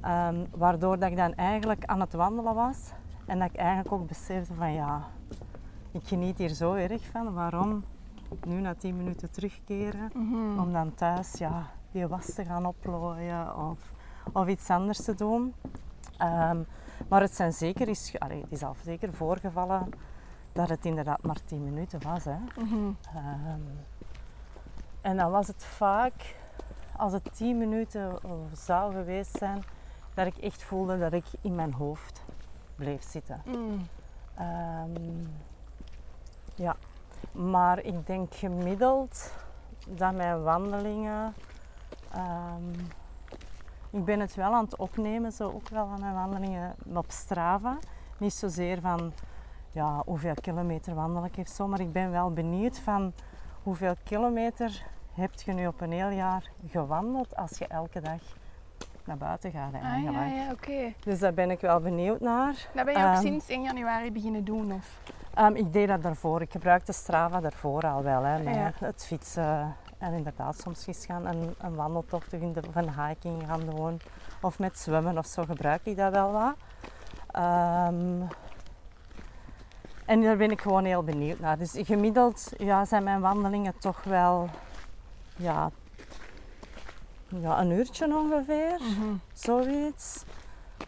Ehm, 0.00 0.44
waardoor 0.50 0.98
dat 0.98 1.10
ik 1.10 1.16
dan 1.16 1.34
eigenlijk 1.34 1.84
aan 1.84 2.00
het 2.00 2.12
wandelen 2.12 2.54
was. 2.54 2.92
En 3.26 3.38
dat 3.38 3.48
ik 3.50 3.56
eigenlijk 3.56 3.92
ook 3.92 4.06
besefte 4.06 4.54
van 4.54 4.72
ja, 4.72 5.08
ik 5.90 6.06
geniet 6.06 6.38
hier 6.38 6.48
zo 6.48 6.72
erg 6.72 7.06
van. 7.06 7.34
Waarom 7.34 7.84
nu 8.46 8.60
na 8.60 8.74
10 8.74 8.96
minuten 8.96 9.30
terugkeren? 9.30 10.10
Om 10.58 10.72
dan 10.72 10.94
thuis 10.94 11.32
ja, 11.32 11.66
die 11.90 12.06
was 12.06 12.34
te 12.34 12.44
gaan 12.44 12.66
oplooien 12.66 13.56
of, 13.56 13.92
of 14.32 14.46
iets 14.46 14.70
anders 14.70 15.04
te 15.04 15.14
doen. 15.14 15.54
Ehm, 16.18 16.58
maar 17.08 17.20
het, 17.20 17.34
zijn 17.34 17.52
zeker 17.52 17.88
is, 17.88 18.14
allee, 18.18 18.40
het 18.40 18.52
is 18.52 18.62
al 18.62 18.76
zeker 18.84 19.14
voorgevallen 19.14 19.88
dat 20.52 20.68
het 20.68 20.84
inderdaad 20.84 21.22
maar 21.22 21.44
10 21.44 21.64
minuten 21.64 22.02
was. 22.02 22.24
Hè. 22.24 22.36
Mhm. 22.56 22.92
Ehm, 23.14 23.60
en 25.00 25.16
dan 25.16 25.30
was 25.30 25.46
het 25.46 25.64
vaak, 25.64 26.36
als 26.96 27.12
het 27.12 27.28
10 27.32 27.58
minuten 27.58 28.18
zou 28.52 28.92
geweest 28.92 29.36
zijn, 29.36 29.62
dat 30.24 30.34
ik 30.36 30.42
echt 30.42 30.62
voelde 30.62 30.98
dat 30.98 31.12
ik 31.12 31.24
in 31.40 31.54
mijn 31.54 31.72
hoofd 31.72 32.22
bleef 32.76 33.02
zitten. 33.02 33.42
Mm. 33.44 33.86
Ehm, 34.34 35.26
ja, 36.54 36.76
maar 37.32 37.84
ik 37.84 38.06
denk 38.06 38.34
gemiddeld 38.34 39.32
dat 39.88 40.14
mijn 40.14 40.42
wandelingen. 40.42 41.34
ehm, 42.12 42.72
ik 43.90 44.04
ben 44.04 44.20
het 44.20 44.34
wel 44.34 44.52
aan 44.52 44.64
het 44.64 44.76
opnemen, 44.76 45.32
zo 45.32 45.44
ook 45.44 45.68
wel 45.68 45.86
aan 45.86 46.00
mijn 46.00 46.14
wandelingen 46.14 46.74
op 46.94 47.10
Strava. 47.10 47.78
Niet 48.18 48.32
zozeer 48.32 48.80
van 48.80 49.12
ja, 49.70 50.02
hoeveel 50.06 50.34
kilometer 50.34 50.94
wandel 50.94 51.24
ik 51.24 51.36
of 51.36 51.48
zo, 51.48 51.68
maar 51.68 51.80
ik 51.80 51.92
ben 51.92 52.10
wel 52.10 52.32
benieuwd 52.32 52.78
van 52.78 53.12
hoeveel 53.62 53.94
kilometer 54.04 54.86
heb 55.12 55.40
je 55.40 55.52
nu 55.52 55.66
op 55.66 55.80
een 55.80 55.92
heel 55.92 56.08
jaar 56.08 56.50
gewandeld 56.68 57.36
als 57.36 57.58
je 57.58 57.66
elke 57.66 58.00
dag 58.00 58.20
naar 59.10 59.18
buiten 59.28 59.50
gaat 59.50 59.74
Ah 59.74 59.82
eigenlijk. 59.82 60.66
ja. 60.66 60.88
Dus 61.04 61.18
daar 61.18 61.34
ben 61.34 61.50
ik 61.50 61.60
wel 61.60 61.80
benieuwd 61.80 62.20
naar. 62.20 62.54
Dat 62.74 62.84
ben 62.84 62.94
je 62.94 63.00
ook 63.00 63.04
Ehm, 63.06 63.20
sinds 63.20 63.48
1 63.48 63.62
januari 63.62 64.12
beginnen 64.12 64.44
doen? 64.44 64.72
Of? 64.72 65.00
Ehm, 65.34 65.54
ik 65.54 65.72
deed 65.72 65.88
dat 65.88 66.02
daarvoor. 66.02 66.40
Ik 66.40 66.50
gebruikte 66.52 66.92
Strava 66.92 67.40
daarvoor 67.40 67.82
al 67.82 68.02
wel. 68.02 68.22
Hè, 68.22 68.42
met 68.42 68.54
Ja. 68.54 68.72
het 68.78 69.04
fietsen. 69.06 69.76
En 69.98 70.12
inderdaad, 70.12 70.58
soms 70.58 70.86
eens 70.86 71.06
gaan 71.06 71.26
een, 71.26 71.54
een 71.58 71.74
wandeltocht 71.74 72.32
of 72.32 72.74
een 72.74 73.06
hiking 73.06 73.42
gaan 73.46 73.66
doen. 73.66 74.00
Of 74.40 74.58
met 74.58 74.78
zwemmen 74.78 75.18
of 75.18 75.26
zo 75.26 75.44
gebruik 75.44 75.80
ik 75.84 75.96
dat 75.96 76.12
wel 76.12 76.32
wat. 76.32 76.54
Ehm, 77.30 78.20
en 80.06 80.22
daar 80.22 80.36
ben 80.36 80.50
ik 80.50 80.60
gewoon 80.60 80.84
heel 80.84 81.02
benieuwd 81.02 81.40
naar. 81.40 81.58
Dus 81.58 81.78
gemiddeld 81.78 82.52
ja, 82.56 82.84
zijn 82.84 83.02
mijn 83.04 83.20
wandelingen 83.20 83.78
toch 83.78 84.02
wel 84.02 84.48
ja, 85.36 85.70
ja, 87.40 87.60
een 87.60 87.70
uurtje 87.70 88.16
ongeveer. 88.16 88.78
Mhm. 88.80 89.14
Zoiets. 89.32 90.24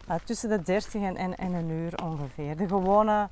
Ja, 0.07 0.19
tussen 0.23 0.49
de 0.49 0.61
30 0.61 0.93
en, 1.01 1.15
en, 1.17 1.37
en 1.37 1.53
een 1.53 1.69
uur 1.69 2.03
ongeveer. 2.03 2.57
De 2.57 2.67
gewone 2.67 3.29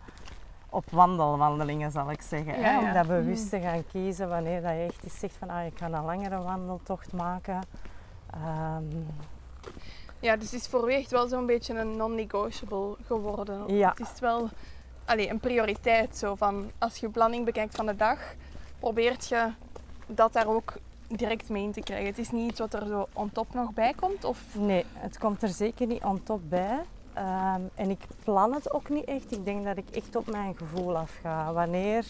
op 0.70 0.86
wandelwandelingen 0.92 1.92
zal 1.92 2.12
ik 2.12 2.22
zeggen. 2.22 2.54
Ja, 2.54 2.62
hè? 2.62 2.72
ja. 2.72 2.80
Om 2.80 2.94
dat 2.94 3.08
bewust 3.08 3.50
te 3.50 3.60
gaan 3.60 3.84
kiezen 3.92 4.30
wanneer 4.30 4.62
dat 4.62 4.72
je 4.72 4.86
echt 4.88 5.04
eens 5.04 5.20
zegt 5.20 5.36
van 5.36 5.50
ah, 5.50 5.66
ik 5.66 5.78
ga 5.78 5.86
een 5.86 6.04
langere 6.06 6.42
wandeltocht 6.42 7.14
maken. 7.14 7.60
Ehm, 8.34 8.84
Ja, 10.20 10.36
dus 10.36 10.52
het 10.52 10.62
is 10.62 10.68
voor 10.68 10.92
u 10.92 10.94
echt 10.94 11.12
wel 11.12 11.28
zo'n 11.28 11.46
beetje 11.46 11.80
een 11.80 11.96
non-negotiable 11.96 12.96
geworden. 13.06 13.76
Ja. 13.76 13.90
Het 13.98 14.12
is 14.14 14.20
wel 14.20 14.50
allee, 15.06 15.30
een 15.30 15.40
prioriteit. 15.40 16.18
Zo 16.18 16.36
van, 16.36 16.72
als 16.78 16.98
je 16.98 17.10
planning 17.10 17.46
bekijkt 17.46 17.76
van 17.76 17.86
de 17.86 17.96
dag, 17.96 18.20
probeert 18.80 19.28
je 19.28 19.52
dat 20.08 20.34
daar 20.34 20.48
ook 20.48 20.74
direct 21.18 21.50
mee 21.50 21.64
in 21.64 21.72
te 21.72 21.80
krijgen. 21.80 22.08
Het 22.08 22.18
is 22.18 22.32
niet 22.32 22.52
iets 22.52 22.60
wat 22.60 22.74
er 22.74 22.88
zo 22.88 23.08
on 23.14 23.32
top 23.32 23.54
nog 23.54 23.74
bij 23.74 23.94
komt. 23.94 24.24
Of... 24.24 24.56
nee, 24.56 24.86
het 24.94 25.18
komt 25.18 25.44
er 25.44 25.50
zeker 25.50 25.88
niet 25.88 26.04
on 26.04 26.24
top 26.24 26.42
bij. 26.50 26.82
Ehm, 27.14 27.62
en 27.76 27.90
ik 27.90 28.00
plan 28.24 28.54
het 28.54 28.72
ook 28.72 28.90
niet 28.90 29.06
echt. 29.06 29.32
Ik 29.32 29.46
denk 29.46 29.66
dat 29.66 29.78
ik 29.78 29.90
echt 29.90 30.16
op 30.16 30.32
mijn 30.32 30.58
gevoel 30.58 30.98
afga. 30.98 31.54
Wanneer 31.54 32.06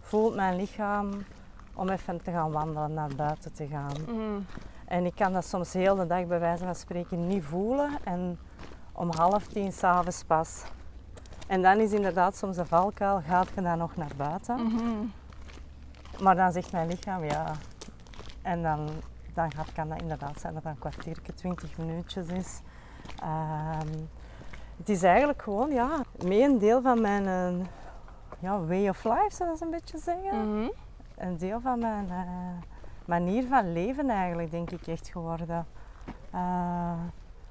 voelt 0.00 0.34
mijn 0.34 0.56
lichaam 0.56 1.10
om 1.74 1.88
even 1.88 2.22
te 2.22 2.30
gaan 2.30 2.50
wandelen, 2.50 2.94
naar 2.94 3.14
buiten 3.16 3.52
te 3.52 3.66
gaan. 3.66 3.96
Mhm. 4.06 4.40
En 4.86 5.04
ik 5.04 5.14
kan 5.14 5.32
dat 5.32 5.44
soms 5.44 5.72
heel 5.72 5.94
de 5.94 6.06
dag 6.06 6.26
bij 6.26 6.40
wijze 6.40 6.64
van 6.64 6.74
spreken 6.74 7.26
niet 7.26 7.44
voelen. 7.44 7.90
En 8.04 8.38
om 8.92 9.10
half 9.12 9.46
tien 9.46 9.72
s'avonds 9.72 10.24
pas. 10.24 10.62
En 11.46 11.62
dan 11.62 11.78
is 11.78 11.92
inderdaad 11.92 12.36
soms 12.36 12.56
de 12.56 12.66
valkuil, 12.66 13.20
gaat 13.26 13.48
je 13.54 13.62
dan 13.62 13.78
nog 13.78 13.96
naar 13.96 14.12
buiten? 14.16 14.66
Mhm. 14.66 15.06
Maar 16.22 16.36
dan 16.36 16.52
zegt 16.52 16.72
mijn 16.72 16.88
lichaam 16.88 17.24
ja. 17.24 17.52
En 18.42 18.62
dan, 18.62 18.88
dan 19.34 19.52
gaat, 19.52 19.72
kan 19.72 19.88
dat 19.88 20.00
inderdaad 20.00 20.40
zijn 20.40 20.54
dat 20.54 20.62
dat 20.62 20.72
een 20.72 20.78
kwartiertje, 20.78 21.34
twintig 21.34 21.78
minuutjes 21.78 22.26
is. 22.26 22.60
Ehm, 23.22 23.88
het 24.76 24.88
is 24.88 25.02
eigenlijk 25.02 25.42
gewoon 25.42 25.70
ja, 25.70 26.00
mee 26.24 26.42
een 26.42 26.58
deel 26.58 26.82
van 26.82 27.00
mijn 27.00 27.26
eh, 27.26 27.66
ja, 28.38 28.64
way 28.64 28.88
of 28.88 29.04
life, 29.04 29.30
zou 29.30 29.50
dat 29.50 29.60
een 29.60 29.70
beetje 29.70 29.98
zeggen. 29.98 30.54
Mhm. 30.54 30.68
Een 31.16 31.36
deel 31.36 31.60
van 31.60 31.78
mijn 31.78 32.10
eh, 32.10 32.26
manier 33.04 33.46
van 33.46 33.72
leven 33.72 34.10
eigenlijk, 34.10 34.50
denk 34.50 34.70
ik, 34.70 34.86
echt 34.86 35.08
geworden. 35.08 35.66
Eh, 36.30 36.92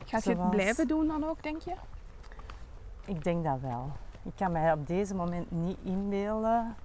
Gaat 0.05 0.23
je 0.23 0.35
het 0.35 0.49
blijven 0.49 0.87
doen 0.87 1.07
dan 1.07 1.23
ook, 1.25 1.43
denk 1.43 1.61
je? 1.61 1.73
ik 3.09 3.23
denk 3.23 3.43
dat 3.43 3.59
wel. 3.61 3.91
Ik 4.23 4.31
kan 4.35 4.51
mij 4.51 4.73
op 4.73 4.87
deze 4.87 5.15
moment 5.15 5.51
niet 5.51 5.77
inbeelden 5.83 6.75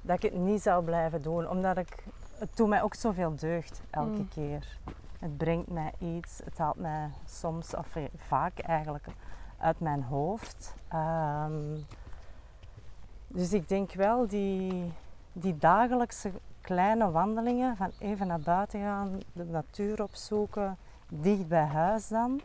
dat 0.00 0.16
ik 0.16 0.32
het 0.32 0.40
niet 0.40 0.62
zou 0.62 0.84
blijven 0.84 1.22
doen. 1.22 1.48
Omdat 1.48 1.76
ik, 1.76 2.04
het 2.38 2.56
doet 2.56 2.68
mij 2.68 2.82
ook 2.82 2.94
zoveel 2.94 3.34
deugd 3.36 3.82
elke 3.90 4.08
Mm. 4.18 4.28
keer. 4.28 4.78
Het 5.18 5.36
brengt 5.36 5.70
mij 5.70 5.92
iets. 5.98 6.40
Het 6.44 6.58
haalt 6.58 6.76
mij 6.76 7.10
soms, 7.26 7.74
of 7.74 7.96
eh, 7.96 8.04
vaak 8.16 8.58
eigenlijk, 8.58 9.06
uit 9.58 9.80
mijn 9.80 10.02
hoofd. 10.02 10.74
Ehm, 10.88 11.78
dus 13.28 13.52
ik 13.52 13.68
denk 13.68 13.92
wel 13.92 14.26
die, 14.26 14.92
die 15.32 15.58
dagelijkse 15.58 16.30
kleine 16.60 17.10
wandelingen, 17.10 17.76
van 17.76 17.90
even 17.98 18.26
naar 18.26 18.40
buiten 18.40 18.80
gaan, 18.80 19.20
de 19.32 19.44
natuur 19.44 20.02
opzoeken, 20.02 20.76
dicht 21.08 21.48
bij 21.48 21.64
huis 21.64 22.08
dan. 22.08 22.40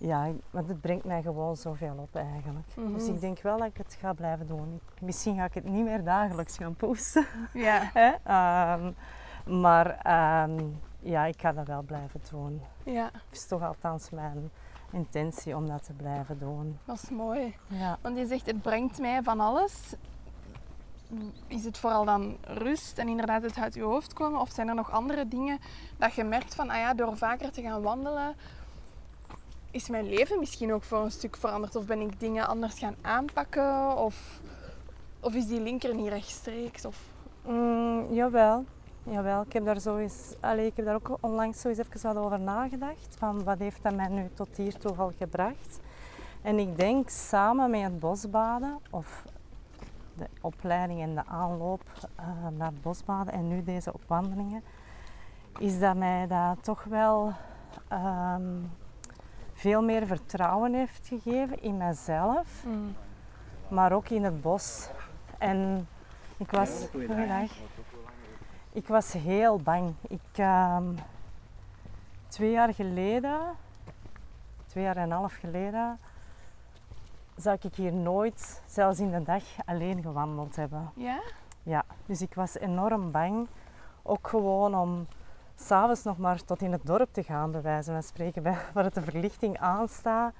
Ja, 0.00 0.30
want 0.50 0.68
het 0.68 0.80
brengt 0.80 1.04
mij 1.04 1.22
gewoon 1.22 1.56
zoveel 1.56 1.94
op 1.96 2.16
eigenlijk. 2.16 2.66
Mhm. 2.76 2.92
Dus 2.92 3.06
ik 3.08 3.20
denk 3.20 3.40
wel 3.42 3.58
dat 3.58 3.66
ik 3.66 3.76
het 3.76 3.96
ga 4.00 4.12
blijven 4.12 4.46
doen. 4.46 4.80
Misschien 5.00 5.36
ga 5.36 5.44
ik 5.44 5.54
het 5.54 5.64
niet 5.64 5.84
meer 5.84 6.04
dagelijks 6.04 6.56
gaan 6.56 6.74
posten. 6.74 7.26
Ja. 7.52 7.90
Ehm, 8.24 8.92
maar 9.60 9.98
ehm, 10.02 10.64
ja, 11.00 11.24
ik 11.24 11.40
ga 11.40 11.52
dat 11.52 11.66
wel 11.66 11.82
blijven 11.82 12.20
doen. 12.30 12.60
ja, 12.84 13.04
Het 13.04 13.22
is 13.36 13.46
toch 13.46 13.62
althans 13.62 14.10
mijn 14.10 14.50
intentie 14.90 15.56
om 15.56 15.66
dat 15.68 15.84
te 15.84 15.92
blijven 15.92 16.38
doen. 16.38 16.78
dat 16.84 16.96
is 17.02 17.10
mooi. 17.10 17.56
Ja. 17.66 17.98
Want 18.00 18.18
je 18.18 18.26
zegt, 18.26 18.46
het 18.46 18.62
brengt 18.62 18.98
mij 18.98 19.22
van 19.22 19.40
alles. 19.40 19.94
Is 21.46 21.64
het 21.64 21.78
vooral 21.78 22.04
dan 22.04 22.36
rust 22.44 22.98
en 22.98 23.08
inderdaad 23.08 23.42
het 23.42 23.58
uit 23.58 23.74
je 23.74 23.82
hoofd 23.82 24.12
komen? 24.12 24.40
Of 24.40 24.50
zijn 24.50 24.68
er 24.68 24.74
nog 24.74 24.90
andere 24.90 25.28
dingen 25.28 25.58
dat 25.98 26.14
je 26.14 26.24
merkt 26.24 26.54
van, 26.54 26.70
ah 26.70 26.76
ja, 26.76 26.94
door 26.94 27.16
vaker 27.16 27.52
te 27.52 27.62
gaan 27.62 27.82
wandelen, 27.82 28.34
is 29.70 29.88
mijn 29.88 30.08
leven 30.08 30.38
misschien 30.38 30.72
ook 30.72 30.82
voor 30.82 30.98
een 30.98 31.10
stuk 31.10 31.36
veranderd? 31.36 31.76
Of 31.76 31.86
ben 31.86 32.00
ik 32.00 32.20
dingen 32.20 32.46
anders 32.46 32.78
gaan 32.78 32.96
aanpakken? 33.00 33.96
Of, 33.96 34.40
of 35.20 35.34
is 35.34 35.46
die 35.46 35.60
linker 35.60 35.94
niet 35.94 36.08
rechtstreeks? 36.08 36.84
Of... 36.84 36.96
Mm, 37.46 38.12
jawel. 38.12 38.64
jawel. 39.02 39.42
Ik 39.42 39.52
heb 39.52 39.64
daar 39.64 39.80
zo 39.80 39.96
eens, 39.96 40.34
allee, 40.40 40.66
ik 40.66 40.76
heb 40.76 40.84
daar 40.84 40.94
ook 40.94 41.18
onlangs 41.20 41.60
zo 41.60 41.68
eens 41.68 41.78
even 41.78 42.16
over 42.16 42.40
nagedacht. 42.40 43.16
Van 43.18 43.44
wat 43.44 43.58
heeft 43.58 43.82
dat 43.82 43.94
mij 43.94 44.08
nu 44.08 44.28
tot 44.34 44.56
hiertoe 44.56 44.96
al 44.96 45.12
gebracht? 45.18 45.80
En 46.42 46.58
ik 46.58 46.76
denk 46.76 47.08
samen 47.08 47.70
met 47.70 47.82
het 47.82 48.00
bosbaden 48.00 48.78
of 48.90 49.24
de 50.14 50.26
opleiding 50.40 51.00
en 51.00 51.14
de 51.14 51.26
aanloop 51.26 51.82
eh, 52.16 52.26
naar 52.56 52.70
het 52.70 52.82
bosbaden 52.82 53.32
en 53.32 53.48
nu 53.48 53.62
deze 53.64 53.92
opwandelingen, 53.92 54.62
is 55.58 55.78
dat 55.78 55.96
mij 55.96 56.26
dat 56.26 56.64
toch 56.64 56.84
wel 56.84 57.32
ehm, 57.88 58.52
veel 59.58 59.82
meer 59.82 60.06
vertrouwen 60.06 60.74
heeft 60.74 61.06
gegeven 61.06 61.62
in 61.62 61.76
mezelf, 61.76 62.64
maar 63.68 63.92
ook 63.92 64.08
in 64.08 64.24
het 64.24 64.40
bos. 64.40 64.88
En 65.38 65.88
ik 66.36 66.50
was. 66.50 66.86
Goeiedag. 66.90 67.50
Ik 68.72 68.88
was 68.88 69.12
heel 69.12 69.58
bang. 69.58 69.94
Ik, 70.08 70.20
ehm, 70.32 70.84
twee 72.28 72.50
jaar 72.50 72.74
geleden, 72.74 73.40
twee 74.66 74.84
jaar 74.84 74.96
en 74.96 75.02
een 75.02 75.10
half 75.10 75.34
geleden, 75.34 75.98
zou 77.36 77.58
ik 77.60 77.74
hier 77.74 77.92
nooit, 77.92 78.62
zelfs 78.66 79.00
in 79.00 79.10
de 79.10 79.22
dag, 79.22 79.42
alleen 79.64 80.02
gewandeld 80.02 80.56
hebben. 80.56 80.90
Ja? 80.94 81.20
Ja, 81.62 81.84
dus 82.06 82.20
ik 82.20 82.34
was 82.34 82.58
enorm 82.58 83.10
bang. 83.10 83.46
Ook 84.02 84.28
gewoon 84.28 84.74
om 84.74 85.06
s'avonds 85.60 86.02
nog 86.02 86.18
maar 86.18 86.44
tot 86.44 86.62
in 86.62 86.72
het 86.72 86.86
dorp 86.86 87.12
te 87.12 87.22
gaan, 87.22 87.50
bij 87.50 87.62
wijze 87.62 87.92
van 87.92 88.02
spreken, 88.02 88.42
bij, 88.42 88.58
waar 88.74 88.84
het 88.84 88.94
de 88.94 89.02
verlichting 89.02 89.58
aanstaat. 89.58 90.32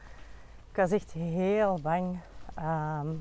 Ik 0.71 0.77
was 0.77 0.91
echt 0.91 1.13
heel 1.13 1.79
bang 1.83 2.19
ehm, 2.55 3.15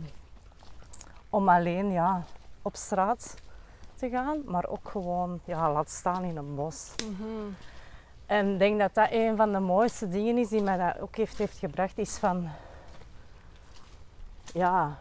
om 1.29 1.49
alleen 1.49 1.91
ja, 1.91 2.23
op 2.61 2.75
straat 2.75 3.35
te 3.95 4.09
gaan, 4.09 4.41
maar 4.45 4.67
ook 4.67 4.89
gewoon 4.89 5.39
ja, 5.45 5.71
laat 5.71 5.89
staan 5.89 6.23
in 6.23 6.37
een 6.37 6.55
bos. 6.55 6.95
En 8.25 8.53
ik 8.53 8.59
denk 8.59 8.79
dat 8.79 8.93
dat 8.93 9.07
een 9.11 9.35
van 9.35 9.51
de 9.51 9.59
mooiste 9.59 10.07
dingen 10.07 10.37
is 10.37 10.47
die 10.49 10.61
mij 10.61 10.77
dat 10.77 10.99
ook 10.99 11.15
heeft, 11.15 11.37
heeft 11.37 11.57
gebracht, 11.57 11.97
is 11.97 12.17
van... 12.17 12.49
Ja, 14.53 14.97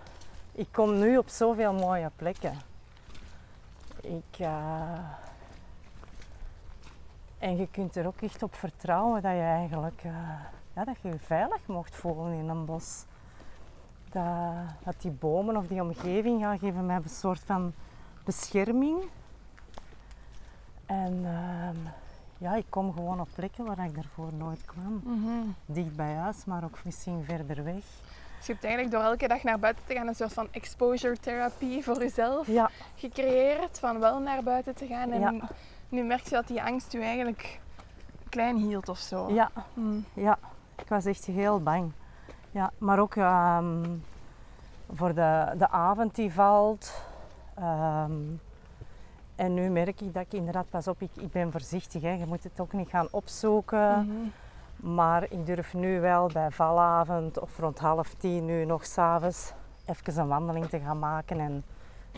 ik 0.52 0.68
kom 0.72 0.98
nu 0.98 1.18
op 1.18 1.28
zoveel 1.28 1.72
mooie 1.72 2.10
plekken. 2.16 2.58
Ik... 4.00 4.38
eh, 4.38 5.25
En 7.38 7.56
je 7.56 7.68
kunt 7.70 7.96
er 7.96 8.06
ook 8.06 8.20
echt 8.20 8.42
op 8.42 8.54
vertrouwen 8.54 9.22
dat 9.22 9.32
je 9.32 9.40
eigenlijk... 9.40 10.00
eh, 10.04 10.12
ja, 10.74 10.84
dat 10.84 10.96
je 11.02 11.08
je 11.08 11.18
veilig 11.18 11.66
mocht 11.66 11.96
voelen 11.96 12.32
in 12.32 12.48
een 12.48 12.64
bos. 12.64 13.04
Dat, 14.10 14.24
dat 14.84 14.94
die 15.00 15.10
bomen 15.10 15.56
of 15.56 15.66
die 15.66 15.82
omgeving 15.82 16.40
ja, 16.40 16.56
geven 16.56 16.86
mij 16.86 16.96
een 16.96 17.08
soort 17.08 17.40
van 17.44 17.72
bescherming. 18.24 19.04
En 20.86 21.20
ehm, 21.24 21.76
ja, 22.38 22.54
ik 22.54 22.66
kom 22.68 22.92
gewoon 22.92 23.20
op 23.20 23.28
plekken 23.34 23.64
waar 23.64 23.84
ik 23.84 23.94
daarvoor 23.94 24.32
nooit 24.32 24.64
kwam. 24.64 25.02
Dicht 25.66 25.96
bij 25.96 26.14
huis, 26.14 26.44
maar 26.44 26.64
ook 26.64 26.84
misschien 26.84 27.24
verder 27.24 27.64
weg. 27.64 27.84
Dus 28.36 28.46
je 28.46 28.52
hebt 28.52 28.64
eigenlijk 28.64 28.94
door 28.94 29.04
elke 29.04 29.28
dag 29.28 29.42
naar 29.42 29.58
buiten 29.58 29.84
te 29.86 29.94
gaan 29.94 30.06
een 30.06 30.14
soort 30.14 30.32
van 30.32 30.48
exposure 30.50 31.18
therapie 31.18 31.84
voor 31.84 31.98
jezelf 31.98 32.46
Ja, 32.46 32.70
gecreëerd. 32.94 33.78
Van 33.78 33.98
wel 33.98 34.20
naar 34.20 34.42
buiten 34.42 34.74
te 34.74 34.86
gaan. 34.86 35.10
En 35.10 35.20
Ja. 35.20 35.48
Nu, 35.88 36.02
merk 36.02 36.22
je 36.24 36.30
dat 36.30 36.46
die 36.46 36.62
angst 36.62 36.92
je 36.92 37.00
eigenlijk 37.00 37.60
klein 38.28 38.56
hield 38.56 38.88
of 38.88 38.98
zo. 38.98 39.28
ja, 39.30 39.50
Mm. 39.74 40.04
ja. 40.14 40.38
Ik 40.82 40.88
was 40.88 41.04
echt 41.04 41.24
heel 41.24 41.62
bang. 41.62 41.92
Ja, 42.50 42.70
maar 42.78 42.98
ook 42.98 43.16
ehm, 43.16 43.84
voor 44.92 45.14
de, 45.14 45.54
de 45.58 45.68
avond 45.68 46.14
die 46.14 46.32
valt. 46.32 47.02
Ehm, 47.54 48.12
en 49.36 49.54
nu 49.54 49.68
merk 49.70 50.00
ik 50.00 50.14
dat 50.14 50.22
ik 50.22 50.32
inderdaad, 50.32 50.68
pas 50.70 50.88
op, 50.88 51.02
ik, 51.02 51.10
ik 51.16 51.30
ben 51.30 51.50
voorzichtig. 51.52 52.02
Hè. 52.02 52.10
Je 52.10 52.26
moet 52.26 52.42
het 52.44 52.60
ook 52.60 52.72
niet 52.72 52.88
gaan 52.88 53.08
opzoeken. 53.10 54.06
Mhm. 54.06 54.94
Maar 54.94 55.22
ik 55.22 55.46
durf 55.46 55.74
nu 55.74 56.00
wel 56.00 56.30
bij 56.32 56.50
valavond 56.50 57.38
of 57.40 57.58
rond 57.58 57.78
half 57.78 58.14
tien 58.14 58.44
nu 58.44 58.64
nog 58.64 58.86
s'avonds 58.86 59.52
even 59.84 60.18
een 60.18 60.28
wandeling 60.28 60.66
te 60.68 60.80
gaan 60.80 60.98
maken 60.98 61.40
en 61.40 61.50
een 61.52 61.62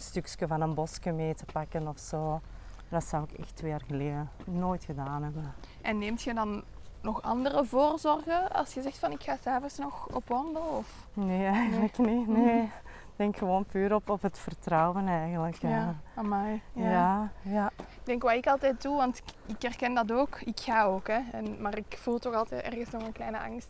stukje 0.03 0.47
van 0.47 0.61
een 0.61 0.75
bosje 0.75 1.13
mee 1.13 1.35
te 1.35 1.45
pakken 1.53 1.89
of 1.89 1.99
zo. 1.99 2.41
Dat 2.89 3.05
zou 3.05 3.25
ik 3.31 3.39
echt 3.39 3.57
twee 3.57 3.71
jaar 3.71 3.83
geleden 3.87 4.31
nooit 4.45 4.85
gedaan 4.85 5.23
hebben. 5.23 5.55
En 5.83 5.99
neemt 5.99 6.23
je 6.23 6.35
dan 6.35 6.63
nog 7.01 7.23
andere 7.23 7.65
voorzorgen 7.65 8.53
als 8.53 8.75
je 8.75 8.83
zegt 8.83 8.99
van 8.99 9.11
ik 9.13 9.23
ga 9.23 9.37
s'avonds 9.43 9.79
nog 9.79 10.07
op 10.07 10.29
wandel? 10.29 10.63
Of? 10.63 11.07
Nee, 11.15 11.47
eigenlijk 11.47 11.99
niet. 11.99 12.27
Nee. 12.29 12.63
Ik 12.63 13.25
denk 13.25 13.37
gewoon 13.37 13.65
puur 13.65 13.95
op, 13.95 14.09
op 14.09 14.23
het 14.23 14.39
vertrouwen 14.39 15.09
eigenlijk. 15.09 15.57
Ja. 15.57 15.69
Ja, 15.69 15.95
amai. 16.15 16.63
Ja. 16.73 16.91
Ja, 16.91 17.31
ja. 17.43 17.71
Ik 17.77 18.05
denk 18.05 18.23
wat 18.23 18.33
ik 18.33 18.47
altijd 18.47 18.83
doe, 18.83 18.97
want 18.97 19.23
ik, 19.47 19.63
herken 19.63 19.95
dat 19.95 20.13
ook. 20.13 20.41
Ik 20.41 20.61
ga 20.61 20.85
ook, 20.85 21.07
hè. 21.07 21.19
En, 21.33 21.61
maar 21.63 21.77
ik 21.77 21.97
voel 21.99 22.19
toch 22.19 22.35
altijd 22.35 22.63
ergens 22.63 22.91
nog 22.91 23.03
een 23.03 23.13
kleine 23.13 23.39
angst. 23.41 23.69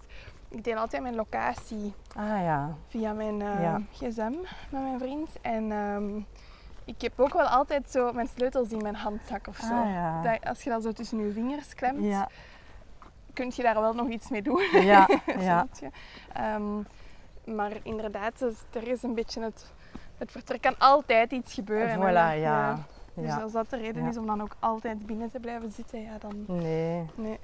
Ik 0.49 0.65
deel 0.65 0.77
altijd 0.77 1.03
mijn 1.03 1.15
locatie 1.15 1.95
Ah 2.17 2.43
ja. 2.43 2.75
via 2.89 3.13
mijn 3.13 3.43
eh, 3.43 3.63
Ja. 3.63 3.81
gsm 3.93 4.33
met 4.71 4.83
mijn 4.83 4.99
vriend. 4.99 5.31
En 5.41 5.73
ehm, 5.73 6.21
ik 6.89 7.01
heb 7.01 7.21
ook 7.21 7.33
wel 7.33 7.47
altijd 7.47 7.91
zo 7.91 8.13
mijn 8.13 8.29
sleutels 8.37 8.71
in 8.71 8.83
mijn 8.83 8.95
handzak 8.95 9.47
of 9.49 9.57
zo. 9.57 9.75
Ah 9.75 9.91
ja. 9.91 10.23
Dat, 10.23 10.45
als 10.45 10.63
je 10.63 10.71
dat 10.71 10.83
zo 10.83 10.93
tussen 10.93 11.27
je 11.27 11.33
vingers 11.33 11.75
klemt, 11.75 12.05
Ja, 12.05 12.29
kun 13.33 13.53
je 13.55 13.63
daar 13.63 13.81
wel 13.81 13.95
nog 13.95 14.09
iets 14.09 14.29
mee 14.29 14.43
doen. 14.43 14.63
ja, 14.73 15.09
ja. 15.39 15.67
Ehm, 16.33 16.77
maar 17.57 17.73
inderdaad, 17.83 18.39
dus 18.39 18.55
er 18.73 18.89
is 18.89 19.03
een 19.03 19.15
beetje 19.15 19.41
het, 19.43 19.73
het 20.19 20.31
vertrek. 20.31 20.61
kan 20.61 20.79
altijd 20.79 21.33
iets 21.33 21.55
gebeuren. 21.55 21.97
Voilà, 21.99 22.03
hè. 22.29 22.33
ja. 22.33 22.79
Dus 23.15 23.27
ja. 23.27 23.41
als 23.41 23.53
dat 23.53 23.71
de 23.71 23.77
reden 23.77 24.03
Ja. 24.03 24.09
is 24.09 24.17
om 24.17 24.27
dan 24.27 24.43
ook 24.43 24.57
altijd 24.59 25.07
binnen 25.07 25.31
te 25.31 25.41
blijven 25.41 25.71
zitten, 25.71 26.03
ja 26.03 26.19
dan... 26.19 26.45
Nee. 26.47 27.07
Nee. 27.15 27.39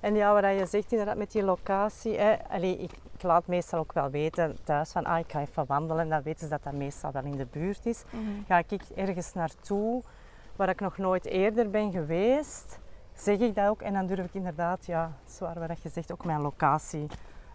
En 0.00 0.14
ja, 0.14 0.32
wat 0.40 0.58
je 0.58 0.66
zegt 0.66 0.92
inderdaad 0.92 1.16
met 1.16 1.30
die 1.32 1.42
locatie. 1.42 2.18
Hè, 2.18 2.36
allee, 2.48 2.76
ik, 2.76 2.92
ik 3.14 3.22
laat 3.22 3.46
meestal 3.46 3.78
ook 3.78 3.92
wel 3.92 4.10
weten 4.10 4.56
thuis 4.64 4.90
van 4.92 5.04
ah, 5.04 5.18
ik 5.18 5.32
ga 5.32 5.40
even 5.40 5.66
wandelen. 5.66 6.08
Dan 6.08 6.22
weten 6.22 6.40
ze 6.40 6.48
dat 6.48 6.62
dat 6.62 6.72
meestal 6.72 7.12
wel 7.12 7.24
in 7.24 7.36
de 7.36 7.46
buurt 7.50 7.86
is. 7.86 8.02
Mhm. 8.10 8.22
Ga 8.46 8.62
ik 8.68 8.82
ergens 8.94 9.32
naartoe 9.34 10.02
waar 10.56 10.68
ik 10.68 10.80
nog 10.80 10.98
nooit 10.98 11.24
eerder 11.24 11.70
ben 11.70 11.92
geweest, 11.92 12.78
zeg 13.14 13.38
ik 13.38 13.54
dat 13.54 13.68
ook. 13.68 13.82
En 13.82 13.92
dan 13.92 14.06
durf 14.06 14.24
ik 14.24 14.34
inderdaad, 14.34 14.86
ja, 14.86 15.12
zwaar 15.26 15.66
wat 15.68 15.82
je 15.82 15.88
zegt, 15.88 16.12
ook 16.12 16.24
mijn 16.24 16.40
locatie 16.40 17.06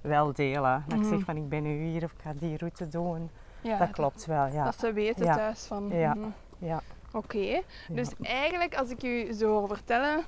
wel 0.02 0.34
delen. 0.34 0.84
Dat 0.88 0.98
ik 0.98 1.04
Mhm. 1.06 1.10
zeg 1.16 1.24
van 1.24 1.36
ik 1.38 1.50
ben 1.50 1.64
nu 1.64 1.84
hier 1.84 2.04
of 2.04 2.12
ik 2.12 2.22
ga 2.22 2.34
die 2.34 2.58
route 2.58 2.88
doen. 2.88 3.30
Ja, 3.62 3.78
dat 3.78 3.92
klopt 3.92 4.26
wel, 4.26 4.46
ja. 4.48 4.64
Dat 4.64 4.80
ze 4.80 4.94
weten 4.94 5.26
Ja. 5.26 5.36
thuis 5.36 5.64
van... 5.66 5.90
Ja. 5.90 6.14
mhm. 6.14 6.28
ja. 6.58 6.82
Oké, 7.14 7.62
dus 7.90 8.10
eigenlijk 8.22 8.76
als 8.76 8.90
ik 8.90 9.04
u 9.04 9.34
zo 9.34 9.60
hoor 9.60 9.68
vertellen, 9.68 10.24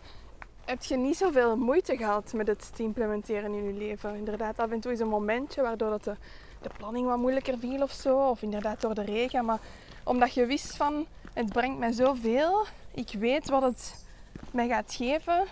heb 0.67 0.83
je 0.83 0.97
niet 0.97 1.17
zoveel 1.17 1.57
moeite 1.57 1.97
gehad 1.97 2.33
met 2.33 2.47
het 2.47 2.75
te 2.75 2.83
implementeren 2.83 3.53
in 3.53 3.63
je 3.63 3.73
leven. 3.73 4.15
Inderdaad, 4.15 4.59
af 4.59 4.71
en 4.71 4.79
toe 4.79 4.91
is 4.91 4.99
een 4.99 5.07
momentje 5.07 5.61
waardoor 5.61 5.89
dat 5.89 6.03
de, 6.03 6.15
de 6.61 6.69
planning 6.77 7.07
wat 7.07 7.17
moeilijker 7.17 7.57
viel 7.57 7.81
of 7.81 7.91
zo, 7.91 8.29
of 8.29 8.41
inderdaad 8.41 8.81
door 8.81 8.93
de 8.93 9.01
regen, 9.03 9.45
maar 9.45 9.59
omdat 10.03 10.33
je 10.33 10.45
wist 10.45 10.75
van, 10.75 11.05
het 11.33 11.53
brengt 11.53 11.79
mij 11.79 11.91
zoveel, 11.91 12.65
ik 12.93 13.11
weet 13.19 13.49
wat 13.49 13.61
het 13.61 14.05
mij 14.51 14.67
gaat 14.67 14.93
geven, 14.93 15.43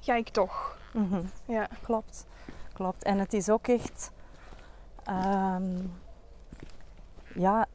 ga 0.00 0.14
ik 0.14 0.28
toch. 0.28 0.78
Mhm. 0.92 1.22
Ja. 1.44 1.68
Klopt, 1.82 2.26
klopt. 2.72 3.02
En 3.02 3.18
het 3.18 3.32
is 3.32 3.48
ook 3.48 3.66
echt, 3.68 4.10
ehm, 5.04 5.78
ja, 7.34 7.66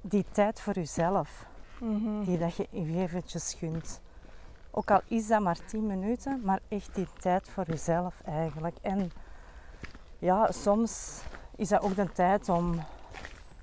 die 0.00 0.24
tijd 0.32 0.60
voor 0.60 0.74
jezelf, 0.74 1.46
Mhm. 1.80 2.24
die 2.24 2.38
dat 2.38 2.56
je 2.56 2.66
je 2.70 2.98
eventjes 2.98 3.54
gunt. 3.58 4.00
Ook 4.78 4.90
al 4.90 5.00
is 5.06 5.26
dat 5.26 5.40
maar 5.40 5.58
10 5.64 5.86
minuten, 5.86 6.40
maar 6.44 6.60
echt 6.68 6.94
die 6.94 7.08
tijd 7.18 7.48
voor 7.48 7.64
jezelf 7.66 8.20
eigenlijk. 8.24 8.76
En 8.80 9.10
ja, 10.18 10.50
soms 10.52 11.22
is 11.56 11.68
dat 11.68 11.82
ook 11.82 11.96
de 11.96 12.12
tijd 12.12 12.48
om 12.48 12.80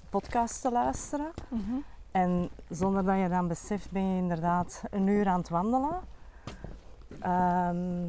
podcast 0.10 0.62
te 0.62 0.72
luisteren. 0.72 1.32
Mhm. 1.48 1.76
En 2.12 2.50
zonder 2.70 3.06
dat 3.06 3.18
je 3.18 3.30
dan 3.30 3.48
beseft, 3.48 3.92
ben 3.92 4.10
je 4.10 4.18
inderdaad 4.18 4.82
een 4.90 5.08
uur 5.08 5.28
aan 5.28 5.40
het 5.40 5.50
wandelen. 5.50 6.00
Ehm, 7.20 8.06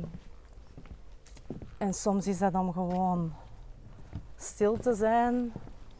en 1.78 1.94
soms 1.94 2.26
is 2.26 2.38
dat 2.38 2.54
om 2.54 2.72
gewoon 2.72 3.32
stil 4.36 4.76
te 4.76 4.94
zijn. 4.94 5.52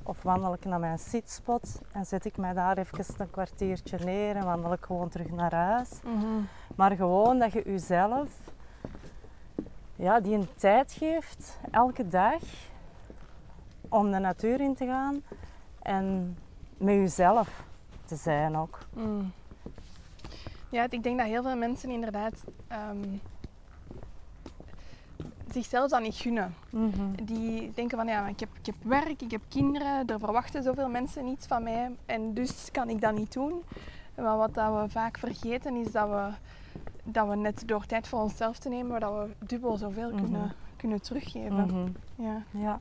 Of 0.07 0.23
wandel 0.23 0.55
ik 0.55 0.65
naar 0.65 0.81
mijn 0.81 0.99
sitspot 0.99 1.81
en 1.93 2.07
zet 2.07 2.25
ik 2.25 2.37
mij 2.37 2.53
daar 2.53 2.79
even 2.79 3.05
een 3.19 3.31
kwartiertje 3.31 3.99
neer 3.99 4.37
en 4.37 4.45
wandel 4.45 4.73
ik 4.73 4.85
gewoon 4.85 5.09
terug 5.09 5.31
naar 5.31 5.55
huis. 5.55 5.91
Mhm. 6.03 6.43
Maar 6.77 6.93
gewoon 6.93 7.39
dat 7.39 7.53
je 7.53 7.63
jezelf 7.65 8.29
ja, 9.97 10.21
die 10.21 10.35
een 10.35 10.49
tijd 10.57 10.93
geeft, 10.93 11.59
elke 11.71 12.09
dag, 12.09 12.43
om 13.89 14.11
de 14.11 14.19
natuur 14.19 14.61
in 14.61 14.75
te 14.75 14.87
gaan 14.87 15.23
en 15.83 16.37
met 16.77 16.95
jezelf 16.95 17.65
te 18.05 18.17
zijn 18.17 18.57
ook. 18.57 18.79
Mm. 18.93 19.33
Ja, 20.69 20.87
ik 20.91 21.03
denk 21.03 21.19
dat 21.19 21.27
heel 21.27 21.43
veel 21.43 21.57
mensen 21.57 21.91
inderdaad 21.91 22.45
ehm, 22.69 23.17
zichzelf 25.55 25.91
dat 25.91 26.01
niet 26.01 26.15
gunnen. 26.17 26.55
Die 27.23 27.73
denken 27.75 27.99
van 27.99 28.07
ja, 28.07 28.27
ik 28.27 28.41
heb, 28.41 28.49
ik 28.61 28.67
heb 28.67 28.75
werk, 28.83 29.23
ik 29.23 29.31
heb 29.31 29.43
kinderen, 29.49 30.07
er 30.07 30.19
verwachten 30.19 30.63
zoveel 30.63 30.89
mensen 30.89 31.27
iets 31.27 31.47
van 31.47 31.63
mij 31.63 31.91
en 32.07 32.35
dus 32.35 32.69
kan 32.73 32.89
ik 32.89 33.01
dat 33.01 33.15
niet 33.15 33.33
doen. 33.33 33.63
Maar 34.17 34.37
wat 34.37 34.55
dat 34.55 34.83
we 34.83 34.89
vaak 34.91 35.19
vergeten 35.19 35.77
is 35.77 35.93
dat 35.93 36.09
we, 36.09 36.29
dat 37.05 37.29
we 37.29 37.37
net 37.37 37.63
door 37.67 37.87
tijd 37.87 38.09
voor 38.09 38.21
onszelf 38.21 38.59
te 38.59 38.69
nemen, 38.69 39.01
dat 39.01 39.13
we 39.13 39.47
dubbel 39.47 39.77
zoveel 39.77 40.11
Mhm. 40.11 40.23
kunnen, 40.23 40.53
kunnen 40.77 41.03
teruggeven. 41.03 41.55
Mhm. 41.67 41.89
Ja. 42.15 42.43
Ja. 42.51 42.81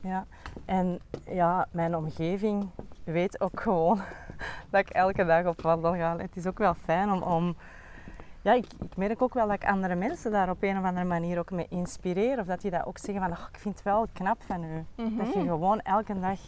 ja. 0.00 0.26
En 0.64 0.98
ja, 1.30 1.66
mijn 1.70 1.96
omgeving 1.96 2.68
weet 3.04 3.40
ook 3.40 3.60
gewoon 3.60 4.00
dat 4.70 4.80
ik 4.80 4.88
elke 4.90 5.24
dag 5.24 5.46
op 5.46 5.60
wandel 5.62 5.94
ga. 5.94 6.16
Het 6.16 6.36
is 6.36 6.46
ook 6.46 6.58
wel 6.58 6.74
fijn 6.74 7.10
om... 7.12 7.22
om 7.22 7.56
ja, 8.46 8.52
ik, 8.52 8.66
ik 8.80 8.96
merk 8.96 9.22
ook 9.22 9.34
wel 9.34 9.46
dat 9.46 9.56
ik 9.56 9.64
andere 9.68 9.94
mensen 9.94 10.30
daar 10.30 10.50
op 10.50 10.62
een 10.62 10.78
of 10.78 10.84
andere 10.84 11.06
manier 11.06 11.38
ook 11.38 11.50
mee 11.50 11.66
inspireer. 11.68 12.38
Of 12.40 12.46
dat 12.46 12.60
die 12.60 12.70
dat 12.70 12.86
ook 12.86 12.98
zeggen 12.98 13.22
van, 13.24 13.32
"Ach, 13.32 13.48
ik 13.52 13.58
vind 13.58 13.74
het 13.74 13.84
wel 13.84 14.06
knap 14.12 14.42
van 14.42 14.64
u. 14.64 14.84
Dat 14.94 15.32
je 15.32 15.38
Mhm. 15.38 15.46
gewoon 15.48 15.80
elke 15.80 16.20
dag 16.20 16.38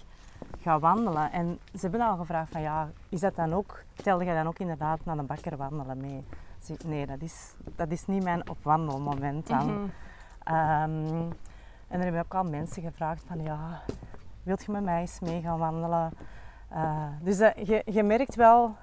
ga 0.61 0.79
wandelen. 0.79 1.33
En 1.33 1.59
ze 1.73 1.79
hebben 1.81 2.01
al 2.01 2.17
gevraagd 2.17 2.53
van 2.53 2.61
ja, 2.61 2.89
is 3.09 3.21
dat 3.21 3.35
dan 3.37 3.53
ook, 3.55 3.83
telde 3.95 4.25
je 4.25 4.35
dan 4.35 4.47
ook 4.47 4.59
inderdaad 4.59 5.05
naar 5.05 5.17
de 5.17 5.23
bakker 5.23 5.57
wandelen 5.57 6.01
mee? 6.01 6.25
Dus 6.59 6.71
ik, 6.71 6.85
nee, 6.85 7.07
dat 7.07 7.21
is, 7.23 7.55
dat 7.77 7.91
is 7.91 8.07
niet 8.07 8.23
mijn 8.23 8.49
opwandelmoment 8.51 9.47
dan. 9.47 9.67
Mhm. 9.67 9.89
Ehm, 10.43 11.23
en 11.89 11.99
er 11.99 12.03
hebben 12.03 12.21
ook 12.21 12.35
al 12.35 12.45
mensen 12.45 12.83
gevraagd 12.83 13.25
van 13.27 13.43
ja, 13.43 13.81
wilt 14.43 14.65
je 14.65 14.73
met 14.73 14.83
mij 14.85 15.01
eens 15.01 15.21
mee 15.21 15.41
gaan 15.41 15.59
wandelen? 15.59 16.11
Eh, 16.69 17.07
dus 17.21 17.39
dat, 17.39 17.67
je, 17.67 17.83
je 17.85 18.03
merkt 18.03 18.35
wel, 18.35 18.75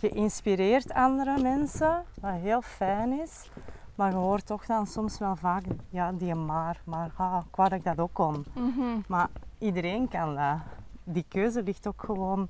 je 0.00 0.08
inspireert 0.08 0.92
andere 0.92 1.40
mensen, 1.42 2.04
wat 2.20 2.32
heel 2.32 2.62
fijn 2.62 3.20
is. 3.20 3.50
Maar 3.94 4.10
je 4.10 4.16
hoort 4.16 4.46
toch 4.46 4.66
dan 4.66 4.86
soms 4.86 5.18
wel 5.18 5.36
vaak, 5.36 5.62
ja, 5.90 6.12
die 6.12 6.34
maar, 6.34 6.80
maar 6.84 7.10
ah, 7.16 7.42
ik 7.50 7.56
wou 7.56 7.68
dat 7.68 7.78
ik 7.78 7.84
dat 7.84 7.98
ook 7.98 8.12
kon. 8.14 8.44
Mhm. 8.54 8.82
Maar 9.08 9.28
iedereen 9.58 10.08
kan 10.08 10.34
dat. 10.34 10.56
Die 11.04 11.24
keuze 11.28 11.62
ligt 11.62 11.86
ook 11.86 12.02
gewoon 12.02 12.48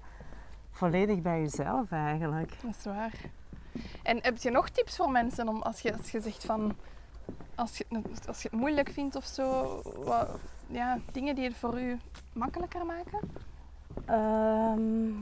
volledig 0.70 1.20
bij 1.22 1.40
jezelf 1.40 1.90
eigenlijk. 1.90 2.56
Dat 2.62 2.74
is 2.78 2.84
waar. 2.84 3.14
En 4.02 4.18
heb 4.22 4.36
je 4.36 4.50
nog 4.50 4.68
tips 4.68 4.96
voor 4.96 5.10
mensen 5.10 5.48
om 5.48 5.62
als 5.62 5.80
je, 5.80 5.96
als 5.96 6.10
je 6.10 6.20
zegt 6.20 6.44
van 6.44 6.74
als 7.54 7.78
je, 7.78 7.84
het- 7.88 8.28
als 8.28 8.42
je 8.42 8.48
het 8.50 8.60
moeilijk 8.60 8.90
vindt 8.90 9.16
of 9.16 9.24
zo, 9.24 9.80
wat, 10.04 10.28
ja, 10.66 10.98
dingen 11.12 11.34
die 11.34 11.44
het 11.44 11.56
voor 11.56 11.80
u 11.80 11.98
makkelijker 12.32 12.86
maken? 12.86 13.20
Ehm, 14.04 15.12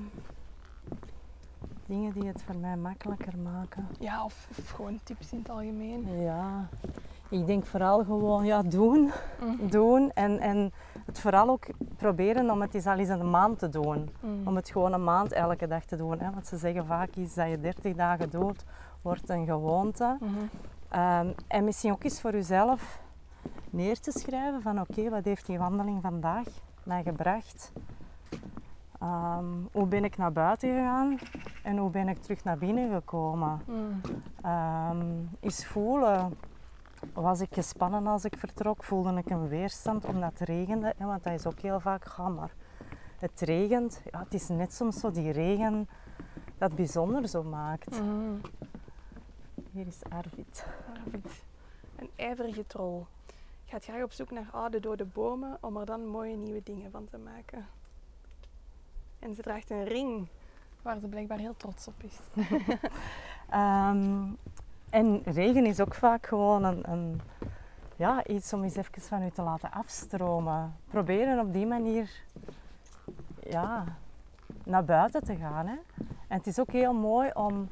dingen 1.88 2.12
die 2.12 2.26
het 2.26 2.42
voor 2.42 2.56
mij 2.56 2.76
makkelijker 2.76 3.38
maken. 3.38 3.88
Ja, 3.98 4.24
of, 4.24 4.48
of 4.58 4.70
gewoon 4.70 5.00
tips 5.04 5.32
in 5.32 5.38
het 5.38 5.50
algemeen. 5.50 6.22
Ja, 6.22 6.68
ik 7.28 7.46
denk 7.46 7.66
vooral 7.66 8.04
gewoon 8.04 8.44
ja, 8.44 8.62
doen. 8.62 9.10
Mhm. 9.40 9.68
doen 9.68 10.10
en, 10.14 10.38
en 10.38 10.72
het 11.06 11.20
vooral 11.20 11.48
ook 11.48 11.66
proberen 11.96 12.50
om 12.50 12.60
het 12.60 12.74
eens 12.74 12.86
al 12.86 12.98
eens 12.98 13.08
een 13.08 13.30
maand 13.30 13.58
te 13.58 13.68
doen. 13.68 14.10
Mhm. 14.20 14.48
Om 14.48 14.56
het 14.56 14.70
gewoon 14.70 14.92
een 14.92 15.04
maand 15.04 15.32
elke 15.32 15.66
dag 15.66 15.84
te 15.84 15.96
doen. 15.96 16.18
Hè? 16.18 16.30
Want 16.30 16.46
ze 16.46 16.56
zeggen 16.56 16.86
vaak 16.86 17.14
iets 17.14 17.34
dat 17.34 17.50
je 17.50 17.60
30 17.60 17.94
dagen 17.94 18.30
doet, 18.30 18.64
wordt 19.02 19.28
een 19.28 19.46
gewoonte. 19.46 20.18
Ehm, 20.88 21.28
en 21.46 21.64
misschien 21.64 21.92
ook 21.92 22.04
eens 22.04 22.20
voor 22.20 22.32
jezelf 22.32 23.00
neer 23.70 24.00
te 24.00 24.10
schrijven 24.10 24.62
van 24.62 24.80
oké, 24.80 25.08
wat 25.10 25.24
heeft 25.24 25.46
die 25.46 25.58
wandeling 25.58 26.02
vandaag 26.02 26.46
mij 26.82 27.02
gebracht? 27.02 27.72
Ehm, 28.98 29.44
hoe 29.72 29.86
ben 29.86 30.04
ik 30.04 30.16
naar 30.16 30.32
buiten 30.32 30.68
gegaan 30.68 31.18
en 31.62 31.76
hoe 31.76 31.90
ben 31.90 32.08
ik 32.08 32.22
terug 32.22 32.44
naar 32.44 32.58
binnen 32.58 32.92
gekomen? 32.92 33.60
Ehm 34.42 35.26
eens 35.40 35.66
voelen, 35.66 36.38
was 37.12 37.40
ik 37.40 37.54
gespannen 37.54 38.06
als 38.06 38.24
ik 38.24 38.36
vertrok? 38.36 38.84
Voelde 38.84 39.16
ik 39.16 39.30
een 39.30 39.48
weerstand 39.48 40.04
omdat 40.04 40.38
het 40.38 40.48
regende? 40.48 40.94
Want 40.98 41.24
dat 41.24 41.32
is 41.32 41.46
ook 41.46 41.60
heel 41.60 41.80
vaak, 41.80 42.04
ga 42.04 42.28
maar, 42.28 42.54
het 43.18 43.40
regent. 43.40 44.02
Ja, 44.10 44.18
het 44.18 44.34
is 44.34 44.48
net 44.48 44.74
soms 44.74 45.00
zo 45.00 45.10
die 45.10 45.30
regen 45.30 45.88
dat 46.58 46.68
het 46.68 46.74
bijzonder 46.74 47.28
zo 47.28 47.42
maakt. 47.42 48.00
Mhm. 48.00 48.34
Hier 49.70 49.86
is 49.86 50.02
Arvid. 50.08 50.66
Arvid. 51.04 51.42
Een 51.96 52.10
ijverige 52.16 52.66
troll. 52.66 53.04
Gaat 53.64 53.84
graag 53.84 54.02
op 54.02 54.12
zoek 54.12 54.30
naar 54.30 54.48
oude 54.52 54.80
dode 54.80 55.04
bomen 55.04 55.58
om 55.60 55.76
er 55.76 55.86
dan 55.86 56.06
mooie 56.06 56.36
nieuwe 56.36 56.62
dingen 56.64 56.90
van 56.90 57.04
te 57.04 57.18
maken. 57.18 57.66
En 59.18 59.34
ze 59.34 59.42
draagt 59.42 59.70
een 59.70 59.84
ring 59.84 60.28
waar 60.82 60.98
ze 60.98 61.06
blijkbaar 61.06 61.38
heel 61.38 61.56
trots 61.56 61.88
op 61.88 61.94
is. 62.02 62.18
Ehm, 63.50 64.24
en 64.90 65.22
regen 65.24 65.66
is 65.66 65.80
ook 65.80 65.94
vaak 65.94 66.26
gewoon 66.26 66.64
een, 66.64 66.90
een, 66.90 67.20
ja, 67.96 68.26
iets 68.26 68.52
om 68.52 68.62
eens 68.62 68.76
even 68.76 69.02
van 69.02 69.22
u 69.22 69.30
te 69.30 69.42
laten 69.42 69.72
afstromen. 69.72 70.74
Proberen 70.90 71.40
op 71.40 71.52
die 71.52 71.66
manier 71.66 72.10
ja, 73.42 73.84
naar 74.64 74.84
buiten 74.84 75.24
te 75.24 75.36
gaan. 75.36 75.66
Hè. 75.66 75.76
En 76.28 76.36
het 76.36 76.46
is 76.46 76.58
ook 76.58 76.70
heel 76.70 76.92
mooi 76.92 77.30
om 77.34 77.68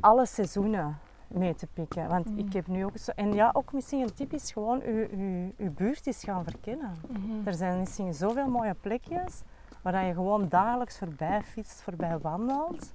alle 0.00 0.26
seizoenen 0.26 0.98
mee 1.26 1.54
te 1.54 1.66
pikken. 1.66 2.08
Want 2.08 2.30
Mm. 2.30 2.38
ik 2.38 2.52
heb 2.52 2.66
nu 2.66 2.84
ook 2.84 2.96
zo... 2.96 3.10
En 3.14 3.32
ja, 3.32 3.50
ook 3.52 3.72
misschien 3.72 4.00
een 4.00 4.14
tip 4.14 4.32
is 4.32 4.52
gewoon 4.52 4.82
uw, 4.82 5.06
uw, 5.10 5.52
uw 5.56 5.72
buurt 5.72 6.06
eens 6.06 6.24
gaan 6.24 6.44
verkennen. 6.44 6.90
Er 7.44 7.54
zijn 7.54 7.78
misschien 7.78 8.14
zoveel 8.14 8.48
mooie 8.48 8.74
plekjes 8.80 9.42
waar 9.82 10.04
je 10.04 10.14
gewoon 10.14 10.48
dagelijks 10.48 10.98
voorbij 10.98 11.42
fietst, 11.42 11.82
voorbij 11.82 12.18
wandelt. 12.18 12.94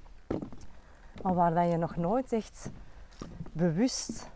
Maar 1.22 1.34
waar 1.34 1.66
je 1.66 1.78
nog 1.78 1.96
nooit 1.96 2.34
echt 2.34 2.72
bewust 3.52 4.32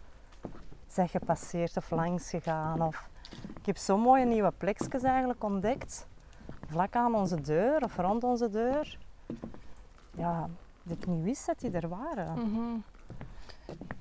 bent 0.96 1.10
gepasseerd 1.10 1.78
of 1.78 1.90
langs 1.90 2.30
gegaan. 2.30 2.82
Of... 2.82 3.10
Ik 3.60 3.66
heb 3.66 3.78
zo 3.78 3.98
mooie 3.98 4.26
nieuwe 4.26 4.52
plekjes 4.58 5.04
eigenlijk 5.04 5.44
ontdekt. 5.44 6.08
Vlak 6.68 6.96
aan 6.96 7.16
onze 7.16 7.42
deur 7.42 7.84
of 7.84 7.98
rond 7.98 8.24
onze 8.24 8.50
deur. 8.50 8.98
Ja, 10.16 10.50
dat 10.84 10.98
ik 10.98 11.08
niet 11.08 11.24
wist 11.24 11.46
dat 11.46 11.60
die 11.60 11.72
er 11.72 11.88
waren. 11.88 12.36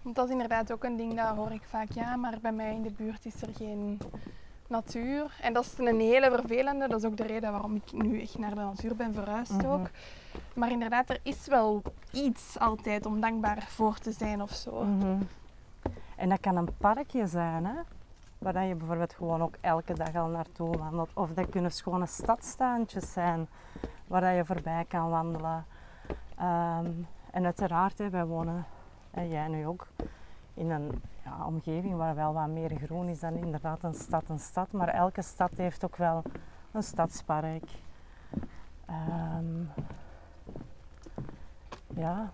Want 0.02 0.16
dat 0.16 0.26
is 0.26 0.32
inderdaad 0.32 0.72
ook 0.72 0.84
een 0.84 0.96
ding, 0.96 1.14
dat 1.14 1.36
hoor 1.36 1.52
ik 1.52 1.62
vaak. 1.62 1.90
Ja, 1.90 2.16
maar 2.16 2.38
bij 2.42 2.52
mij 2.52 2.74
in 2.74 2.82
de 2.82 2.92
buurt 2.92 3.24
is 3.26 3.42
er 3.42 3.54
geen 3.54 3.98
natuur. 4.68 5.36
En 5.40 5.52
dat 5.52 5.64
is 5.64 5.78
een 5.78 6.00
hele 6.00 6.30
vervelende. 6.30 6.88
Dat 6.88 6.98
is 7.02 7.04
ook 7.08 7.16
de 7.16 7.26
reden 7.26 7.50
waarom 7.52 7.74
ik 7.74 7.92
nu 7.92 8.20
echt 8.20 8.38
naar 8.38 8.54
de 8.54 8.60
natuur 8.60 8.96
ben 8.96 9.12
verhuisd 9.12 9.52
Mhm. 9.52 9.66
ook. 9.66 9.86
Maar 10.54 10.70
inderdaad, 10.70 11.10
er 11.10 11.20
is 11.22 11.46
wel 11.46 11.82
iets 12.12 12.58
altijd 12.58 13.06
om 13.06 13.20
dankbaar 13.20 13.62
voor 13.68 13.98
te 13.98 14.12
zijn 14.12 14.42
of 14.42 14.50
zo. 14.50 14.84
Mhm. 14.84 15.16
En 16.16 16.28
dat 16.28 16.40
kan 16.40 16.56
een 16.56 16.68
parkje 16.78 17.26
zijn, 17.26 17.64
hè? 17.66 17.74
waar 18.38 18.64
je 18.64 18.74
bijvoorbeeld 18.74 19.12
gewoon 19.14 19.42
ook 19.42 19.54
elke 19.60 19.94
dag 19.94 20.14
al 20.14 20.26
naartoe 20.28 20.76
wandelt. 20.78 21.10
Of 21.14 21.30
dat 21.34 21.48
kunnen 21.50 21.70
schone 21.72 22.06
stadstaantjes 22.06 23.12
zijn 23.12 23.48
waar 24.06 24.34
je 24.34 24.44
voorbij 24.44 24.84
kan 24.88 25.10
wandelen. 25.10 25.64
Ehm, 26.38 26.90
en 27.30 27.44
uiteraard, 27.44 27.98
hè, 27.98 28.10
wij 28.10 28.24
wonen, 28.24 28.66
en 29.10 29.28
jij 29.28 29.48
nu 29.48 29.66
ook, 29.66 29.86
in 30.56 30.70
een 30.70 31.02
ja, 31.24 31.46
omgeving 31.46 31.96
waar 31.96 32.14
wel 32.14 32.32
wat 32.32 32.48
meer 32.48 32.76
groen 32.84 33.08
is 33.08 33.20
dan 33.20 33.34
inderdaad 33.34 33.82
een 33.82 33.94
stad 33.94 34.22
een 34.28 34.38
stad. 34.38 34.72
Maar 34.72 34.88
elke 34.88 35.22
stad 35.22 35.50
heeft 35.56 35.84
ook 35.84 35.96
wel 35.96 36.22
een 36.72 36.82
stadspark. 36.82 37.70
Ehm, 38.86 39.60
ja, 41.94 42.32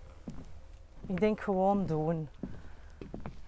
ik 1.05 1.19
denk 1.19 1.41
gewoon 1.41 1.85
doen. 1.85 2.27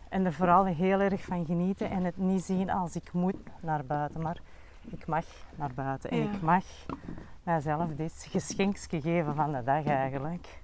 En 0.10 0.26
er 0.26 0.34
vooral 0.34 0.66
heel 0.66 1.00
erg 1.00 1.24
van 1.26 1.46
genieten 1.46 1.90
en 1.90 2.04
het 2.04 2.18
niet 2.18 2.44
zien 2.44 2.70
als 2.70 2.96
ik 2.96 3.14
moet 3.14 3.36
naar 3.60 3.86
buiten. 3.86 4.22
Maar 4.22 4.38
ik 4.90 5.08
mag 5.08 5.26
naar 5.56 5.72
buiten 5.74 6.10
en 6.10 6.18
Ja. 6.18 6.32
ik 6.32 6.42
mag 6.42 6.64
mijzelf 7.44 7.90
dit 7.96 8.26
geschenksje 8.30 9.02
geven 9.02 9.36
van 9.36 9.52
de 9.52 9.64
dag 9.64 9.86
eigenlijk. 9.86 10.62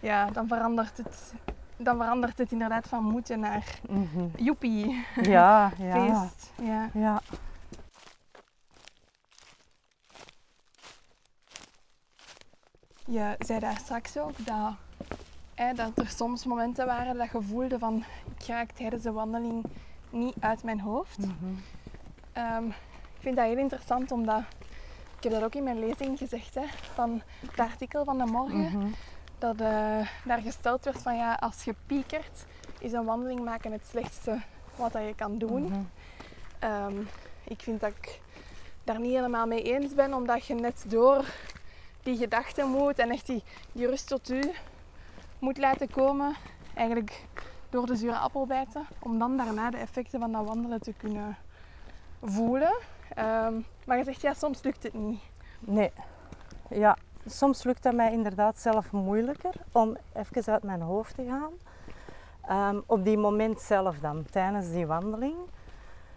Ja, 0.00 0.30
dan 0.30 0.48
verandert 0.48 0.96
het, 0.96 1.34
dan 1.82 1.96
verandert 1.96 2.38
het 2.38 2.52
inderdaad 2.52 2.88
van 2.88 3.04
moeten 3.04 3.40
naar 3.40 3.78
Mhm. 3.88 4.26
joepie, 4.36 5.04
Ja, 5.22 5.72
ja. 5.78 5.92
feest. 6.24 6.52
Ja. 6.62 6.90
ja. 6.94 7.20
Je 13.06 13.34
zei 13.38 13.58
daar 13.60 13.76
straks 13.78 14.16
ook 14.18 14.46
dat, 14.46 14.72
hè, 15.54 15.72
dat 15.72 15.98
er 15.98 16.08
soms 16.08 16.44
momenten 16.44 16.86
waren 16.86 17.16
dat 17.16 17.30
je 17.32 17.42
voelde 17.42 17.78
van 17.78 18.04
ik 18.38 18.46
raak 18.46 18.70
tijdens 18.70 19.02
de 19.02 19.12
wandeling 19.12 19.64
niet 20.10 20.34
uit 20.40 20.62
mijn 20.62 20.80
hoofd. 20.80 21.18
Mhm. 21.18 21.30
Ehm, 22.32 22.66
ik 22.66 23.20
vind 23.20 23.36
dat 23.36 23.44
heel 23.46 23.58
interessant 23.58 24.10
omdat 24.10 24.42
ik 25.16 25.22
heb 25.22 25.32
dat 25.32 25.42
ook 25.42 25.54
in 25.54 25.62
mijn 25.62 25.78
lezing 25.78 26.18
gezegd 26.18 26.54
hè, 26.54 26.64
van 26.94 27.22
het 27.50 27.58
artikel 27.60 28.04
van 28.04 28.18
de 28.18 28.24
morgen. 28.26 28.60
Mhm. 28.60 28.86
Dat 29.40 29.60
eh, 29.60 30.06
daar 30.24 30.40
gesteld 30.42 30.84
werd 30.84 31.02
van 31.02 31.16
ja, 31.16 31.34
als 31.34 31.64
je 31.64 31.74
piekert 31.86 32.44
is 32.78 32.92
een 32.92 33.04
wandeling 33.04 33.44
maken 33.44 33.72
het 33.72 33.86
slechtste 33.86 34.40
wat 34.76 34.92
dat 34.92 35.02
je 35.02 35.14
kan 35.14 35.38
doen. 35.38 35.62
Mhm. 35.62 35.80
Ehm, 36.58 36.94
ik 37.44 37.60
vind 37.60 37.80
dat 37.80 37.90
ik 37.90 38.20
daar 38.84 39.00
niet 39.00 39.14
helemaal 39.14 39.46
mee 39.46 39.62
eens 39.62 39.94
ben, 39.94 40.14
omdat 40.14 40.46
je 40.46 40.54
net 40.54 40.84
door 40.88 41.24
die 42.02 42.16
gedachten 42.16 42.68
moet 42.68 42.98
en 42.98 43.10
echt 43.10 43.26
die, 43.26 43.42
die 43.72 43.86
rust 43.86 44.08
tot 44.08 44.30
u 44.30 44.40
moet 45.38 45.58
laten 45.58 45.90
komen. 45.90 46.34
Eigenlijk 46.74 47.24
door 47.70 47.86
de 47.86 47.96
zure 47.96 48.16
appel 48.16 48.46
bijten, 48.46 48.86
om 48.98 49.18
dan 49.18 49.36
daarna 49.36 49.70
de 49.70 49.76
effecten 49.76 50.20
van 50.20 50.32
dat 50.32 50.46
wandelen 50.46 50.80
te 50.80 50.92
kunnen 50.92 51.36
voelen. 52.22 52.76
Ehm, 53.14 53.54
maar 53.84 53.98
je 53.98 54.04
zegt 54.04 54.20
ja, 54.20 54.34
soms 54.34 54.62
lukt 54.62 54.82
het 54.82 54.94
niet. 54.94 55.20
Nee. 55.58 55.92
Ja, 56.68 56.96
soms 57.26 57.62
lukt 57.62 57.84
het 57.84 57.94
mij 57.94 58.12
inderdaad 58.12 58.58
zelf 58.58 58.92
moeilijker 58.92 59.54
om 59.72 59.96
even 60.12 60.52
uit 60.52 60.62
mijn 60.62 60.80
hoofd 60.80 61.14
te 61.14 61.24
gaan. 61.24 61.52
Ehm, 62.40 62.80
op 62.86 63.04
die 63.04 63.18
moment 63.18 63.60
zelf 63.60 63.98
dan, 63.98 64.24
tijdens 64.30 64.70
die 64.70 64.86
wandeling. 64.86 65.36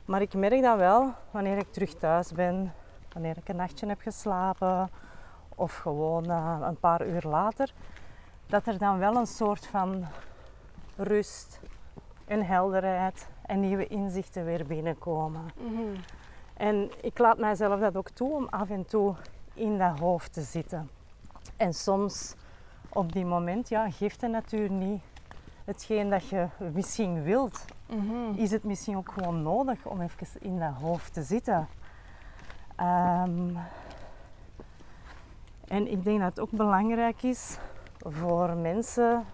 Maar 0.05 0.21
ik 0.21 0.33
merk 0.33 0.61
dan 0.61 0.77
wel, 0.77 1.13
wanneer 1.31 1.57
ik 1.57 1.71
terug 1.71 1.93
thuis 1.93 2.31
ben, 2.31 2.73
wanneer 3.13 3.37
ik 3.37 3.49
een 3.49 3.55
nachtje 3.55 3.87
heb 3.87 4.01
geslapen 4.01 4.89
of 5.55 5.75
gewoon 5.75 6.29
eh, 6.29 6.57
een 6.61 6.79
paar 6.79 7.07
uur 7.07 7.23
later, 7.23 7.73
dat 8.47 8.67
er 8.67 8.77
dan 8.77 8.99
wel 8.99 9.15
een 9.15 9.27
soort 9.27 9.67
van 9.67 10.05
rust, 10.95 11.59
een 12.27 12.45
helderheid 12.45 13.27
en 13.45 13.59
nieuwe 13.59 13.87
inzichten 13.87 14.45
weer 14.45 14.65
binnenkomen. 14.65 15.41
En 16.53 16.91
ik 17.01 17.17
laat 17.17 17.37
mijzelf 17.37 17.79
dat 17.79 17.97
ook 17.97 18.09
toe 18.09 18.33
om 18.33 18.47
af 18.49 18.69
en 18.69 18.85
toe 18.85 19.15
in 19.53 19.77
dat 19.77 19.99
hoofd 19.99 20.33
te 20.33 20.41
zitten. 20.41 20.89
En 21.57 21.73
soms 21.73 22.35
op 22.89 23.13
die 23.13 23.25
moment 23.25 23.69
ja, 23.69 23.91
geeft 23.91 24.19
de 24.19 24.27
natuur 24.27 24.71
niet 24.71 25.01
hetgeen 25.63 26.09
dat 26.09 26.27
je 26.27 26.47
misschien 26.73 27.23
wilt. 27.23 27.65
Mhm. 27.85 28.33
Is 28.35 28.51
het 28.51 28.63
misschien 28.63 28.97
ook 28.97 29.11
gewoon 29.11 29.41
nodig 29.41 29.85
om 29.85 30.01
even 30.01 30.27
in 30.39 30.59
dat 30.59 30.73
hoofd 30.73 31.13
te 31.13 31.23
zitten. 31.23 31.67
Ehm, 32.75 33.55
en 35.67 35.91
ik 35.91 36.03
denk 36.03 36.19
dat 36.19 36.29
het 36.29 36.39
ook 36.39 36.51
belangrijk 36.51 37.23
is 37.23 37.57
voor 37.99 38.55
mensen 38.55 39.25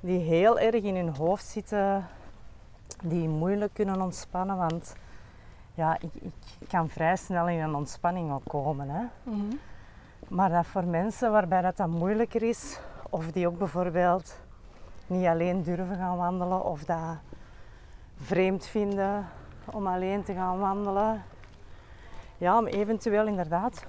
die 0.00 0.18
heel 0.18 0.58
erg 0.58 0.82
in 0.82 0.96
hun 0.96 1.16
hoofd 1.16 1.46
zitten, 1.46 2.06
die 3.02 3.28
moeilijk 3.28 3.74
kunnen 3.74 4.00
ontspannen. 4.00 4.56
Want 4.56 4.94
ja, 5.80 5.96
ik, 6.00 6.14
ik 6.58 6.68
kan 6.68 6.88
vrij 6.88 7.16
snel 7.16 7.48
in 7.48 7.60
een 7.60 7.74
ontspanning 7.74 8.32
ook 8.32 8.44
komen. 8.46 8.88
Hè. 8.88 9.02
Mhm. 9.22 9.56
Maar 10.28 10.50
dat 10.50 10.66
voor 10.66 10.84
mensen 10.84 11.32
waarbij 11.32 11.62
dat, 11.62 11.76
dat 11.76 11.88
moeilijker 11.88 12.42
is, 12.42 12.80
of 13.10 13.32
die 13.32 13.46
ook 13.46 13.58
bijvoorbeeld 13.58 14.40
niet 15.06 15.26
alleen 15.26 15.62
durven 15.62 15.96
gaan 15.96 16.16
wandelen, 16.16 16.64
of 16.64 16.84
dat 16.84 17.16
vreemd 18.16 18.66
vinden 18.66 19.26
om 19.64 19.86
alleen 19.86 20.22
te 20.22 20.34
gaan 20.34 20.58
wandelen. 20.58 21.22
Ja, 22.38 22.58
om 22.58 22.66
eventueel 22.66 23.26
inderdaad 23.26 23.86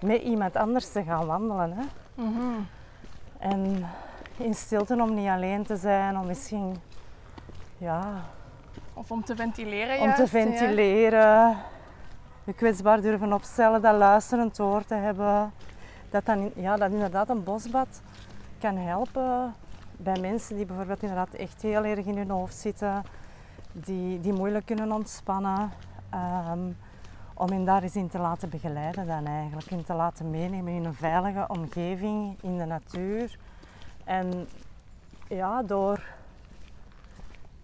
met 0.00 0.22
iemand 0.22 0.56
anders 0.56 0.92
te 0.92 1.02
gaan 1.02 1.26
wandelen. 1.26 1.72
Hè. 1.72 1.84
Mhm. 2.14 2.60
En 3.38 3.86
in 4.36 4.54
stilte 4.54 5.02
om 5.02 5.14
niet 5.14 5.28
alleen 5.28 5.64
te 5.64 5.76
zijn, 5.76 6.18
om 6.18 6.26
misschien 6.26 6.76
ja, 7.78 8.24
Of 8.98 9.10
om 9.10 9.24
te 9.24 9.36
ventileren 9.36 9.98
om 9.98 10.04
juist, 10.04 10.16
te 10.16 10.38
ja. 10.38 10.44
ventileren, 10.44 11.56
je 12.44 12.52
kwetsbaar 12.52 13.00
durven 13.00 13.32
opstellen, 13.32 13.82
dat 13.82 13.96
luisterend 13.96 14.60
oor 14.60 14.84
te 14.84 14.94
hebben. 14.94 15.52
Dat, 16.10 16.24
dan, 16.24 16.50
ja, 16.54 16.76
dat 16.76 16.90
inderdaad 16.90 17.28
een 17.28 17.44
bosbad 17.44 18.00
kan 18.58 18.76
helpen 18.76 19.54
bij 19.96 20.20
mensen 20.20 20.56
die 20.56 20.66
bijvoorbeeld 20.66 21.02
inderdaad 21.02 21.34
echt 21.34 21.62
heel 21.62 21.84
erg 21.84 22.06
in 22.06 22.16
hun 22.16 22.30
hoofd 22.30 22.54
zitten, 22.54 23.02
die, 23.72 24.20
die 24.20 24.32
moeilijk 24.32 24.66
kunnen 24.66 24.92
ontspannen. 24.92 25.70
ehm, 26.10 26.70
om 27.34 27.50
hen 27.50 27.64
daar 27.64 27.82
eens 27.82 27.96
in 27.96 28.08
te 28.08 28.18
laten 28.18 28.48
begeleiden 28.48 29.06
dan 29.06 29.26
eigenlijk, 29.26 29.70
in 29.70 29.84
te 29.84 29.94
laten 29.94 30.30
meenemen 30.30 30.72
in 30.72 30.84
een 30.84 30.94
veilige 30.94 31.44
omgeving, 31.48 32.36
in 32.42 32.58
de 32.58 32.64
natuur. 32.64 33.38
En 34.04 34.48
ja, 35.28 35.62
door 35.62 36.00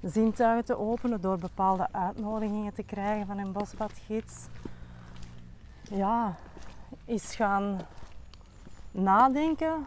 zintuigen 0.03 0.65
te 0.65 0.79
openen, 0.79 1.21
door 1.21 1.39
bepaalde 1.39 1.89
uitnodigingen 1.91 2.75
te 2.75 2.83
krijgen 2.83 3.27
van 3.27 3.39
een 3.39 3.53
bosbadgids. 3.53 4.47
Ja, 5.83 6.35
is 7.05 7.35
gaan 7.35 7.81
nadenken, 8.91 9.87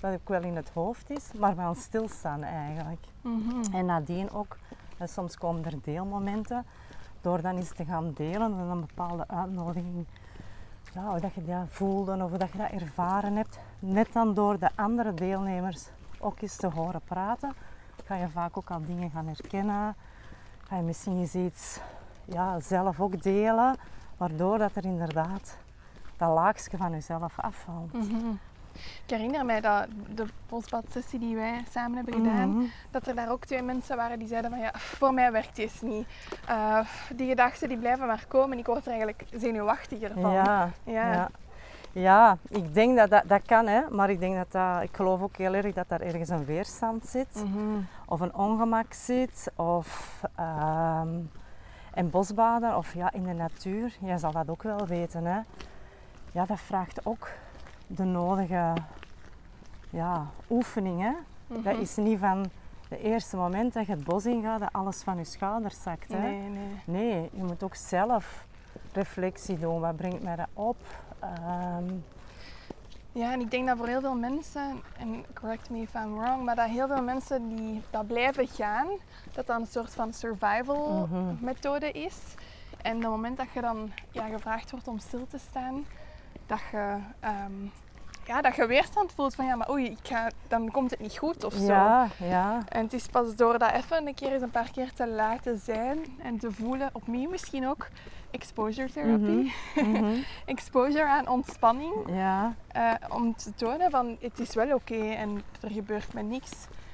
dat 0.00 0.14
ook 0.14 0.28
wel 0.28 0.42
in 0.42 0.56
het 0.56 0.70
hoofd 0.70 1.10
is, 1.10 1.32
maar 1.32 1.56
wel 1.56 1.74
stilstaan 1.74 2.42
eigenlijk. 2.42 3.06
Mhm. 3.20 3.74
En 3.74 3.86
nadien 3.86 4.30
ook, 4.30 4.56
en 4.98 5.08
soms 5.08 5.36
komen 5.36 5.64
er 5.64 5.78
deelmomenten, 5.82 6.66
door 7.20 7.40
dan 7.40 7.56
eens 7.56 7.72
te 7.72 7.84
gaan 7.84 8.12
delen 8.14 8.58
en 8.58 8.68
een 8.68 8.80
bepaalde 8.80 9.24
uitnodiging, 9.28 10.06
ja, 10.94 11.10
hoe 11.10 11.20
dat 11.20 11.34
je 11.34 11.44
dat 11.44 11.66
voelde 11.68 12.22
of 12.22 12.28
hoe 12.28 12.38
dat 12.38 12.52
je 12.52 12.58
dat 12.58 12.70
ervaren 12.70 13.36
hebt, 13.36 13.58
net 13.78 14.12
dan 14.12 14.34
door 14.34 14.58
de 14.58 14.70
andere 14.74 15.14
deelnemers 15.14 15.88
ook 16.18 16.40
eens 16.40 16.56
te 16.56 16.66
horen 16.66 17.00
praten, 17.04 17.52
ga 18.08 18.14
je 18.14 18.28
vaak 18.28 18.56
ook 18.56 18.70
al 18.70 18.80
dingen 18.86 19.10
gaan 19.10 19.26
herkennen. 19.26 19.94
Ga 20.68 20.76
je 20.76 20.82
misschien 20.82 21.18
eens 21.18 21.34
iets 21.34 21.80
ja, 22.24 22.60
zelf 22.60 23.00
ook 23.00 23.22
delen, 23.22 23.76
waardoor 24.16 24.58
dat 24.58 24.76
er 24.76 24.84
inderdaad 24.84 25.56
dat 26.16 26.28
laagje 26.34 26.76
van 26.76 26.90
jezelf 26.90 27.38
afvalt. 27.38 27.92
Mhm. 27.92 28.30
Ik 29.04 29.10
herinner 29.10 29.44
mij 29.44 29.60
dat 29.60 29.86
de 30.14 30.26
bosbadsessie 30.48 31.18
die 31.18 31.36
wij 31.36 31.64
samen 31.70 31.96
hebben 31.96 32.14
gedaan, 32.14 32.48
Mhm. 32.56 32.64
dat 32.90 33.06
er 33.06 33.14
daar 33.14 33.30
ook 33.30 33.44
twee 33.44 33.62
mensen 33.62 33.96
waren 33.96 34.18
die 34.18 34.28
zeiden 34.28 34.50
van 34.50 34.60
ja, 34.60 34.70
voor 34.74 35.14
mij 35.14 35.32
werkt 35.32 35.56
dit 35.56 35.82
niet. 35.82 36.06
Eh, 36.46 36.78
die 37.14 37.28
gedachten 37.28 37.68
die 37.68 37.78
blijven 37.78 38.06
maar 38.06 38.24
komen 38.28 38.52
en 38.52 38.58
ik 38.58 38.66
word 38.66 38.84
er 38.84 38.90
eigenlijk 38.92 39.24
zenuwachtiger 39.32 40.10
van. 40.20 40.32
Ja, 40.32 40.70
Ja. 40.84 41.12
ja. 41.12 41.28
Ja. 41.92 42.36
ik 42.48 42.74
denk 42.74 42.96
dat, 42.96 43.10
dat 43.10 43.22
dat 43.26 43.42
kan, 43.46 43.66
hè. 43.66 43.80
maar 43.90 44.10
ik, 44.10 44.20
denk 44.20 44.36
dat 44.36 44.52
dat, 44.52 44.82
ik 44.82 44.96
geloof 44.96 45.22
ook 45.22 45.36
heel 45.36 45.54
erg 45.54 45.74
dat 45.74 45.88
daar 45.88 46.00
ergens 46.00 46.28
een 46.28 46.44
weerstand 46.44 47.06
zit. 47.06 47.44
Mhm. 47.44 47.80
Of 48.06 48.20
een 48.20 48.34
ongemak 48.34 48.92
zit. 48.92 49.50
Of 49.56 50.20
ehm 50.36 51.08
en 51.94 52.10
bosbaden 52.10 52.76
of 52.76 52.94
ja, 52.94 53.12
in 53.12 53.22
de 53.22 53.32
natuur. 53.32 53.96
Jij 54.00 54.18
zal 54.18 54.32
dat 54.32 54.48
ook 54.50 54.62
wel 54.62 54.86
weten. 54.86 55.24
Hè. 55.24 55.40
Ja, 56.32 56.44
dat 56.46 56.60
vraagt 56.60 57.06
ook 57.06 57.28
de 57.86 58.04
nodige 58.04 58.72
ja, 59.90 60.26
oefening. 60.50 61.02
Hè. 61.02 61.12
Dat 61.46 61.72
Mhm. 61.72 61.80
is 61.82 61.96
niet 61.96 62.18
van 62.18 62.50
de 62.88 63.00
eerste 63.02 63.36
moment 63.36 63.72
dat 63.74 63.86
je 63.86 63.92
het 63.92 64.04
bos 64.04 64.26
ingaat 64.26 64.60
dat 64.60 64.72
alles 64.72 65.02
van 65.02 65.16
je 65.16 65.24
schouders 65.24 65.82
zakt. 65.82 66.12
Hè. 66.12 66.18
Nee, 66.18 66.48
nee. 66.48 66.80
Nee, 66.84 67.28
je 67.32 67.42
moet 67.42 67.62
ook 67.62 67.74
zelf 67.74 68.46
reflectie 68.92 69.58
doen. 69.58 69.80
Wat 69.80 69.96
brengt 69.96 70.22
mij 70.22 70.36
dat 70.36 70.48
op? 70.52 70.76
Ehm, 71.20 71.84
Ja, 73.12 73.32
en 73.32 73.40
ik 73.40 73.50
denk 73.50 73.66
dat 73.66 73.76
voor 73.76 73.86
heel 73.86 74.00
veel 74.00 74.14
mensen, 74.14 74.82
en 74.98 75.24
correct 75.34 75.70
me 75.70 75.78
if 75.80 75.94
I'm 75.94 76.14
wrong, 76.18 76.44
maar 76.44 76.54
dat 76.56 76.68
heel 76.68 76.86
veel 76.86 77.02
mensen 77.02 77.56
die 77.56 77.82
dat 77.90 78.06
blijven 78.06 78.46
gaan, 78.48 78.86
dat 79.32 79.46
dat 79.46 79.60
een 79.60 79.66
soort 79.66 79.94
van 79.94 80.12
survival 80.12 81.06
Mhm. 81.10 81.34
methode 81.44 81.90
is. 81.92 82.16
En 82.82 82.96
op 82.96 83.02
het 83.02 83.10
moment 83.10 83.36
dat 83.36 83.46
je 83.54 83.60
dan 83.60 83.90
ja, 84.10 84.26
gevraagd 84.26 84.70
wordt 84.70 84.88
om 84.88 84.98
stil 84.98 85.26
te 85.26 85.38
staan, 85.38 85.84
dat 86.46 86.60
je, 86.72 86.96
ehm, 87.20 87.52
ja, 88.28 88.40
dat 88.40 88.56
je 88.56 88.66
weerstand 88.66 89.12
voelt 89.12 89.34
van 89.34 89.46
ja, 89.46 89.54
maar 89.56 89.70
oei, 89.70 89.84
ik 89.84 89.98
ga, 90.02 90.30
dan 90.48 90.70
komt 90.70 90.90
het 90.90 91.00
niet 91.00 91.18
goed 91.18 91.44
of 91.44 91.52
zo. 91.54 91.64
ja, 91.72 92.06
ja. 92.18 92.62
En 92.68 92.82
het 92.82 92.92
is 92.92 93.06
pas 93.06 93.36
door 93.36 93.58
dat 93.58 93.70
even 93.72 94.06
een 94.06 94.14
keer 94.14 94.32
eens 94.32 94.42
een 94.42 94.50
paar 94.50 94.70
keer 94.70 94.92
te 94.92 95.08
laten 95.08 95.58
zijn 95.58 95.98
en 96.22 96.38
te 96.38 96.52
voelen, 96.52 96.90
opnieuw 96.92 97.30
misschien 97.30 97.68
ook 97.68 97.88
exposure 98.30 98.90
therapy, 98.92 99.50
Mhm. 99.74 100.04
exposure 100.54 101.06
aan 101.06 101.28
ontspanning. 101.28 101.94
Ja, 102.06 102.54
Eh, 102.68 102.92
om 103.08 103.34
te 103.36 103.54
tonen 103.54 103.90
van 103.90 104.16
het 104.20 104.38
is 104.38 104.54
wel 104.54 104.74
oké 104.74 104.94
en 105.10 105.42
er 105.60 105.70
gebeurt 105.70 106.12
me 106.14 106.22
niks. 106.22 106.50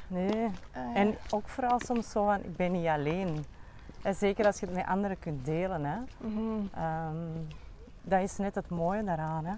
nee. 0.06 0.50
Eh, 0.72 0.82
En 0.94 1.16
ook 1.30 1.48
vooral 1.48 1.80
soms 1.84 2.10
zo 2.10 2.24
van, 2.24 2.34
ik 2.44 2.56
ben 2.56 2.72
niet 2.72 2.86
alleen. 2.86 3.44
En 4.02 4.14
zeker 4.14 4.46
als 4.46 4.60
je 4.60 4.66
het 4.66 4.74
met 4.74 4.86
anderen 4.86 5.18
kunt 5.18 5.44
delen. 5.44 5.84
Hè. 5.84 5.96
mhm. 6.28 6.66
Ehm, 6.74 7.16
dat 8.02 8.20
is 8.20 8.36
net 8.36 8.54
het 8.54 8.68
mooie 8.70 9.04
daaraan. 9.04 9.44
Hè. 9.44 9.54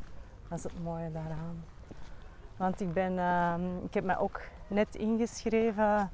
Dat 0.48 0.58
is 0.58 0.64
het 0.64 0.82
mooie 0.84 1.12
daaraan. 1.12 1.64
Want 2.56 2.80
ik, 2.80 2.92
ben, 2.92 3.18
ehm, 3.18 3.76
ik 3.84 3.94
heb 3.94 4.04
mij 4.04 4.18
ook 4.18 4.40
net 4.66 4.94
ingeschreven 4.94 6.10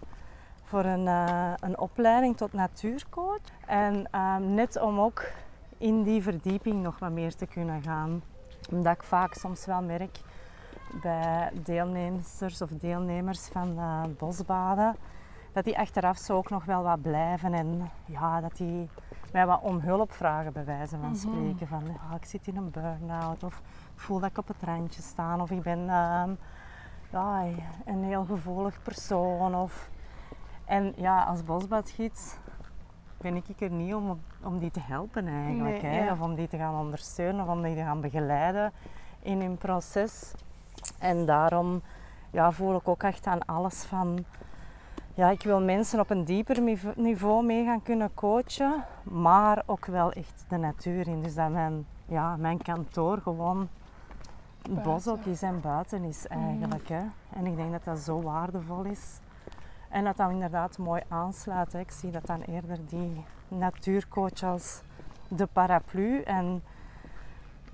voor 0.63 0.85
een, 0.85 1.07
eh, 1.07 1.53
een 1.61 1.79
opleiding 1.79 2.37
tot 2.37 2.53
natuurcoach. 2.53 3.41
En 3.67 4.07
ehm, 4.11 4.55
net 4.55 4.81
om 4.81 5.01
ook 5.01 5.25
in 5.79 6.03
die 6.03 6.23
verdieping 6.23 6.83
nog 6.83 6.99
wat 6.99 7.11
meer 7.11 7.35
te 7.35 7.47
kunnen 7.47 7.83
gaan. 7.83 8.23
Omdat 8.71 8.95
ik 8.95 9.03
vaak 9.03 9.35
soms 9.35 9.67
wel 9.67 9.83
merk 9.83 10.19
bij 11.03 11.51
deelnemers 11.65 12.63
of 12.63 12.71
deelnemers 12.71 13.47
van 13.49 13.79
eh, 13.79 14.03
bosbaden, 14.19 14.97
dat 15.53 15.65
die 15.65 15.79
achteraf 15.79 16.19
zo 16.19 16.37
ook 16.37 16.51
nog 16.51 16.65
wel 16.65 16.83
wat 16.83 17.03
blijven 17.03 17.53
en 17.55 17.91
ja, 18.05 18.41
dat 18.41 18.57
die 18.57 18.89
mij 19.33 19.47
wat 19.47 19.61
om 19.63 19.79
hulp 19.81 20.13
vragen 20.13 20.53
bij 20.53 20.65
wijze 20.65 20.97
van 20.99 21.09
Mhm. 21.11 21.15
spreken. 21.19 21.67
Van 21.69 21.83
ja, 21.87 22.17
ik 22.17 22.25
zit 22.25 22.47
in 22.47 22.57
een 22.57 22.71
burn-out 22.71 23.43
of 23.45 23.61
voel 24.03 24.21
dat 24.21 24.31
ik 24.31 24.39
op 24.39 24.49
het 24.49 24.63
randje 24.63 25.03
sta 25.03 25.37
of 25.37 25.51
ik 25.51 25.63
ben 25.63 25.89
ehm, 25.89 26.31
ja, 27.11 27.45
een 27.85 28.05
heel 28.05 28.25
gevoelig 28.25 28.83
persoon. 28.83 29.55
Of... 29.55 29.91
En 30.65 30.93
ja, 30.97 31.23
als 31.23 31.45
bosbadgids 31.45 32.37
ben 33.17 33.37
ik 33.37 33.61
er 33.61 33.71
niet 33.71 33.95
om, 33.95 34.21
om 34.43 34.59
die 34.59 34.71
te 34.71 34.81
helpen 34.81 35.27
eigenlijk. 35.27 35.83
Nee, 35.83 35.93
hè? 35.93 36.05
ja. 36.05 36.13
Of 36.13 36.21
om 36.21 36.35
die 36.35 36.49
te 36.49 36.57
gaan 36.57 36.75
ondersteunen 36.75 37.45
of 37.45 37.51
om 37.51 37.63
die 37.63 37.75
te 37.75 37.83
gaan 37.83 38.01
begeleiden 38.01 38.73
in 39.23 39.41
hun 39.41 39.59
proces. 39.59 40.35
En 40.99 41.27
daarom 41.27 41.83
ja, 42.31 42.53
voel 42.53 42.77
ik 42.77 42.89
ook 42.89 43.03
echt 43.03 43.27
aan 43.27 43.45
alles 43.45 43.85
van... 43.85 44.25
Ja, 45.15 45.31
ik 45.31 45.43
wil 45.43 45.61
mensen 45.61 46.01
op 46.01 46.11
een 46.11 46.25
dieper 46.25 46.63
nive- 46.63 46.93
niveau 46.97 47.45
mee 47.45 47.65
gaan 47.65 47.83
kunnen 47.83 48.15
coachen, 48.15 48.85
maar 49.03 49.63
ook 49.67 49.87
wel 49.87 50.13
echt 50.13 50.45
de 50.49 50.57
natuur 50.57 51.09
in. 51.09 51.23
Dus 51.23 51.35
dat 51.35 51.51
mijn, 51.51 51.87
ja, 52.07 52.37
mijn 52.37 52.63
kantoor 52.63 53.19
gewoon 53.19 53.69
bos 54.71 55.09
ook 55.09 55.25
is 55.25 55.43
en 55.43 55.61
buiten 55.61 56.05
is 56.05 56.27
eigenlijk. 56.27 56.89
Hè. 56.89 57.03
En 57.31 57.47
ik 57.47 57.57
denk 57.57 57.73
dat 57.73 57.85
dat 57.85 57.99
zo 57.99 58.23
waardevol 58.23 58.85
is. 58.85 59.21
En 59.89 60.05
dat 60.05 60.17
dat 60.17 60.31
inderdaad 60.31 60.79
mooi 60.79 61.03
aansluit. 61.09 61.73
Hè. 61.73 61.79
Ik 61.79 61.91
zie 61.91 62.11
dat 62.11 62.27
dan 62.27 62.41
eerder 62.41 62.79
die 62.87 63.25
natuurcoach 63.49 64.43
als 64.43 64.83
de 65.29 65.47
paraplu 65.53 66.21
en 66.21 66.63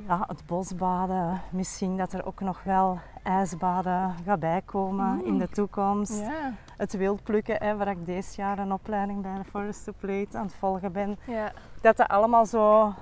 ja, 0.06 0.24
het 0.26 0.46
bosbaden. 0.46 1.40
Misschien 1.50 1.96
dat 1.96 2.12
er 2.12 2.26
ook 2.26 2.40
nog 2.40 2.62
wel 2.62 2.98
ijsbaden 3.22 4.14
gaat 4.24 4.40
bijkomen 4.40 5.24
in 5.24 5.38
de 5.38 5.48
toekomst. 5.48 6.20
Ja, 6.20 6.52
Het 6.76 6.92
wildplukken, 6.92 7.56
hè, 7.56 7.76
waar 7.76 7.88
ik 7.88 8.06
deze 8.06 8.36
jaar 8.36 8.58
een 8.58 8.72
opleiding 8.72 9.22
bij 9.22 9.34
de 9.36 9.44
Forest 9.44 9.84
to 9.84 9.92
Plate 9.98 10.38
aan 10.38 10.44
het 10.44 10.54
volgen 10.54 10.92
ben. 10.92 11.18
Dat 11.80 11.96
dat 11.96 12.08
allemaal 12.08 12.46
zo 12.46 12.94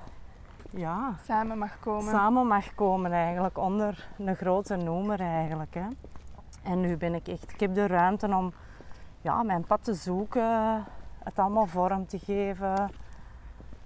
ja, 0.71 1.15
samen 1.27 1.59
mag 1.59 1.79
komen. 1.81 2.11
samen 2.13 2.47
mag 2.47 2.75
komen 2.75 3.13
eigenlijk, 3.13 3.59
onder 3.59 4.09
een 4.19 4.37
grote 4.37 4.77
noemer 4.77 5.21
eigenlijk. 5.21 5.75
Hè. 5.75 5.87
En 6.63 6.81
nu 6.81 6.97
ben 6.97 7.15
ik 7.15 7.29
echt, 7.29 7.53
ik 7.53 7.61
heb 7.61 7.75
de 7.75 7.87
ruimte 7.87 8.27
om 8.27 8.53
ja, 9.21 9.43
mijn 9.43 9.65
pad 9.67 9.85
te 9.85 9.95
zoeken, 9.95 10.85
het 11.25 11.39
allemaal 11.39 11.67
vorm 11.67 12.07
te 12.07 12.19
geven. 12.19 12.91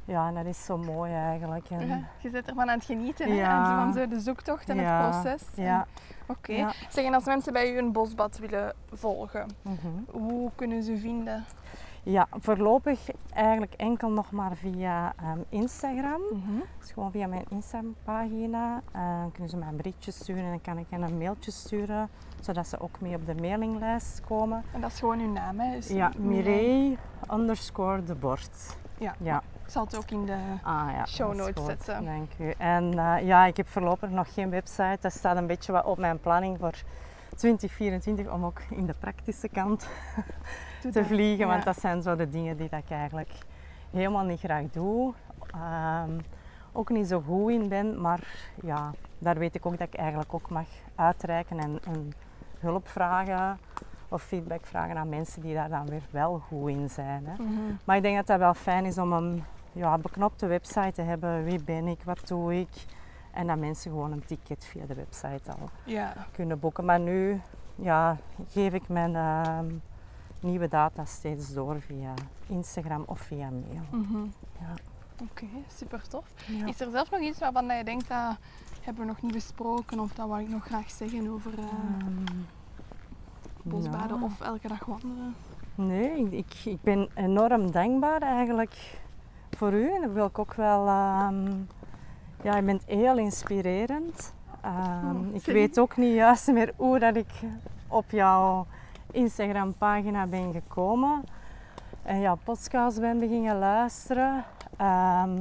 Ja, 0.05 0.29
en 0.29 0.35
dat 0.35 0.45
is 0.47 0.65
zo 0.65 0.77
mooi 0.79 1.13
eigenlijk. 1.13 1.71
En, 1.71 1.87
Ja, 1.87 2.01
je 2.19 2.31
zit 2.31 2.47
ervan 2.49 2.71
aan 2.71 2.77
het 2.77 2.85
genieten 2.87 3.29
hè? 3.29 3.35
Ja. 3.35 3.59
en 3.61 3.67
zo 3.67 3.75
van 3.75 3.93
zo 3.93 4.09
de 4.09 4.21
zoektocht 4.21 4.69
en 4.69 4.77
Ja, 4.77 5.05
het 5.05 5.11
proces. 5.23 5.43
ja. 5.55 5.87
Oké. 6.27 6.53
Ja. 6.53 6.73
Zeg, 6.89 7.05
en 7.05 7.15
als 7.15 7.25
mensen 7.25 7.53
bij 7.53 7.73
u 7.73 7.79
een 7.79 7.93
bosbad 7.93 8.39
willen 8.39 8.75
volgen, 8.93 9.47
Mhm. 9.63 9.89
hoe 10.25 10.51
kunnen 10.55 10.83
ze 10.83 10.97
vinden? 10.99 11.45
Ja, 12.03 12.27
voorlopig 12.31 13.01
eigenlijk 13.33 13.73
enkel 13.75 14.11
nog 14.11 14.31
maar 14.31 14.57
via 14.57 15.13
ehm, 15.17 15.39
Instagram. 15.49 16.21
Dus 16.79 16.93
gewoon 16.93 17.11
via 17.11 17.27
mijn 17.27 17.45
Instagram-pagina. 17.49 18.83
eh, 18.93 19.23
kunnen 19.33 19.51
ze 19.51 19.57
mij 19.57 19.69
een 19.69 19.77
berichtje 19.77 20.11
sturen 20.11 20.43
en 20.45 20.51
dan 20.51 20.61
kan 20.61 20.79
ik 20.79 20.87
hen 20.91 21.03
een 21.03 21.19
mailtje 21.19 21.51
sturen, 21.51 22.09
zodat 22.41 22.67
ze 22.67 22.81
ook 22.81 23.01
mee 23.01 23.15
op 23.15 23.27
de 23.27 23.35
mailinglijst 23.35 24.21
komen. 24.29 24.65
En 24.73 24.81
dat 24.81 24.91
is 24.91 24.99
gewoon 24.99 25.19
uw 25.21 25.33
naam, 25.33 25.61
hè? 25.61 25.75
Dus 25.75 25.89
Ja, 25.89 26.13
Mireille. 26.19 26.97
Underscore 27.33 28.05
de 28.05 28.15
bord. 28.15 28.77
Ja. 28.99 29.15
Ja. 29.19 29.43
Ik 29.65 29.71
zal 29.77 29.85
het 29.85 29.97
ook 29.97 30.11
in 30.11 30.27
de... 30.27 30.37
Ah 30.63 30.89
ja, 30.93 31.07
Show 31.07 31.35
notes 31.35 31.65
zetten. 31.65 32.05
Dank 32.05 32.31
u. 32.39 32.51
En 32.59 32.99
eh, 32.99 33.27
ja, 33.27 33.45
ik 33.47 33.57
heb 33.57 33.69
voorlopig 33.69 34.11
nog 34.11 34.35
geen 34.35 34.51
website. 34.51 34.99
Dat 35.01 35.13
staat 35.13 35.37
een 35.37 35.47
beetje 35.47 35.73
wat 35.73 35.85
op 35.85 35.99
mijn 35.99 36.21
planning 36.21 36.59
voor 36.59 36.75
2024 37.37 38.33
om 38.33 38.45
ook 38.45 38.61
in 38.71 38.87
de 38.87 38.95
praktische 38.99 39.49
kant 39.49 39.89
te 40.81 40.91
dat. 40.91 41.07
vliegen. 41.07 41.47
Want 41.47 41.65
dat 41.65 41.81
zijn 41.81 42.03
zo 42.03 42.17
de 42.17 42.29
dingen 42.29 42.57
die 42.57 42.69
dat 42.69 42.79
ik 42.85 42.91
eigenlijk 42.91 43.33
helemaal 43.91 44.25
niet 44.25 44.39
graag 44.41 44.65
doe. 44.71 45.13
Ehm, 45.55 46.11
ook 46.73 46.89
niet 46.91 47.07
zo 47.09 47.21
goed 47.21 47.51
in 47.51 47.69
ben. 47.69 48.01
Maar 48.01 48.21
ja, 48.63 48.91
daar 49.19 49.39
weet 49.39 49.55
ik 49.55 49.67
ook 49.67 49.79
dat 49.79 49.89
ik 49.89 49.95
eigenlijk 49.95 50.35
ook 50.35 50.51
mag 50.51 50.67
uitreiken 50.95 51.59
en, 51.59 51.79
en 51.85 52.13
hulp 52.59 52.89
vragen. 52.89 53.59
Of 54.09 54.23
feedback 54.23 54.67
vragen 54.67 54.97
aan 54.97 55.09
mensen 55.09 55.43
die 55.43 55.55
daar 55.55 55.69
dan 55.69 55.87
weer 55.87 56.03
wel 56.11 56.39
goed 56.39 56.69
in 56.71 56.89
zijn. 56.91 57.27
Hè. 57.27 57.43
Mhm. 57.43 57.53
Maar 57.85 57.97
ik 57.97 58.03
denk 58.03 58.17
dat 58.17 58.27
dat 58.27 58.39
wel 58.39 58.55
fijn 58.55 58.85
is 58.85 58.99
om 58.99 59.13
een 59.13 59.45
ja, 59.73 59.99
beknopte 59.99 60.47
website 60.47 60.93
te 60.93 61.03
hebben. 61.03 61.45
Wie 61.45 61.65
ben 61.65 61.87
ik, 61.87 61.99
wat 62.05 62.29
doe 62.29 62.55
ik? 62.61 62.69
En 63.33 63.47
dat 63.47 63.59
mensen 63.59 63.91
gewoon 63.91 64.13
een 64.13 64.25
ticket 64.25 64.65
via 64.65 64.87
de 64.87 64.95
website 64.95 65.51
al 65.61 65.69
Ja. 65.85 66.13
kunnen 66.33 66.59
boeken. 66.59 66.85
Maar 66.85 67.01
nu 67.01 67.41
ja, 67.75 68.17
geef 68.49 68.73
ik 68.73 68.89
mijn 68.89 69.17
ehm, 69.17 69.67
nieuwe 70.43 70.69
data 70.69 71.05
steeds 71.05 71.53
door 71.53 71.81
via 71.81 72.15
Instagram 72.47 73.03
of 73.07 73.21
via 73.21 73.51
mail. 73.51 74.03
Mhm. 74.03 74.23
Ja. 74.61 74.75
Oké, 75.23 75.47
super 75.77 76.09
tof. 76.09 76.25
Ja. 76.47 76.67
Is 76.67 76.81
er 76.81 76.91
zelf 76.91 77.11
nog 77.11 77.21
iets 77.21 77.39
waarvan 77.39 77.67
je 77.77 77.85
denkt 77.85 78.09
dat 78.09 78.37
hebben 78.83 79.03
we 79.03 79.09
nog 79.11 79.23
niet 79.23 79.33
besproken 79.33 80.01
of 80.01 80.13
dat 80.13 80.29
wou 80.29 80.41
ik 80.43 80.49
nog 80.49 80.65
graag 80.65 80.91
zeggen 80.91 81.31
over 81.31 81.53
Ehm, 81.59 82.43
bosbaden 83.63 84.23
of 84.23 84.41
elke 84.41 84.69
dag 84.69 84.85
wandelen? 84.85 85.35
Nee, 85.75 86.31
ik, 86.31 86.55
ik, 86.65 86.83
ben 86.83 87.09
enorm 87.15 87.71
dankbaar 87.71 88.23
eigenlijk 88.23 89.01
voor 89.51 89.73
u. 89.73 89.95
En 89.95 90.01
dat 90.01 90.13
wil 90.13 90.27
ik 90.27 90.39
ook 90.39 90.55
wel... 90.55 90.87
ehm, 90.87 91.51
ja, 92.43 92.57
je 92.57 92.63
bent 92.63 92.83
heel 92.87 93.19
inspirerend. 93.19 94.35
Ehm, 94.61 95.17
Oh, 95.17 95.35
ik 95.35 95.45
weet 95.45 95.79
ook 95.79 95.97
niet 95.97 96.15
juist 96.15 96.53
meer 96.53 96.73
hoe 96.77 96.99
dat 96.99 97.17
ik 97.17 97.31
op 97.89 98.11
jouw 98.11 98.67
Instagram 99.13 99.75
pagina 99.75 100.27
ben 100.27 100.53
gekomen. 100.53 101.25
En 102.03 102.21
jouw 102.21 102.39
podcast 102.45 103.01
ben 103.01 103.19
beginnen 103.19 103.59
luisteren. 103.59 104.45
Ehm, 104.77 105.39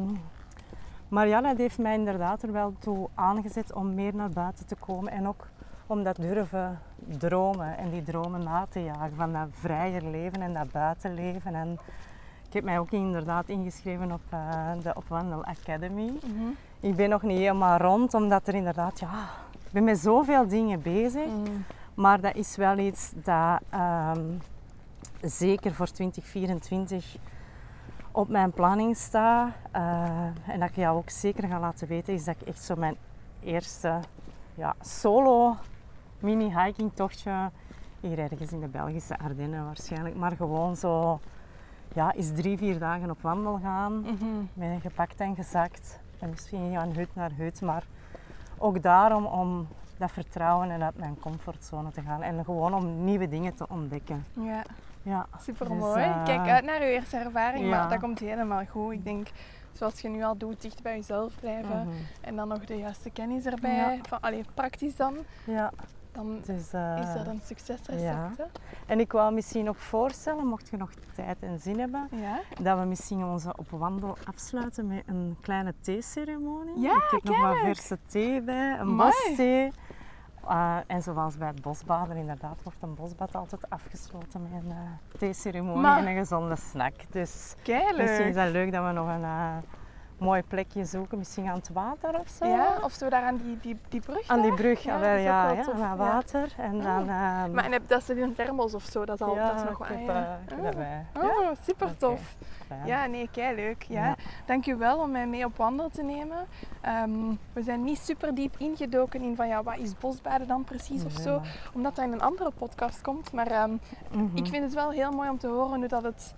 maar 1.07 1.27
ja, 1.27 1.41
dat 1.41 1.57
heeft 1.57 1.77
mij 1.77 1.93
inderdaad 1.93 2.43
er 2.43 2.51
wel 2.51 2.73
toe 2.79 3.09
aangezet 3.15 3.73
om 3.73 3.93
meer 3.93 4.15
naar 4.15 4.29
buiten 4.29 4.65
te 4.65 4.75
komen. 4.75 5.11
En 5.11 5.27
ook 5.27 5.47
om 5.87 6.03
dat 6.03 6.15
durven 6.15 6.79
dromen 7.07 7.77
en 7.77 7.89
die 7.89 8.03
dromen 8.03 8.43
na 8.43 8.65
te 8.69 8.83
jagen 8.83 9.15
van 9.15 9.33
dat 9.33 9.47
vrijer 9.51 10.03
leven 10.03 10.41
en 10.41 10.53
dat 10.53 10.71
buitenleven. 10.71 11.55
En 11.55 11.79
ik 12.47 12.53
heb 12.53 12.63
mij 12.63 12.79
ook 12.79 12.91
inderdaad 12.91 13.49
ingeschreven 13.49 14.11
op 14.11 14.21
eh, 14.29 14.71
de 14.83 14.91
Opwandel 14.95 15.45
Academy. 15.45 16.11
Mhm. 16.23 16.49
Ik 16.79 16.95
ben 16.95 17.09
nog 17.09 17.21
niet 17.21 17.37
helemaal 17.37 17.77
rond, 17.77 18.13
omdat 18.13 18.47
er 18.47 18.53
inderdaad, 18.55 18.99
ja, 18.99 19.29
ik 19.65 19.71
ben 19.71 19.83
met 19.83 19.99
zoveel 19.99 20.47
dingen 20.47 20.81
bezig. 20.81 21.25
Mm. 21.25 21.65
Maar 21.99 22.21
dat 22.21 22.35
is 22.35 22.55
wel 22.55 22.77
iets 22.77 23.11
dat 23.23 23.59
ehm, 23.69 24.25
zeker 25.21 25.73
voor 25.73 25.87
2024 25.87 27.15
op 28.11 28.29
mijn 28.29 28.51
planning 28.51 28.97
staat. 28.97 29.53
Eh, 29.71 30.25
en 30.47 30.59
dat 30.59 30.69
ik 30.69 30.75
jou 30.75 30.97
ook 30.97 31.09
zeker 31.09 31.47
ga 31.47 31.59
laten 31.59 31.87
weten, 31.87 32.13
is 32.13 32.23
dat 32.23 32.35
ik 32.39 32.47
echt 32.47 32.63
zo 32.63 32.75
mijn 32.75 32.95
eerste 33.43 33.99
ja, 34.55 34.75
solo 34.81 35.55
mini-hiking 36.19 36.91
tochtje 36.93 37.51
hier 37.99 38.19
ergens 38.19 38.51
in 38.51 38.59
de 38.59 38.67
Belgische 38.67 39.19
Ardennen 39.19 39.65
waarschijnlijk. 39.65 40.15
Maar 40.15 40.35
gewoon 40.35 40.75
zo, 40.75 41.19
ja, 41.93 42.13
is 42.13 42.31
drie, 42.33 42.57
vier 42.57 42.79
dagen 42.79 43.09
op 43.09 43.21
wandel 43.21 43.59
gaan. 43.63 44.01
Met 44.53 44.69
een 44.69 44.81
gepakt 44.81 45.19
en 45.19 45.35
gezakt. 45.35 45.99
En 46.19 46.29
misschien 46.29 46.71
gaan 46.71 46.91
hut 46.91 47.15
naar 47.15 47.31
hut. 47.35 47.61
Maar 47.61 47.83
ook 48.57 48.81
daarom 48.81 49.25
om 49.25 49.67
dat 49.99 50.11
vertrouwen 50.11 50.71
en 50.71 50.83
uit 50.83 50.97
mijn 50.97 51.19
comfortzone 51.19 51.91
te 51.91 52.01
gaan. 52.01 52.21
En 52.21 52.43
gewoon 52.45 52.73
om 52.73 53.03
nieuwe 53.03 53.27
dingen 53.27 53.55
te 53.55 53.65
ontdekken. 53.69 54.25
Ja, 54.33 54.61
Ja. 55.01 55.25
super 55.41 55.67
Dus, 55.69 55.77
mooi. 55.77 56.03
eh, 56.03 56.23
Kijk 56.25 56.47
uit 56.49 56.63
naar 56.65 56.81
je 56.85 56.91
eerste 56.91 57.17
ervaring, 57.17 57.63
ja. 57.63 57.69
maar 57.69 57.89
dat 57.89 57.99
komt 57.99 58.19
helemaal 58.19 58.65
goed. 58.65 58.93
Ik 58.93 59.03
denk, 59.03 59.27
zoals 59.71 59.99
je 60.01 60.09
nu 60.09 60.23
al 60.23 60.37
doet, 60.37 60.61
dicht 60.61 60.81
bij 60.83 60.95
jezelf 60.95 61.33
blijven. 61.39 61.79
mhm. 61.87 61.95
En 62.21 62.35
dan 62.35 62.47
nog 62.47 62.65
de 62.65 62.77
juiste 62.77 63.09
kennis 63.09 63.45
erbij. 63.45 63.75
Ja. 63.75 63.97
Van, 64.07 64.19
allee, 64.21 64.43
praktisch 64.53 64.95
dan. 64.95 65.17
Ja, 65.43 65.71
Dan 66.11 66.37
dus, 66.45 66.57
is 66.57 66.69
dat 67.13 67.27
een 67.27 67.41
succesrecept. 67.43 68.01
ja. 68.01 68.31
hè? 68.37 68.43
En 68.85 68.99
ik 68.99 69.11
wou 69.11 69.33
misschien 69.33 69.65
nog 69.65 69.77
voorstellen, 69.77 70.47
mocht 70.47 70.69
je 70.69 70.77
nog 70.77 70.91
tijd 71.15 71.37
en 71.39 71.59
zin 71.59 71.79
hebben, 71.79 72.07
Ja. 72.11 72.39
dat 72.61 72.79
we 72.79 72.85
misschien 72.85 73.23
onze 73.23 73.53
op 73.57 73.69
wandel 73.69 74.17
afsluiten 74.23 74.87
met 74.87 75.03
een 75.05 75.37
kleine 75.41 75.73
theeceremonie. 75.81 76.79
Ja, 76.79 76.95
ik 76.95 77.07
heb 77.11 77.23
nog 77.23 77.41
wat 77.41 77.53
kijk. 77.53 77.65
verse 77.75 77.97
thee 78.05 78.41
bij, 78.41 78.79
een 78.79 78.97
bosthee. 78.97 79.71
Eh, 80.47 80.77
en 80.87 81.01
zoals 81.01 81.37
bij 81.37 81.47
het 81.47 81.61
bosbaden, 81.61 82.15
inderdaad, 82.17 82.63
wordt 82.63 82.77
een 82.81 82.95
bosbad 82.95 83.35
altijd 83.35 83.69
afgesloten 83.69 84.41
met 84.41 84.63
een 84.63 84.71
eh 84.71 85.17
theeceremonie 85.17 85.81
Maar- 85.81 85.97
en 85.97 86.07
een 86.07 86.17
gezonde 86.17 86.55
snack. 86.55 86.93
Dus 87.09 87.55
Keileuk. 87.63 87.97
misschien 88.01 88.27
is 88.27 88.35
dat 88.35 88.49
leuk 88.51 88.71
dat 88.71 88.85
we 88.85 88.91
nog 88.91 89.07
een 89.07 89.23
mooi 90.19 90.43
plekje 90.43 90.85
zoeken, 90.85 91.17
misschien 91.17 91.47
aan 91.47 91.55
het 91.55 91.69
water 91.73 92.19
of 92.19 92.27
zo. 92.29 92.45
Ja, 92.47 92.77
of 92.83 92.91
zo 92.91 93.09
daar 93.09 93.23
aan 93.23 93.37
die, 93.37 93.57
die, 93.61 93.79
die 93.89 94.01
brug 94.01 94.27
Aan 94.27 94.41
die 94.41 94.53
brug, 94.53 94.83
Ja, 94.83 94.93
ja, 95.13 95.47
dat 95.55 95.65
wel, 95.65 95.75
ja, 95.75 95.81
wel 95.81 95.85
aan 95.85 95.97
ja. 95.97 96.13
water. 96.13 96.53
En 96.57 96.77
Ah. 96.77 96.83
dan... 96.83 97.09
ehm, 97.09 97.51
Maar 97.51 97.63
en 97.65 97.71
heb, 97.71 97.87
dat 97.87 98.03
zit 98.03 98.17
in 98.17 98.33
thermos 98.33 98.73
of 98.73 98.83
zo, 98.83 99.05
dat 99.05 99.15
is, 99.19 99.27
al, 99.27 99.35
ja, 99.35 99.47
dat 99.47 99.55
is 99.55 99.69
nog 99.69 99.87
heb, 99.87 99.99
ja. 100.05 100.39
heb 100.61 100.75
bij. 100.75 101.05
Oh, 101.23 101.49
super 101.65 101.97
tof. 101.97 102.35
Ja, 102.85 103.05
nee, 103.05 103.29
kei 103.31 103.55
leuk. 103.55 103.83
Ja. 103.83 104.05
Ja. 104.05 104.15
Dank 104.45 104.65
u 104.65 104.75
wel 104.75 104.97
om 104.99 105.11
mij 105.11 105.27
mee 105.27 105.45
op 105.45 105.57
wandel 105.57 105.89
te 105.89 106.03
nemen. 106.03 106.45
Ehm, 106.81 107.11
we 107.53 107.61
zijn 107.63 107.83
niet 107.83 107.99
super 107.99 108.35
diep 108.35 108.55
ingedoken 108.57 109.21
in 109.21 109.35
van 109.35 109.47
ja, 109.47 109.63
wat 109.63 109.77
is 109.77 109.97
bosbaden 109.97 110.47
dan 110.47 110.63
precies 110.63 111.05
of 111.05 111.11
zo, 111.11 111.41
omdat 111.73 111.95
dat 111.95 112.05
in 112.05 112.11
een 112.11 112.21
andere 112.21 112.51
podcast 112.57 113.01
komt. 113.01 113.31
Maar 113.31 113.47
ehm, 113.47 113.71
Mhm. 114.11 114.37
ik 114.37 114.47
vind 114.47 114.63
het 114.63 114.73
wel 114.73 114.89
heel 114.89 115.11
mooi 115.11 115.29
om 115.29 115.37
te 115.37 115.47
horen 115.47 115.79
hoe 115.79 115.87
dat 115.87 116.03
het 116.03 116.33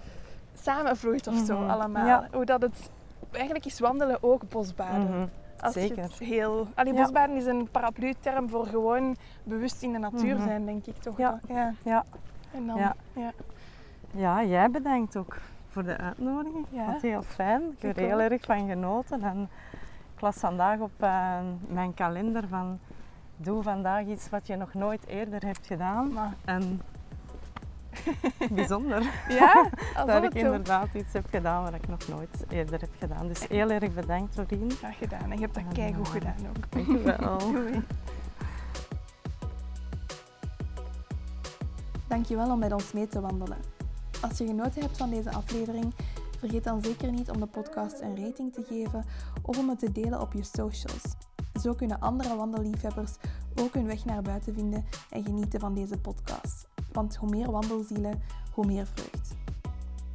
samenvloeit 0.54 1.28
of 1.28 1.36
zo 1.46 1.58
Mhm. 1.60 1.70
allemaal. 1.70 2.26
Hoe 2.32 2.46
dat 2.46 2.62
het 2.62 2.90
eigenlijk 3.34 3.66
is 3.66 3.80
wandelen 3.80 4.18
ook 4.24 4.50
bosbaden. 4.50 5.10
Mhm. 5.10 5.26
Als 5.60 5.74
Zeker. 5.74 6.04
het 6.04 6.20
heel... 6.20 6.68
Allee, 6.76 6.94
Ja. 6.94 7.02
bosbaden 7.02 7.36
is 7.36 7.46
een 7.46 7.68
paraplu-term 7.72 8.50
voor 8.50 8.66
gewoon 8.68 9.16
bewust 9.44 9.82
in 9.84 9.92
de 9.92 9.98
natuur 9.98 10.36
Mhm. 10.36 10.44
zijn, 10.48 10.66
denk 10.66 10.86
ik 10.86 10.96
toch. 10.98 11.18
Ja. 11.18 11.40
ja. 11.48 11.74
Ja. 11.84 12.04
En 12.54 12.68
dan, 12.68 12.78
Ja. 12.78 12.96
ja. 13.14 13.32
Ja, 14.12 14.44
jij 14.44 14.72
bedankt 14.72 15.18
ook 15.18 15.38
voor 15.68 15.84
de 15.84 15.98
uitnodiging. 15.98 16.66
Ja. 16.70 16.86
Wat 16.86 17.02
heel 17.02 17.22
fijn. 17.22 17.62
Ik 17.62 17.82
heb 17.82 17.98
er 17.98 18.04
heel 18.04 18.20
erg 18.22 18.42
van 18.46 18.68
genoten. 18.68 19.24
En 19.24 19.50
ik 20.16 20.22
las 20.22 20.38
vandaag 20.38 20.80
op 20.80 20.92
eh, 21.00 21.38
mijn 21.68 21.94
kalender 21.94 22.48
van 22.48 22.80
doe 23.38 23.64
vandaag 23.64 24.06
iets 24.06 24.30
wat 24.30 24.48
je 24.48 24.56
nog 24.56 24.74
nooit 24.74 25.08
eerder 25.08 25.46
hebt 25.46 25.68
gedaan. 25.68 26.14
Maar, 26.14 26.34
En 26.46 26.82
bijzonder 28.52 29.02
ja, 29.30 29.70
dat 30.06 30.24
ik 30.24 30.32
zo 30.32 30.46
inderdaad 30.46 30.94
iets 30.94 31.14
heb 31.14 31.26
gedaan 31.30 31.64
wat 31.64 31.74
ik 31.74 31.88
nog 31.88 32.08
nooit 32.08 32.46
eerder 32.50 32.80
heb 32.80 32.92
gedaan. 33.00 33.28
Dus 33.28 33.48
heel 33.48 33.70
erg 33.70 33.94
bedankt 33.94 34.36
Doreen. 34.36 34.72
graag 34.72 34.98
gedaan. 34.98 35.32
En 35.32 35.38
je 35.38 35.40
hebt 35.40 35.54
dat 35.54 35.64
keigoed 35.74 36.06
eh, 36.06 36.12
gedaan 36.12 36.48
ook. 36.50 36.72
Dank 36.72 36.88
je 36.88 37.02
wel. 37.02 37.38
Doei. 37.52 37.84
Dankjewel 42.08 42.52
om 42.52 42.60
met 42.60 42.74
ons 42.74 42.92
mee 42.92 43.08
te 43.08 43.22
wandelen. 43.22 43.58
Als 44.22 44.38
je 44.38 44.46
genoten 44.46 44.82
hebt 44.82 44.98
van 44.98 45.10
deze 45.10 45.32
aflevering, 45.32 45.94
vergeet 46.40 46.64
dan 46.64 46.84
zeker 46.84 47.12
niet 47.12 47.30
om 47.30 47.40
de 47.40 47.46
podcast 47.46 48.02
een 48.02 48.26
rating 48.26 48.54
te 48.54 48.64
geven 48.64 49.06
of 49.42 49.58
om 49.58 49.70
het 49.70 49.80
te 49.80 49.92
delen 49.92 50.22
op 50.22 50.34
je 50.34 50.44
socials. 50.44 51.04
Zo 51.62 51.74
kunnen 51.74 52.00
andere 52.00 52.36
wandelliefhebbers 52.36 53.16
ook 53.56 53.74
hun 53.74 53.86
weg 53.86 54.06
naar 54.06 54.22
buiten 54.22 54.54
vinden 54.54 54.86
en 55.10 55.24
genieten 55.24 55.60
van 55.60 55.74
deze 55.74 55.98
podcast. 55.98 56.71
Want 56.92 57.16
hoe 57.16 57.30
meer 57.30 57.52
wandelzielen, 57.52 58.22
hoe 58.54 58.66
meer 58.66 58.86
vreugd. 58.86 59.36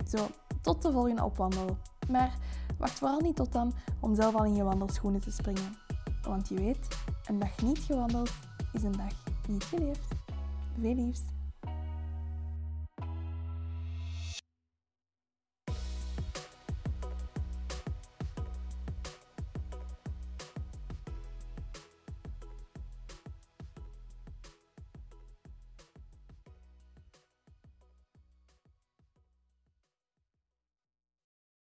Zo, 0.09 0.27
tot 0.61 0.83
de 0.83 0.93
volgende 0.93 1.24
opwandel. 1.24 1.77
Maar 2.09 2.39
Wacht 2.79 2.99
vooral 2.99 3.20
niet 3.20 3.37
tot 3.37 3.53
dan 3.53 3.74
om 4.01 4.14
zelf 4.14 4.35
al 4.35 4.45
in 4.45 4.55
je 4.55 4.62
wandelschoenen 4.62 5.20
te 5.20 5.31
springen. 5.31 5.77
Want 6.22 6.49
je 6.49 6.55
weet, 6.55 6.89
een 7.27 7.39
dag 7.39 7.62
niet 7.62 7.79
gewandeld 7.79 8.33
is 8.72 8.83
een 8.83 8.93
dag 8.93 9.12
niet 9.49 9.64
geleefd. 9.64 10.14
Veel 10.81 10.95
liefs. 10.95 11.36